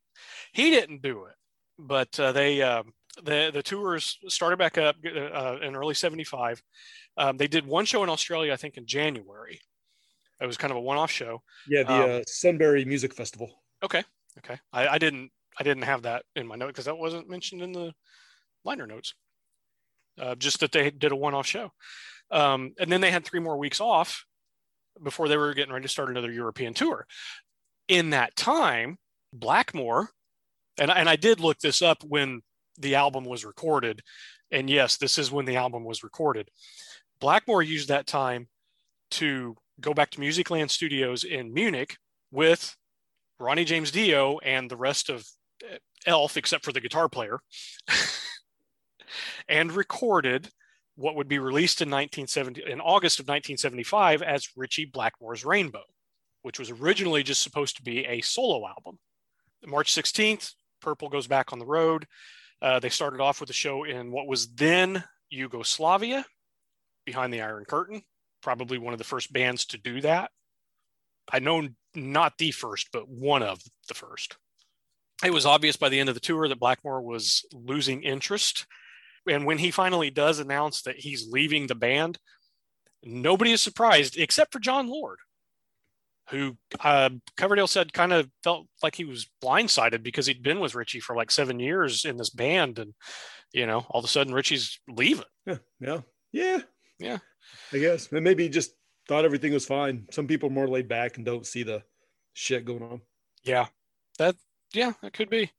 he 0.53 0.71
didn't 0.71 1.01
do 1.03 1.25
it. 1.25 1.35
But 1.77 2.19
uh, 2.19 2.31
they 2.31 2.61
um, 2.63 2.91
the 3.21 3.51
the 3.53 3.61
tours 3.61 4.17
started 4.27 4.57
back 4.57 4.77
up 4.79 4.95
uh, 5.05 5.57
in 5.61 5.75
early 5.75 5.93
'75. 5.93 6.63
Um, 7.17 7.37
they 7.37 7.47
did 7.47 7.65
one 7.67 7.85
show 7.85 8.01
in 8.01 8.09
Australia, 8.09 8.51
I 8.53 8.55
think, 8.55 8.77
in 8.77 8.87
January. 8.87 9.59
It 10.41 10.47
was 10.47 10.57
kind 10.57 10.71
of 10.71 10.77
a 10.77 10.81
one-off 10.81 11.11
show. 11.11 11.43
yeah, 11.67 11.83
the 11.83 11.93
Um, 11.93 12.09
uh, 12.11 12.23
Sunbury 12.25 12.85
Music 12.85 13.13
Festival. 13.13 13.61
Okay, 13.83 14.03
okay. 14.39 14.59
I, 14.73 14.87
I 14.87 14.97
didn't 14.97 15.31
I 15.59 15.63
didn't 15.63 15.83
have 15.83 16.03
that 16.03 16.23
in 16.35 16.47
my 16.47 16.55
note 16.55 16.67
because 16.67 16.85
that 16.85 16.97
wasn't 16.97 17.29
mentioned 17.29 17.61
in 17.61 17.71
the 17.71 17.93
liner 18.63 18.87
notes. 18.87 19.13
Uh, 20.19 20.35
just 20.35 20.59
that 20.59 20.71
they 20.71 20.91
did 20.91 21.13
a 21.13 21.15
one-off 21.15 21.47
show, 21.47 21.71
um, 22.29 22.73
and 22.77 22.91
then 22.91 22.99
they 22.99 23.11
had 23.11 23.23
three 23.23 23.39
more 23.39 23.57
weeks 23.57 23.79
off 23.79 24.25
before 25.01 25.29
they 25.29 25.37
were 25.37 25.53
getting 25.53 25.71
ready 25.71 25.83
to 25.83 25.89
start 25.89 26.09
another 26.09 26.31
European 26.31 26.73
tour. 26.73 27.05
In 27.87 28.09
that 28.09 28.35
time, 28.35 28.97
Blackmore, 29.31 30.09
and 30.77 30.91
and 30.91 31.07
I 31.07 31.15
did 31.15 31.39
look 31.39 31.59
this 31.59 31.81
up 31.81 32.03
when 32.03 32.41
the 32.77 32.95
album 32.95 33.23
was 33.23 33.45
recorded, 33.45 34.01
and 34.51 34.69
yes, 34.69 34.97
this 34.97 35.17
is 35.17 35.31
when 35.31 35.45
the 35.45 35.55
album 35.55 35.85
was 35.85 36.03
recorded. 36.03 36.49
Blackmore 37.21 37.63
used 37.63 37.89
that 37.89 38.07
time 38.07 38.47
to 39.11 39.55
go 39.79 39.93
back 39.93 40.11
to 40.11 40.19
Musicland 40.19 40.69
Studios 40.69 41.23
in 41.23 41.53
Munich 41.53 41.97
with 42.31 42.75
Ronnie 43.39 43.65
James 43.65 43.91
Dio 43.91 44.39
and 44.39 44.69
the 44.69 44.77
rest 44.77 45.09
of 45.09 45.25
uh, 45.63 45.77
Elf, 46.05 46.37
except 46.37 46.65
for 46.65 46.71
the 46.71 46.81
guitar 46.81 47.09
player, 47.09 47.39
and 49.49 49.71
recorded 49.71 50.49
what 50.95 51.15
would 51.15 51.27
be 51.27 51.39
released 51.39 51.81
in 51.81 51.87
1970 51.87 52.63
in 52.69 52.81
August 52.81 53.19
of 53.19 53.23
1975 53.23 54.21
as 54.21 54.49
Ritchie 54.55 54.85
Blackmore's 54.85 55.45
Rainbow, 55.45 55.83
which 56.41 56.59
was 56.59 56.71
originally 56.71 57.23
just 57.23 57.41
supposed 57.41 57.77
to 57.77 57.83
be 57.83 58.05
a 58.05 58.21
solo 58.21 58.67
album. 58.67 58.99
March 59.65 59.93
16th, 59.93 60.53
Purple 60.81 61.09
goes 61.09 61.27
back 61.27 61.53
on 61.53 61.59
the 61.59 61.65
road. 61.65 62.05
Uh, 62.61 62.79
they 62.79 62.89
started 62.89 63.21
off 63.21 63.39
with 63.39 63.49
a 63.49 63.53
show 63.53 63.85
in 63.85 64.11
what 64.11 64.27
was 64.27 64.47
then 64.53 65.03
Yugoslavia, 65.29 66.25
behind 67.05 67.33
the 67.33 67.41
Iron 67.41 67.65
Curtain, 67.65 68.01
probably 68.41 68.77
one 68.77 68.93
of 68.93 68.99
the 68.99 69.05
first 69.05 69.31
bands 69.31 69.65
to 69.67 69.77
do 69.77 70.01
that. 70.01 70.31
I 71.31 71.39
know 71.39 71.67
not 71.99 72.37
the 72.37 72.51
first, 72.51 72.89
but 72.91 73.07
one 73.07 73.43
of 73.43 73.61
the 73.87 73.93
first. 73.93 74.37
It 75.23 75.33
was 75.33 75.45
obvious 75.45 75.75
by 75.75 75.89
the 75.89 75.99
end 75.99 76.09
of 76.09 76.15
the 76.15 76.21
tour 76.21 76.47
that 76.47 76.59
Blackmore 76.59 77.01
was 77.01 77.45
losing 77.53 78.03
interest. 78.03 78.65
And 79.27 79.45
when 79.45 79.57
he 79.57 79.69
finally 79.69 80.09
does 80.09 80.39
announce 80.39 80.81
that 80.83 80.97
he's 80.97 81.27
leaving 81.29 81.67
the 81.67 81.75
band, 81.75 82.19
nobody 83.03 83.51
is 83.51 83.61
surprised 83.61 84.17
except 84.17 84.53
for 84.53 84.59
Jon 84.59 84.87
Lord, 84.87 85.19
who 86.29 86.57
uh, 86.79 87.09
Coverdale 87.35 87.67
said 87.67 87.91
kind 87.91 88.13
of 88.13 88.29
felt 88.43 88.67
like 88.81 88.95
he 88.95 89.05
was 89.05 89.29
blindsided 89.43 90.03
because 90.03 90.25
he'd 90.25 90.43
been 90.43 90.61
with 90.61 90.75
Ritchie 90.75 91.01
for 91.01 91.15
like 91.15 91.31
seven 91.31 91.59
years 91.59 92.05
in 92.05 92.15
this 92.17 92.29
band. 92.29 92.79
And, 92.79 92.93
you 93.51 93.65
know, 93.65 93.85
all 93.89 93.99
of 93.99 94.05
a 94.05 94.07
sudden 94.07 94.33
Ritchie's 94.33 94.79
leaving. 94.87 95.25
Yeah, 95.45 95.57
yeah, 95.79 95.99
yeah, 96.31 96.59
Yeah. 96.99 97.17
I 97.73 97.79
guess, 97.79 98.11
and 98.11 98.23
maybe 98.23 98.47
just 98.49 98.71
thought 99.09 99.25
everything 99.25 99.51
was 99.51 99.65
fine. 99.65 100.05
Some 100.11 100.27
people 100.27 100.49
are 100.49 100.53
more 100.53 100.67
laid 100.67 100.87
back 100.87 101.17
and 101.17 101.25
don't 101.25 101.45
see 101.45 101.63
the 101.63 101.81
shit 102.33 102.63
going 102.63 102.83
on. 102.83 103.01
Yeah, 103.43 103.65
that 104.19 104.35
yeah, 104.71 104.93
that 105.01 105.13
could 105.13 105.31
be. 105.31 105.51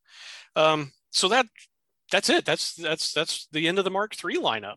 Um, 0.54 0.92
so 1.10 1.26
that 1.28 1.46
that's 2.12 2.30
it. 2.30 2.44
That's 2.44 2.74
that's 2.74 3.12
that's 3.12 3.48
the 3.50 3.66
end 3.66 3.78
of 3.78 3.84
the 3.84 3.90
Mark 3.90 4.14
III 4.24 4.36
lineup. 4.36 4.76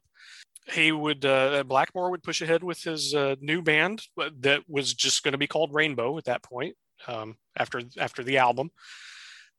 He 0.72 0.92
would 0.92 1.24
uh, 1.24 1.64
Blackmore 1.68 2.10
would 2.10 2.24
push 2.24 2.42
ahead 2.42 2.64
with 2.64 2.82
his 2.82 3.14
uh, 3.14 3.36
new 3.40 3.62
band 3.62 4.02
that 4.40 4.64
was 4.68 4.96
just 4.96 5.22
going 5.22 5.34
to 5.34 5.38
be 5.38 5.48
called 5.48 5.72
Rainbow 5.72 6.18
at 6.18 6.26
that 6.26 6.42
point 6.42 6.76
um, 7.08 7.36
after 7.56 7.82
after 8.00 8.24
the 8.24 8.40
album, 8.40 8.72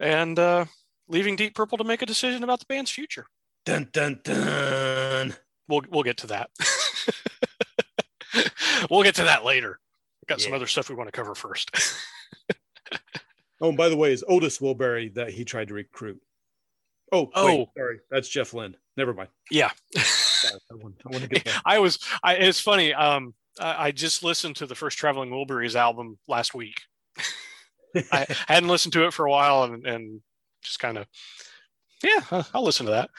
and 0.01 0.37
uh, 0.41 0.65
leaving 1.07 1.37
Deep 1.37 1.55
Purple 1.55 1.79
to 1.79 1.85
make 1.85 2.03
a 2.03 2.07
decision 2.07 2.43
about 2.43 2.59
the 2.59 2.67
band's 2.69 2.91
future. 2.91 3.27
Dun 3.65 3.91
dun 3.93 4.21
dun. 4.25 5.37
We'll 5.69 5.83
we'll 5.89 6.03
get 6.03 6.17
to 6.19 6.27
that. 6.27 6.51
we'll 8.91 9.03
get 9.03 9.15
to 9.17 9.25
that 9.25 9.45
later. 9.45 9.79
Got 10.27 10.41
some 10.41 10.53
other 10.55 10.67
stuff 10.67 10.89
we 10.89 10.95
want 10.95 11.09
to 11.09 11.13
cover 11.13 11.35
first. 11.35 11.71
Oh, 13.61 13.69
and 13.69 13.77
by 13.79 13.89
the 13.89 13.97
way, 13.97 14.13
is 14.13 14.25
Otis 14.29 14.59
Wilbury 14.59 15.15
that 15.15 15.31
he 15.31 15.45
tried 15.45 15.69
to 15.69 15.75
recruit? 15.75 16.21
Oh, 17.13 17.31
Oh. 17.35 17.47
wait, 17.47 17.69
sorry, 17.79 18.01
that's 18.11 18.29
Jeff 18.29 18.53
Lynne. 18.53 18.77
Never 18.97 19.15
mind. 19.15 19.29
yeah. 19.51 19.71
I 19.97 20.75
want, 20.75 20.97
I 21.07 21.09
want 21.11 21.23
to 21.23 21.29
get 21.29 21.45
that. 21.45 21.63
I 21.65 21.79
was. 21.79 21.99
I, 22.23 22.35
it's 22.35 22.61
funny. 22.61 22.93
Um, 22.93 23.33
I, 23.61 23.87
I 23.87 23.91
just 23.93 24.23
listened 24.25 24.57
to 24.57 24.67
the 24.67 24.75
first 24.75 24.99
Traveling 24.99 25.31
Wilburys 25.31 25.77
album 25.77 26.19
last 26.29 26.53
week. 26.53 26.83
I 28.13 28.27
hadn't 28.49 28.69
listened 28.69 28.93
to 28.95 29.07
it 29.07 29.15
for 29.15 29.25
a 29.25 29.31
while, 29.31 29.63
and, 29.65 29.87
and 29.87 30.21
just 30.63 30.81
kind 30.81 30.99
of, 30.99 31.07
yeah, 32.03 32.21
I'll- 32.33 32.49
I'll 32.55 32.65
listen 32.65 32.87
to 32.87 32.93
that, 32.93 33.11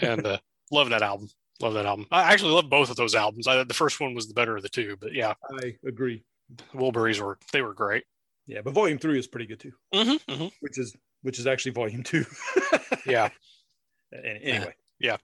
and 0.00 0.26
uh, 0.26 0.38
love 0.72 0.90
that 0.90 1.02
album. 1.02 1.28
Love 1.60 1.74
that 1.74 1.86
album. 1.86 2.06
I 2.10 2.32
actually 2.32 2.52
love 2.52 2.68
both 2.68 2.90
of 2.90 2.96
those 2.96 3.14
albums. 3.14 3.46
I, 3.46 3.62
the 3.64 3.72
first 3.74 3.98
one 4.00 4.14
was 4.14 4.28
the 4.28 4.34
better 4.34 4.56
of 4.56 4.62
the 4.62 4.68
two, 4.68 4.96
but 5.00 5.12
yeah, 5.14 5.34
I 5.62 5.76
agree. 5.86 6.22
Wilburys 6.74 7.20
were 7.20 7.38
they 7.52 7.62
were 7.62 7.74
great. 7.74 8.04
Yeah, 8.46 8.60
but 8.62 8.74
volume 8.74 8.98
three 8.98 9.18
is 9.18 9.26
pretty 9.26 9.46
good 9.46 9.58
too, 9.60 9.72
Mm-hmm, 9.94 10.30
mm-hmm. 10.32 10.46
which 10.60 10.78
is 10.78 10.94
which 11.22 11.38
is 11.38 11.46
actually 11.46 11.72
volume 11.72 12.02
two. 12.02 12.24
Yeah. 13.06 13.28
Anyway, 14.12 14.74
Yeah. 15.00 15.16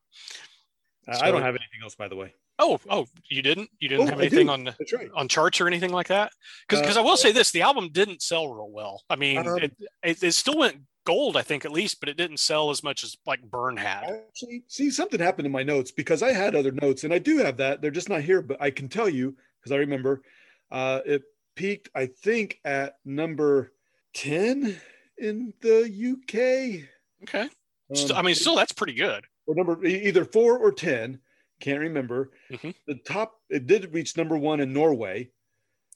Uh, 1.08 1.18
I 1.20 1.30
don't 1.32 1.42
have 1.42 1.54
anything 1.56 1.80
else, 1.82 1.94
by 1.96 2.06
the 2.08 2.14
way. 2.16 2.34
Oh, 2.58 2.78
oh, 2.88 3.06
you 3.28 3.42
didn't? 3.42 3.70
You 3.80 3.88
didn't 3.88 4.06
Oh, 4.06 4.10
have 4.10 4.20
anything 4.20 4.46
do. 4.46 4.52
on 4.52 4.64
right. 4.92 5.10
on 5.14 5.26
charts 5.28 5.60
or 5.60 5.66
anything 5.66 5.90
like 5.90 6.08
that? 6.08 6.30
Because 6.68 6.96
Uh, 6.96 7.00
I 7.00 7.02
will 7.02 7.16
say 7.16 7.32
this: 7.32 7.50
the 7.50 7.62
album 7.62 7.88
didn't 7.90 8.22
sell 8.22 8.52
real 8.52 8.70
well. 8.70 9.02
I 9.10 9.16
mean, 9.16 9.38
Um, 9.38 9.58
it, 9.58 9.72
it 10.02 10.22
it 10.22 10.32
still 10.32 10.56
went 10.58 10.82
gold, 11.04 11.36
I 11.36 11.42
think, 11.42 11.64
at 11.64 11.72
least, 11.72 12.00
but 12.00 12.08
it 12.08 12.16
didn't 12.16 12.38
sell 12.40 12.70
as 12.70 12.82
much 12.82 13.04
as 13.04 13.16
like 13.26 13.42
Burn 13.42 13.76
had. 13.76 14.04
Actually, 14.04 14.64
see, 14.68 14.90
something 14.90 15.20
happened 15.20 15.46
in 15.46 15.52
my 15.52 15.62
notes 15.62 15.90
because 15.90 16.22
I 16.22 16.32
had 16.32 16.54
other 16.54 16.72
notes, 16.72 17.04
and 17.04 17.12
I 17.12 17.18
do 17.18 17.38
have 17.38 17.56
that. 17.58 17.80
They're 17.82 17.90
just 17.90 18.08
not 18.08 18.22
here, 18.22 18.42
but 18.42 18.60
I 18.60 18.70
can 18.70 18.88
tell 18.88 19.08
you 19.08 19.36
because 19.60 19.72
I 19.72 19.76
remember 19.76 20.22
uh, 20.70 21.00
it 21.04 21.22
peaked, 21.56 21.90
I 21.94 22.06
think, 22.06 22.58
at 22.64 22.96
number 23.04 23.72
ten 24.14 24.80
in 25.18 25.52
the 25.60 25.82
UK. 25.84 26.88
Okay. 27.24 27.48
Still, 27.94 28.16
I 28.16 28.20
Um, 28.20 28.26
mean, 28.26 28.34
still 28.34 28.56
that's 28.56 28.72
pretty 28.72 28.94
good. 28.94 29.24
or 29.46 29.54
number 29.54 29.84
either 29.84 30.24
four 30.24 30.58
or 30.58 30.72
ten. 30.72 31.20
Can't 31.60 31.80
remember. 31.80 32.32
Mhm. 32.50 32.74
The 32.86 32.96
top 32.96 33.40
it 33.48 33.66
did 33.66 33.92
reach 33.92 34.16
number 34.16 34.36
one 34.36 34.60
in 34.60 34.72
Norway. 34.72 35.30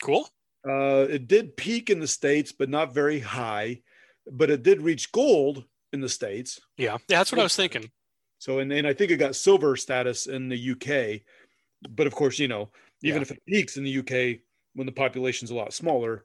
Cool. 0.02 0.28
Uh, 0.68 1.06
it 1.08 1.26
did 1.28 1.56
peak 1.56 1.90
in 1.90 2.00
the 2.00 2.06
states, 2.06 2.52
but 2.52 2.68
not 2.68 2.92
very 2.94 3.18
high. 3.20 3.80
But 4.30 4.50
it 4.50 4.62
did 4.62 4.82
reach 4.82 5.12
gold 5.12 5.64
in 5.92 6.00
the 6.00 6.08
states. 6.08 6.60
Yeah, 6.76 6.92
yeah, 7.08 7.18
that's 7.18 7.32
what 7.32 7.40
I 7.40 7.44
was 7.44 7.56
thinking. 7.56 7.90
So 8.38 8.58
and, 8.58 8.72
and 8.72 8.86
I 8.86 8.92
think 8.92 9.10
it 9.10 9.16
got 9.16 9.36
silver 9.36 9.76
status 9.76 10.26
in 10.26 10.48
the 10.48 10.70
UK. 10.72 11.22
But 11.90 12.06
of 12.06 12.14
course, 12.14 12.38
you 12.38 12.48
know, 12.48 12.70
even 13.02 13.18
Yeah. 13.18 13.22
if 13.22 13.30
it 13.30 13.42
peaks 13.46 13.76
in 13.76 13.84
the 13.84 13.98
UK 13.98 14.40
when 14.74 14.86
the 14.86 14.92
population's 14.92 15.50
a 15.50 15.54
lot 15.54 15.72
smaller, 15.72 16.24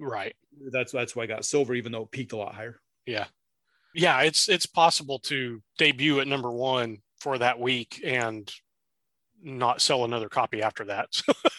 Right. 0.00 0.34
that's 0.72 0.90
that's 0.92 1.14
why 1.14 1.24
I 1.24 1.26
got 1.26 1.44
silver, 1.44 1.74
even 1.74 1.92
though 1.92 2.02
it 2.02 2.10
peaked 2.10 2.32
a 2.32 2.36
lot 2.36 2.54
higher. 2.54 2.80
Yeah. 3.06 3.26
Yeah, 3.94 4.22
it's 4.22 4.48
it's 4.48 4.66
possible 4.66 5.18
to 5.20 5.62
debut 5.78 6.20
at 6.20 6.26
number 6.26 6.50
one 6.50 6.98
for 7.20 7.36
that 7.38 7.60
week 7.60 8.00
and 8.04 8.50
not 9.42 9.80
sell 9.82 10.04
another 10.04 10.28
copy 10.28 10.62
after 10.62 10.84
that. 10.86 11.08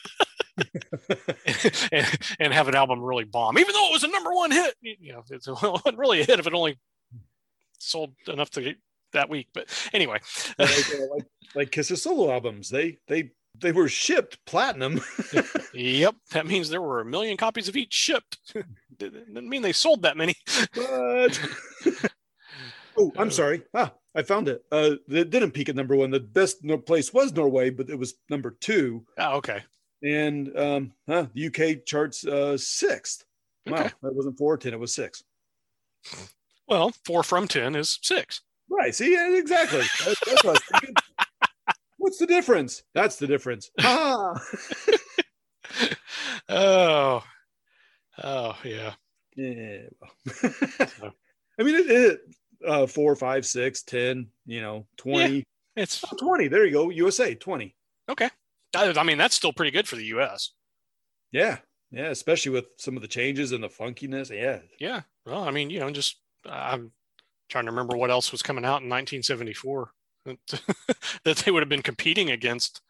and, 1.92 2.20
and 2.40 2.54
have 2.54 2.68
an 2.68 2.76
album 2.76 3.02
really 3.02 3.24
bomb, 3.24 3.58
even 3.58 3.74
though 3.74 3.90
it 3.90 3.94
was 3.94 4.04
a 4.04 4.08
number 4.08 4.34
one 4.34 4.52
hit. 4.52 4.76
You 4.82 5.14
know, 5.14 5.24
it 5.30 5.42
wasn't 5.48 5.98
really 5.98 6.22
a 6.22 6.26
hit 6.26 6.40
if 6.40 6.48
it 6.48 6.54
only 6.54 6.78
sold 7.80 8.14
enough 8.28 8.50
to 8.52 8.62
get 8.62 8.78
that 9.14 9.30
week. 9.30 9.48
But 9.54 9.68
anyway, 9.94 10.20
like, 10.58 10.70
uh, 10.70 11.06
like, 11.14 11.26
like 11.56 11.72
Kiss's 11.72 12.02
solo 12.02 12.32
albums, 12.32 12.70
they 12.70 12.98
they 13.08 13.32
they 13.60 13.72
were 13.72 13.88
shipped 13.88 14.40
platinum. 14.46 15.02
yep, 15.74 16.16
that 16.32 16.46
means 16.46 16.70
there 16.70 16.82
were 16.82 17.02
a 17.02 17.06
million 17.06 17.38
copies 17.38 17.68
of 17.68 17.76
each 17.76 17.94
shipped. 17.94 18.38
Didn't 18.98 19.50
mean 19.50 19.62
they 19.62 19.74
sold 19.74 20.04
that 20.04 20.18
many. 20.18 20.36
but 20.76 21.40
oh, 22.98 23.12
I'm 23.18 23.32
sorry. 23.32 23.64
Ah, 23.74 23.94
I 24.16 24.22
found 24.22 24.48
it. 24.48 24.64
Uh, 24.72 24.96
it 25.10 25.32
didn't 25.32 25.52
peak 25.52 25.68
at 25.70 25.76
number 25.76 25.96
one. 25.96 26.12
The 26.12 26.20
best 26.20 26.64
place 26.86 27.12
was 27.12 27.34
Norway, 27.34 27.72
but 27.72 27.90
it 27.90 27.98
was 27.98 28.14
number 28.30 28.52
two. 28.52 29.04
Oh, 29.18 29.38
okay. 29.38 29.64
And 30.04 30.56
um, 30.58 30.92
huh, 31.08 31.28
the 31.34 31.48
UK 31.48 31.86
charts 31.86 32.26
uh, 32.26 32.58
sixth. 32.58 33.26
Wow, 33.66 33.78
Okay. 33.80 33.92
that 34.02 34.14
wasn't 34.14 34.38
four 34.38 34.58
ten; 34.58 34.74
It 34.74 34.80
was 34.80 34.94
six. 34.94 35.24
Well, 36.68 36.92
four 37.06 37.24
from 37.24 37.48
10 37.48 37.76
is 37.76 38.00
six. 38.02 38.42
Right. 38.70 38.94
See, 38.96 39.14
yeah, 39.14 39.30
exactly. 39.38 39.80
That's, 40.06 40.20
that's 40.26 40.44
what 40.44 40.46
I 40.46 40.52
was 40.52 40.62
thinking. 40.82 40.96
What's 41.98 42.18
the 42.18 42.26
difference? 42.28 42.84
That's 42.94 43.18
the 43.18 43.28
difference. 43.28 43.70
Ah. 43.82 44.34
Oh, 46.50 47.24
oh, 48.24 48.58
yeah. 48.64 48.94
Yeah. 49.36 49.78
Well. 50.00 51.14
I 51.60 51.64
mean, 51.64 51.76
it, 51.76 51.90
it 51.90 52.20
uh, 52.68 52.86
four, 52.86 53.16
five, 53.16 53.46
six, 53.46 53.82
ten. 53.82 54.28
You 54.46 54.62
know, 54.62 54.86
twenty. 54.98 55.44
It's 55.76 56.04
Oh, 56.12 56.16
20. 56.18 56.50
There 56.50 56.66
you 56.66 56.72
go. 56.72 56.90
USA 56.90 57.34
20. 57.34 57.76
okay. 58.10 58.30
I, 58.76 59.04
mean, 59.04 59.18
that's 59.18 59.36
still 59.36 59.54
pretty 59.54 59.72
good 59.72 59.88
for 59.88 59.96
the 59.96 60.06
US. 60.06 60.52
Yeah. 61.32 61.60
Yeah. 61.92 62.08
Especially 62.10 62.52
with 62.52 62.66
some 62.78 62.96
of 62.96 63.02
the 63.02 63.08
changes 63.08 63.52
and 63.52 63.64
the 63.64 63.70
funkiness. 63.70 64.30
Yeah. 64.30 64.60
Yeah. 64.80 65.02
Well, 65.26 65.44
I 65.44 65.52
mean, 65.52 65.70
you 65.70 65.80
know, 65.80 65.90
just 65.92 66.20
I'm 66.46 66.92
trying 67.50 67.66
to 67.66 67.72
remember 67.72 67.96
what 67.96 68.12
else 68.12 68.32
was 68.32 68.42
coming 68.42 68.66
out 68.66 68.82
in 68.82 68.90
1974 68.90 69.92
that, 71.24 71.38
they 71.38 71.52
would 71.52 71.62
have 71.62 71.70
been 71.70 71.82
competing 71.82 72.32
against. 72.32 72.82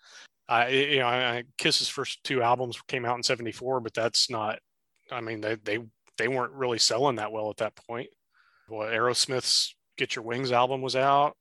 I, 0.47 0.67
you 0.69 0.99
know, 0.99 1.07
I, 1.07 1.37
I- 1.37 1.43
Kiss's 1.57 1.87
first 1.89 2.23
two 2.23 2.41
albums 2.43 2.79
came 2.87 3.05
out 3.05 3.17
in 3.17 3.23
74, 3.23 3.79
but 3.79 3.93
that's 3.93 4.29
not, 4.29 4.59
I 5.11 5.21
mean, 5.21 5.41
they, 5.41 5.55
they, 5.55 5.79
they 6.17 6.27
weren't 6.27 6.53
really 6.53 6.77
selling 6.77 7.15
that 7.15 7.31
well 7.31 7.49
at 7.49 7.57
that 7.57 7.75
point. 7.75 8.09
Well, 8.69 8.87
Aerosmith's 8.87 9.75
Get 9.97 10.15
Your 10.15 10.23
Wings 10.25 10.51
album 10.51 10.81
was 10.81 10.95
out. 10.95 11.35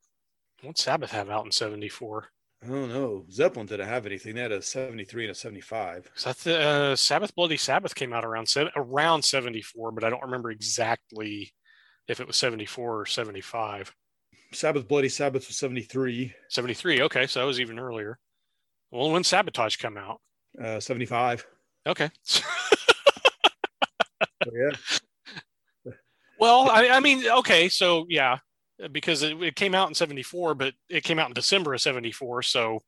What 0.62 0.78
Sabbath 0.78 1.10
have 1.10 1.28
out 1.28 1.44
in 1.44 1.52
74? 1.52 2.28
I 2.62 2.68
don't 2.68 2.90
know. 2.90 3.24
Zeppelin 3.30 3.66
didn't 3.66 3.88
have 3.88 4.06
anything. 4.06 4.34
They 4.36 4.42
had 4.42 4.52
a 4.52 4.62
73 4.62 5.24
and 5.24 5.32
a 5.32 5.34
75. 5.34 6.10
So 6.14 6.30
I 6.30 6.32
th- 6.32 6.56
uh, 6.56 6.96
Sabbath 6.96 7.34
Bloody 7.34 7.56
Sabbath 7.56 7.94
came 7.94 8.12
out 8.12 8.24
around 8.24 8.54
around 8.76 9.22
74, 9.22 9.90
but 9.90 10.04
I 10.04 10.10
don't 10.10 10.22
remember 10.22 10.50
exactly 10.50 11.52
if 12.06 12.20
it 12.20 12.26
was 12.26 12.36
74 12.36 13.00
or 13.00 13.06
75. 13.06 13.92
Sabbath 14.52 14.86
Bloody 14.86 15.08
Sabbath 15.08 15.48
was 15.48 15.56
73. 15.56 16.32
73. 16.50 17.02
Okay, 17.02 17.26
so 17.26 17.40
that 17.40 17.46
was 17.46 17.58
even 17.58 17.80
earlier. 17.80 18.18
Well, 18.92 19.10
when 19.10 19.24
Sabotage 19.24 19.76
come 19.76 19.96
out? 19.96 20.20
Uh, 20.62 20.78
75. 20.78 21.46
Okay. 21.86 22.10
So, 22.22 22.42
yeah. 24.52 25.92
well, 26.38 26.68
I, 26.70 26.90
I 26.90 27.00
mean, 27.00 27.26
okay, 27.26 27.68
so 27.68 28.06
yeah, 28.08 28.38
because 28.90 29.22
it, 29.22 29.40
it 29.42 29.56
came 29.56 29.74
out 29.74 29.88
in 29.88 29.94
74, 29.94 30.54
but 30.54 30.74
it 30.88 31.04
came 31.04 31.18
out 31.18 31.28
in 31.28 31.34
December 31.34 31.74
of 31.74 31.80
74, 31.80 32.42
so 32.42 32.80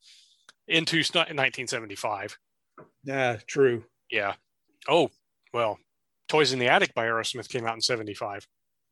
into 0.66 0.98
s- 1.00 1.14
1975. 1.14 2.38
Yeah. 3.04 3.36
True. 3.46 3.84
Yeah. 4.10 4.34
Oh, 4.88 5.10
well, 5.52 5.78
Toys 6.28 6.52
in 6.52 6.58
the 6.58 6.68
Attic 6.68 6.94
by 6.94 7.06
Aerosmith 7.06 7.48
came 7.48 7.66
out 7.66 7.74
in 7.74 7.80
75. 7.80 8.46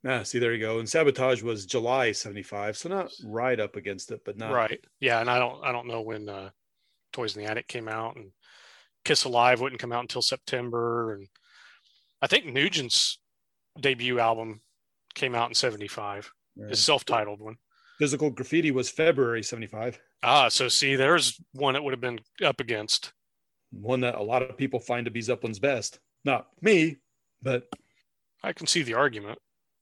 Ah, 0.07 0.23
see, 0.25 0.39
there 0.39 0.53
you 0.53 0.61
go. 0.61 0.79
And 0.81 0.89
Sabotage 0.89 1.43
was 1.43 1.65
July 1.65 2.13
75. 2.13 2.77
So 2.77 2.89
not 2.89 3.11
right 3.25 3.59
up 3.59 3.77
against 3.77 4.11
it, 4.11 4.21
but 4.25 4.37
not. 4.37 4.53
Right. 4.53 4.85
Yeah, 5.01 5.21
and 5.21 5.31
I 5.31 5.39
don't 5.39 5.65
I 5.65 5.71
don't 5.71 5.87
know 5.87 6.01
when 6.03 6.29
uh, 6.29 6.51
Toys 7.13 7.37
in 7.37 7.43
the 7.43 7.49
Attic 7.49 7.69
came 7.69 7.89
out, 7.89 8.17
and 8.17 8.33
Kiss 9.05 9.25
Alive 9.25 9.61
wouldn't 9.61 9.81
come 9.81 9.93
out 9.93 10.03
until 10.03 10.23
September, 10.23 11.15
and 11.15 11.29
I 12.21 12.27
think 12.27 12.47
Nugent's 12.47 13.19
debut 13.81 14.19
album 14.19 14.63
came 15.15 15.35
out 15.37 15.49
in 15.49 15.55
'75, 15.55 16.33
Yeah. 16.57 16.69
his 16.69 16.85
self-titled 16.85 17.41
one. 17.41 17.57
Physical 17.99 18.31
Graffiti 18.31 18.71
was 18.71 18.91
February 18.91 19.43
75. 19.43 19.99
Ah, 20.23 20.49
so 20.49 20.69
see, 20.69 20.97
there's 20.97 21.41
one 21.53 21.75
that 21.75 21.83
would 21.85 21.93
have 21.93 22.01
been 22.01 22.21
up 22.45 22.61
against. 22.61 23.13
One 23.71 24.01
that 24.01 24.17
a 24.17 24.23
lot 24.23 24.43
of 24.43 24.57
people 24.57 24.81
find 24.81 25.05
to 25.07 25.11
be 25.11 25.21
Zeppelin's 25.21 25.59
best. 25.59 25.99
Not 26.25 26.47
me, 26.61 26.99
but 27.43 27.69
I 28.43 28.53
can 28.53 28.67
see 28.67 28.83
the 28.83 28.95
argument. 28.95 29.39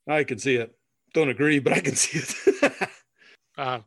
I 0.09 0.25
can 0.25 0.39
see 0.39 0.57
it. 0.57 0.75
Don't 1.13 1.29
agree, 1.29 1.59
but 1.59 1.73
I 1.73 1.81
can 1.81 1.95
see 1.97 2.19
it. 2.21 2.89
Uh, 3.59 3.81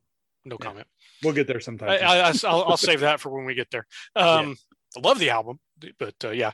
no 0.45 0.57
Yeah. 0.59 0.65
comment. 0.65 0.87
we'll 1.23 1.33
get 1.33 1.47
there 1.47 1.59
sometime. 1.59 1.89
I, 1.89 2.31
will 2.43 2.63
I'll 2.65 2.77
save 2.77 2.99
that 2.99 3.19
for 3.19 3.29
when 3.35 3.45
we 3.45 3.55
get 3.55 3.71
there. 3.71 3.87
Um, 4.15 4.55
I 4.95 4.99
love 4.99 5.17
the 5.17 5.31
album, 5.31 5.59
but 5.97 6.13
uh, 6.23 6.29
yeah. 6.29 6.51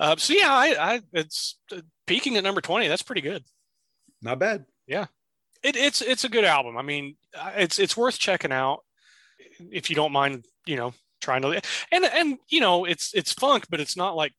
Uh, 0.00 0.16
so 0.16 0.32
yeah, 0.32 0.48
I, 0.52 0.94
I 0.94 1.00
it's 1.12 1.58
uh, 1.70 1.80
peaking 2.08 2.36
at 2.36 2.42
number 2.42 2.60
twenty. 2.60 2.88
That's 2.88 3.02
pretty 3.02 3.20
good. 3.20 3.44
Not 4.22 4.40
bad. 4.40 4.64
It, 5.62 5.76
it's 5.76 6.00
it's 6.00 6.24
a 6.24 6.28
good 6.28 6.44
album. 6.44 6.76
I 6.76 6.82
mean, 6.82 7.16
uh, 7.38 7.52
it's 7.56 7.78
it's 7.78 7.96
worth 7.96 8.18
checking 8.18 8.52
out 8.52 8.80
if 9.70 9.90
you 9.90 9.96
don't 9.96 10.12
mind, 10.12 10.46
you 10.66 10.76
know, 10.76 10.94
trying 11.20 11.42
to 11.42 11.60
and 11.92 12.04
and 12.04 12.38
you 12.48 12.60
know, 12.60 12.84
it's 12.84 13.12
it's 13.14 13.32
funk, 13.32 13.66
but 13.70 13.80
it's 13.80 13.96
not 13.96 14.16
like 14.16 14.32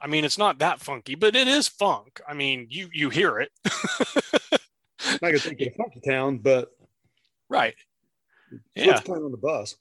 I 0.00 0.08
mean, 0.08 0.24
it's 0.24 0.38
not 0.38 0.58
that 0.58 0.80
funky, 0.80 1.14
but 1.14 1.36
it 1.36 1.46
is 1.46 1.68
funk. 1.68 2.20
I 2.26 2.34
mean, 2.34 2.66
you 2.70 2.88
you 2.92 3.08
hear 3.08 3.38
it. 3.38 3.50
Not 5.04 5.20
gonna 5.20 5.38
take 5.38 5.60
you 5.60 5.70
to 5.70 5.76
Funky 5.76 6.00
Town, 6.00 6.38
but 6.38 6.70
right. 7.48 7.74
yeah. 8.74 8.86
Yeah. 8.86 9.00
playing 9.00 9.24
on 9.24 9.32
the 9.32 9.36
bus. 9.36 9.76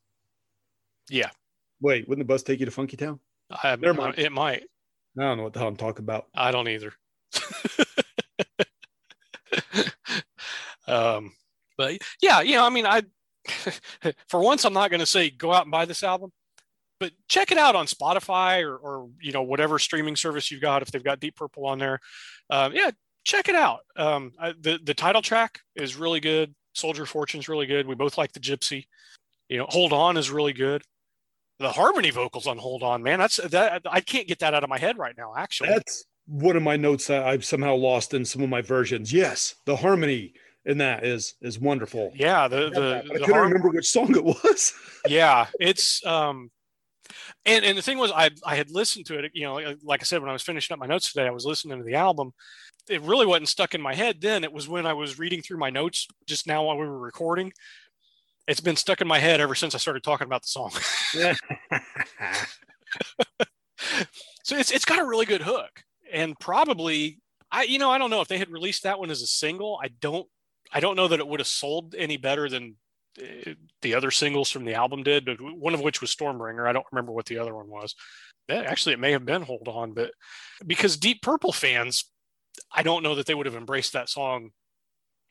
Yeah. 1.09 1.29
Wait, 1.79 2.07
wouldn't 2.07 2.27
the 2.27 2.31
bus 2.31 2.43
take 2.43 2.59
you 2.59 2.65
to 2.65 2.71
Funky 2.71 2.97
Town? 2.97 3.19
I, 3.51 3.75
Never 3.75 3.93
mind. 3.93 4.19
It 4.19 4.31
might. 4.31 4.63
I 5.19 5.23
don't 5.23 5.37
know 5.37 5.43
what 5.43 5.53
the 5.53 5.59
hell 5.59 5.67
I'm 5.67 5.75
talking 5.75 6.03
about. 6.03 6.27
I 6.33 6.51
don't 6.51 6.67
either. 6.67 6.93
um, 10.91 11.33
but 11.77 11.97
yeah, 12.21 12.41
you 12.41 12.55
know, 12.55 12.65
I 12.65 12.69
mean, 12.69 12.85
I 12.85 13.03
for 14.27 14.39
once 14.39 14.65
I'm 14.65 14.73
not 14.73 14.91
going 14.91 14.99
to 14.99 15.05
say 15.05 15.29
go 15.29 15.53
out 15.53 15.63
and 15.63 15.71
buy 15.71 15.85
this 15.85 16.03
album, 16.03 16.31
but 16.99 17.11
check 17.27 17.51
it 17.51 17.57
out 17.57 17.75
on 17.75 17.87
Spotify 17.87 18.63
or, 18.63 18.77
or 18.77 19.09
you 19.19 19.31
know 19.31 19.41
whatever 19.41 19.79
streaming 19.79 20.15
service 20.15 20.51
you've 20.51 20.61
got 20.61 20.81
if 20.81 20.91
they've 20.91 21.03
got 21.03 21.19
Deep 21.19 21.35
Purple 21.35 21.65
on 21.65 21.79
there. 21.79 21.99
Um, 22.49 22.73
yeah, 22.73 22.91
check 23.23 23.49
it 23.49 23.55
out. 23.55 23.79
Um, 23.95 24.33
I, 24.39 24.53
the 24.59 24.79
the 24.83 24.93
title 24.93 25.21
track 25.21 25.59
is 25.75 25.95
really 25.95 26.19
good. 26.19 26.53
Soldier 26.73 27.05
Fortune's 27.05 27.49
really 27.49 27.65
good. 27.65 27.87
We 27.87 27.95
both 27.95 28.17
like 28.17 28.31
the 28.33 28.39
Gypsy. 28.39 28.85
You 29.49 29.57
know, 29.57 29.65
Hold 29.69 29.93
On 29.93 30.15
is 30.15 30.29
really 30.31 30.53
good. 30.53 30.83
The 31.59 31.71
harmony 31.71 32.09
vocals 32.09 32.47
on 32.47 32.57
Hold 32.57 32.83
On, 32.83 33.03
man, 33.03 33.19
that's 33.19 33.37
that 33.37 33.81
I 33.89 34.01
can't 34.01 34.27
get 34.27 34.39
that 34.39 34.53
out 34.53 34.63
of 34.63 34.69
my 34.69 34.79
head 34.79 34.97
right 34.97 35.15
now. 35.17 35.33
Actually, 35.37 35.69
That's 35.69 36.05
one 36.27 36.55
of 36.55 36.63
my 36.63 36.77
notes 36.77 37.07
that 37.07 37.23
I've 37.23 37.43
somehow 37.43 37.75
lost 37.75 38.13
in 38.13 38.25
some 38.25 38.41
of 38.41 38.49
my 38.49 38.61
versions. 38.61 39.11
Yes, 39.11 39.55
the 39.65 39.75
harmony 39.75 40.33
in 40.65 40.77
that 40.77 41.05
is 41.05 41.35
is 41.41 41.59
wonderful. 41.59 42.11
Yeah, 42.15 42.47
the 42.47 42.67
I 42.67 42.69
the, 42.69 43.03
I 43.09 43.17
the 43.19 43.25
couldn't 43.25 43.41
remember 43.41 43.69
which 43.69 43.89
song 43.89 44.15
it 44.15 44.23
was. 44.23 44.73
yeah, 45.07 45.47
it's 45.59 46.05
um, 46.05 46.51
and 47.45 47.65
and 47.65 47.77
the 47.77 47.81
thing 47.81 47.97
was, 47.97 48.11
I 48.11 48.29
I 48.45 48.55
had 48.55 48.69
listened 48.69 49.05
to 49.07 49.19
it. 49.19 49.31
You 49.33 49.45
know, 49.45 49.55
like, 49.55 49.77
like 49.83 50.01
I 50.01 50.03
said, 50.03 50.21
when 50.21 50.29
I 50.29 50.33
was 50.33 50.43
finishing 50.43 50.73
up 50.73 50.79
my 50.79 50.85
notes 50.85 51.11
today, 51.11 51.27
I 51.27 51.31
was 51.31 51.45
listening 51.45 51.77
to 51.79 51.83
the 51.83 51.95
album. 51.95 52.33
It 52.89 53.01
really 53.01 53.25
wasn't 53.25 53.49
stuck 53.49 53.75
in 53.75 53.81
my 53.81 53.93
head 53.93 54.21
then. 54.21 54.43
It 54.43 54.53
was 54.53 54.67
when 54.67 54.85
I 54.85 54.93
was 54.93 55.19
reading 55.19 55.41
through 55.41 55.59
my 55.59 55.69
notes 55.69 56.07
just 56.25 56.47
now 56.47 56.63
while 56.63 56.77
we 56.77 56.85
were 56.85 56.99
recording. 56.99 57.53
It's 58.47 58.59
been 58.59 58.75
stuck 58.75 59.01
in 59.01 59.07
my 59.07 59.19
head 59.19 59.39
ever 59.39 59.55
since 59.55 59.75
I 59.75 59.77
started 59.77 60.03
talking 60.03 60.25
about 60.25 60.41
the 60.41 60.47
song. 60.47 60.71
so 64.43 64.57
it's 64.57 64.71
it's 64.71 64.85
got 64.85 64.99
a 64.99 65.05
really 65.05 65.25
good 65.25 65.41
hook, 65.41 65.83
and 66.11 66.39
probably 66.39 67.19
I 67.51 67.63
you 67.63 67.79
know 67.79 67.89
I 67.89 67.97
don't 67.97 68.09
know 68.09 68.21
if 68.21 68.27
they 68.27 68.37
had 68.37 68.51
released 68.51 68.83
that 68.83 68.99
one 68.99 69.09
as 69.09 69.21
a 69.21 69.27
single. 69.27 69.79
I 69.81 69.87
don't 69.87 70.27
I 70.71 70.79
don't 70.79 70.95
know 70.95 71.07
that 71.07 71.19
it 71.19 71.27
would 71.27 71.39
have 71.39 71.47
sold 71.47 71.95
any 71.97 72.17
better 72.17 72.47
than 72.49 72.75
uh, 73.21 73.51
the 73.81 73.95
other 73.95 74.11
singles 74.11 74.49
from 74.49 74.65
the 74.65 74.75
album 74.75 75.03
did, 75.03 75.25
but 75.25 75.37
one 75.41 75.73
of 75.73 75.81
which 75.81 76.01
was 76.01 76.15
Stormbringer. 76.15 76.67
I 76.67 76.71
don't 76.71 76.85
remember 76.91 77.11
what 77.11 77.25
the 77.25 77.39
other 77.39 77.55
one 77.55 77.67
was. 77.67 77.95
Actually, 78.49 78.93
it 78.93 78.99
may 78.99 79.11
have 79.11 79.25
been 79.25 79.41
Hold 79.41 79.67
On, 79.67 79.93
but 79.93 80.11
because 80.65 80.97
Deep 80.97 81.21
Purple 81.21 81.51
fans, 81.51 82.05
I 82.73 82.83
don't 82.83 83.03
know 83.03 83.15
that 83.15 83.25
they 83.25 83.33
would 83.33 83.45
have 83.45 83.55
embraced 83.55 83.93
that 83.93 84.09
song 84.09 84.51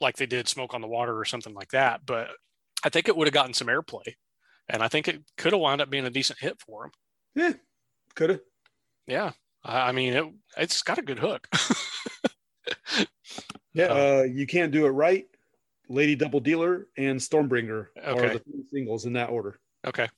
like 0.00 0.16
they 0.16 0.26
did 0.26 0.48
Smoke 0.48 0.74
on 0.74 0.80
the 0.80 0.88
Water 0.88 1.18
or 1.18 1.24
something 1.24 1.54
like 1.54 1.70
that. 1.70 2.06
But 2.06 2.28
I 2.82 2.88
think 2.88 3.08
it 3.08 3.16
would 3.16 3.26
have 3.26 3.34
gotten 3.34 3.54
some 3.54 3.68
airplay, 3.68 4.14
and 4.68 4.82
I 4.82 4.88
think 4.88 5.08
it 5.08 5.22
could 5.36 5.52
have 5.52 5.60
wound 5.60 5.80
up 5.80 5.90
being 5.90 6.06
a 6.06 6.10
decent 6.10 6.38
hit 6.38 6.60
for 6.60 6.82
them. 6.82 6.90
Yeah, 7.34 7.52
could 8.14 8.30
have. 8.30 8.40
Yeah, 9.06 9.32
I 9.64 9.92
mean 9.92 10.14
it. 10.14 10.24
It's 10.56 10.82
got 10.82 10.98
a 10.98 11.02
good 11.02 11.18
hook. 11.18 11.48
yeah, 13.74 13.86
uh, 13.86 14.22
you 14.22 14.46
can't 14.46 14.72
do 14.72 14.86
it 14.86 14.90
right. 14.90 15.26
Lady 15.90 16.14
Double 16.14 16.40
Dealer 16.40 16.86
and 16.96 17.18
Stormbringer 17.18 17.88
okay. 17.98 18.26
are 18.26 18.32
the 18.32 18.38
three 18.38 18.64
singles 18.72 19.06
in 19.06 19.14
that 19.14 19.28
order. 19.28 19.58
Okay. 19.86 20.08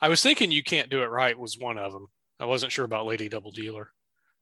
I 0.00 0.08
was 0.08 0.22
thinking 0.22 0.52
you 0.52 0.62
can't 0.62 0.90
do 0.90 1.02
it 1.02 1.06
right 1.06 1.38
was 1.38 1.58
one 1.58 1.78
of 1.78 1.92
them. 1.92 2.08
I 2.38 2.44
wasn't 2.44 2.72
sure 2.72 2.84
about 2.84 3.06
Lady 3.06 3.28
Double 3.28 3.50
Dealer. 3.50 3.90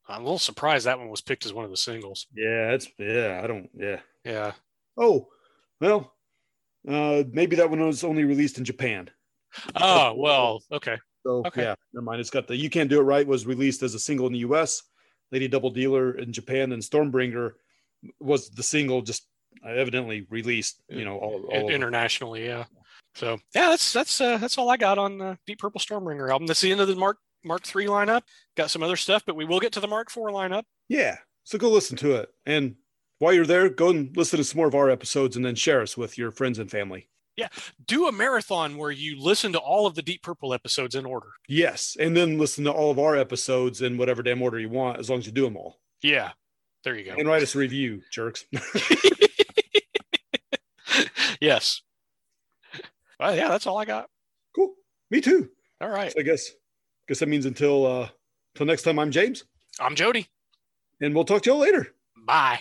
I'm 0.09 0.21
a 0.21 0.23
little 0.23 0.39
surprised 0.39 0.85
that 0.85 0.99
one 0.99 1.09
was 1.09 1.21
picked 1.21 1.45
as 1.45 1.53
one 1.53 1.65
of 1.65 1.71
the 1.71 1.77
singles. 1.77 2.27
Yeah, 2.33 2.71
it's 2.71 2.87
yeah, 2.97 3.41
I 3.43 3.47
don't 3.47 3.69
yeah. 3.73 3.99
Yeah. 4.23 4.51
Oh, 4.97 5.27
well, 5.79 6.13
uh 6.87 7.23
maybe 7.31 7.55
that 7.55 7.69
one 7.69 7.85
was 7.85 8.03
only 8.03 8.25
released 8.25 8.57
in 8.57 8.65
Japan. 8.65 9.09
Oh, 9.75 10.13
well, 10.17 10.61
okay. 10.71 10.97
So 11.25 11.43
Okay. 11.45 11.63
yeah, 11.63 11.75
never 11.93 12.03
mind. 12.03 12.19
It's 12.19 12.29
got 12.29 12.47
the 12.47 12.55
You 12.55 12.69
Can't 12.69 12.89
Do 12.89 12.99
It 12.99 13.03
Right 13.03 13.27
was 13.27 13.45
released 13.45 13.83
as 13.83 13.95
a 13.95 13.99
single 13.99 14.27
in 14.27 14.33
the 14.33 14.39
US, 14.39 14.83
Lady 15.31 15.47
Double 15.47 15.69
Dealer 15.69 16.17
in 16.17 16.31
Japan, 16.31 16.73
and 16.73 16.81
Stormbringer 16.81 17.53
was 18.19 18.49
the 18.49 18.63
single 18.63 19.01
just 19.01 19.27
evidently 19.65 20.25
released, 20.29 20.81
you 20.89 21.05
know, 21.05 21.17
all, 21.17 21.49
all 21.51 21.69
internationally, 21.69 22.45
yeah. 22.45 22.65
So 23.15 23.37
yeah, 23.55 23.69
that's 23.69 23.93
that's 23.93 24.21
uh, 24.21 24.37
that's 24.37 24.57
all 24.57 24.69
I 24.69 24.77
got 24.77 24.97
on 24.97 25.21
uh, 25.21 25.35
Deep 25.47 25.59
Purple 25.59 25.81
Stormbringer 25.81 26.29
album. 26.29 26.47
That's 26.47 26.61
the 26.61 26.71
end 26.71 26.81
of 26.81 26.87
the 26.87 26.95
Mark 26.95 27.17
Mark 27.43 27.63
three 27.63 27.87
lineup. 27.87 28.21
Got 28.55 28.69
some 28.69 28.83
other 28.83 28.95
stuff, 28.95 29.23
but 29.25 29.35
we 29.35 29.45
will 29.45 29.59
get 29.59 29.71
to 29.73 29.79
the 29.79 29.87
Mark 29.87 30.11
four 30.11 30.29
lineup. 30.29 30.63
Yeah. 30.87 31.17
So 31.43 31.57
go 31.57 31.69
listen 31.69 31.97
to 31.97 32.15
it. 32.15 32.29
And 32.45 32.75
while 33.19 33.33
you're 33.33 33.45
there, 33.45 33.69
go 33.69 33.89
and 33.89 34.15
listen 34.15 34.37
to 34.37 34.43
some 34.43 34.57
more 34.57 34.67
of 34.67 34.75
our 34.75 34.89
episodes 34.89 35.35
and 35.35 35.45
then 35.45 35.55
share 35.55 35.81
us 35.81 35.97
with 35.97 36.17
your 36.17 36.29
friends 36.29 36.59
and 36.59 36.69
family. 36.69 37.09
Yeah, 37.37 37.49
do 37.85 38.07
a 38.07 38.11
marathon 38.11 38.77
where 38.77 38.89
you 38.89 39.19
listen 39.21 39.53
to 39.53 39.59
all 39.59 39.85
of 39.85 39.93
the 39.93 40.01
Deep 40.01 40.23
Purple 40.23 40.55
episodes 40.55 40.95
in 40.95 41.05
order. 41.05 41.27
Yes. 41.47 41.95
And 41.99 42.17
then 42.17 42.39
listen 42.39 42.63
to 42.63 42.71
all 42.71 42.89
of 42.89 42.97
our 42.97 43.15
episodes 43.15 43.81
in 43.81 43.97
whatever 43.97 44.23
damn 44.23 44.41
order 44.41 44.59
you 44.59 44.69
want, 44.69 44.99
as 44.99 45.09
long 45.09 45.19
as 45.19 45.27
you 45.27 45.31
do 45.31 45.43
them 45.43 45.55
all. 45.55 45.79
Yeah, 46.01 46.31
there 46.83 46.97
you 46.97 47.05
go. 47.05 47.15
And 47.17 47.27
write 47.27 47.43
us 47.43 47.53
a 47.53 47.59
review, 47.59 48.01
jerks. 48.11 48.45
yes. 51.41 51.81
Well, 53.19 53.35
yeah, 53.35 53.49
that's 53.49 53.65
all 53.65 53.77
I 53.77 53.85
got. 53.85 54.09
cool. 54.55 54.73
Me 55.09 55.21
too. 55.21 55.49
All 55.81 55.89
right. 55.89 56.11
So 56.11 56.19
I 56.19 56.23
guess 56.23 56.51
guess 57.07 57.19
that 57.19 57.29
means 57.29 57.45
until 57.45 57.85
uh 57.85 58.09
until 58.55 58.67
next 58.67 58.83
time 58.83 58.99
I'm 58.99 59.11
James. 59.11 59.43
I'm 59.79 59.95
Jody. 59.95 60.27
And 61.01 61.13
we'll 61.15 61.25
talk 61.25 61.41
to 61.43 61.49
you 61.49 61.53
all 61.53 61.59
later. 61.61 61.93
Bye. 62.25 62.59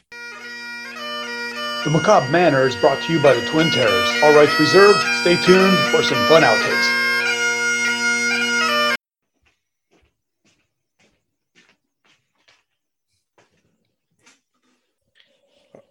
The 1.85 1.91
Macabre 1.91 2.31
Manor 2.31 2.67
is 2.67 2.77
brought 2.77 3.01
to 3.05 3.13
you 3.13 3.23
by 3.23 3.33
the 3.35 3.47
Twin 3.47 3.71
Terrors. 3.71 4.11
All 4.25 4.35
rights 4.35 4.59
reserved. 4.59 4.99
Stay 5.21 5.37
tuned 5.43 5.77
for 5.91 6.03
some 6.03 6.19
fun 6.27 6.43
outtakes. 6.43 6.93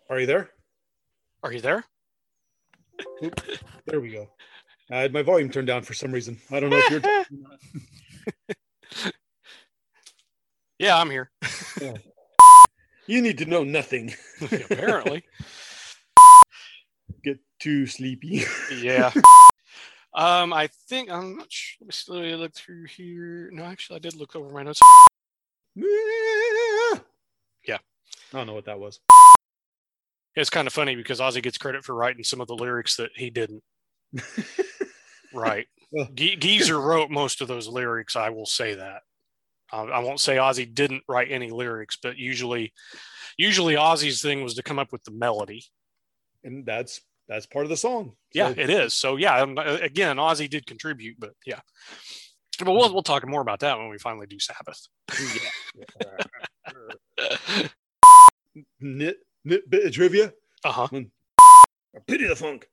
Are 0.09 0.19
you 0.19 0.25
there? 0.25 0.49
Are 1.43 1.51
you 1.51 1.61
there? 1.61 1.85
Oop, 3.23 3.41
there 3.85 3.99
we 3.99 4.11
go. 4.11 4.29
I 4.91 4.97
had 4.97 5.13
my 5.13 5.21
volume 5.21 5.49
turned 5.49 5.67
down 5.67 5.83
for 5.83 5.93
some 5.93 6.11
reason. 6.11 6.39
I 6.51 6.59
don't 6.59 6.69
know 6.69 6.77
if 6.77 6.91
you're. 6.91 7.01
Yeah, 10.77 10.99
I'm 10.99 11.09
here. 11.09 11.31
you 13.07 13.21
need 13.21 13.37
to 13.37 13.45
know 13.45 13.63
nothing. 13.63 14.13
Apparently. 14.41 15.23
Get 17.23 17.39
too 17.59 17.87
sleepy. 17.87 18.43
yeah. 18.81 19.11
Um, 20.17 20.53
I 20.53 20.69
think 20.87 21.11
I'm 21.11 21.35
not 21.35 21.51
sure. 21.51 21.75
Let 21.81 21.87
me 21.87 21.91
slowly 21.91 22.35
look 22.35 22.53
through 22.53 22.85
here. 22.85 23.49
No, 23.51 23.65
actually, 23.65 23.97
I 23.97 23.99
did 23.99 24.15
look 24.15 24.33
over 24.33 24.49
my 24.49 24.63
notes. 24.63 24.79
Yeah. 25.75 25.83
I 28.33 28.37
don't 28.37 28.47
know 28.47 28.53
what 28.53 28.63
that 28.63 28.79
was. 28.79 29.01
It's 30.35 30.49
kind 30.49 30.67
of 30.67 30.73
funny 30.73 30.95
because 30.95 31.19
Ozzy 31.19 31.41
gets 31.41 31.57
credit 31.57 31.83
for 31.83 31.95
writing 31.95 32.23
some 32.23 32.41
of 32.41 32.47
the 32.47 32.55
lyrics 32.55 32.97
that 32.97 33.11
he 33.15 33.29
didn't. 33.29 33.63
right. 35.33 35.67
Ge- 36.13 36.37
Geezer 36.39 36.79
wrote 36.79 37.09
most 37.09 37.41
of 37.41 37.47
those 37.47 37.67
lyrics. 37.67 38.15
I 38.15 38.29
will 38.29 38.45
say 38.45 38.75
that. 38.75 39.01
Uh, 39.71 39.85
I 39.85 39.99
won't 39.99 40.19
say 40.19 40.35
Ozzy 40.35 40.71
didn't 40.71 41.03
write 41.07 41.31
any 41.31 41.49
lyrics, 41.51 41.97
but 42.01 42.17
usually, 42.17 42.73
usually 43.37 43.75
Ozzy's 43.75 44.21
thing 44.21 44.43
was 44.43 44.55
to 44.55 44.63
come 44.63 44.79
up 44.79 44.91
with 44.91 45.03
the 45.03 45.11
melody. 45.11 45.63
and 46.43 46.65
that's 46.65 47.01
that's 47.27 47.45
part 47.47 47.65
of 47.65 47.69
the 47.69 47.77
song. 47.77 48.13
Yeah, 48.33 48.53
it 48.55 48.69
is. 48.69 48.93
So 48.93 49.15
yeah, 49.15 49.41
um, 49.41 49.57
again, 49.57 50.17
Ozzy 50.17 50.49
did 50.49 50.67
contribute, 50.67 51.15
but 51.19 51.31
yeah. 51.45 51.59
But 52.59 52.71
we'll 52.71 52.93
we'll 52.93 53.03
talk 53.03 53.27
more 53.27 53.41
about 53.41 53.61
that 53.61 53.77
when 53.77 53.89
we 53.89 53.97
finally 53.97 54.27
do 54.27 54.39
Sabbath. 54.39 54.87
Nit 58.79 59.17
nit 59.17 59.17
bit 59.45 59.85
of 59.85 59.91
trivia. 59.93 60.33
Uh 60.63 60.71
huh. 60.71 60.87
Pity 62.07 62.27
the 62.27 62.35
funk. 62.35 62.67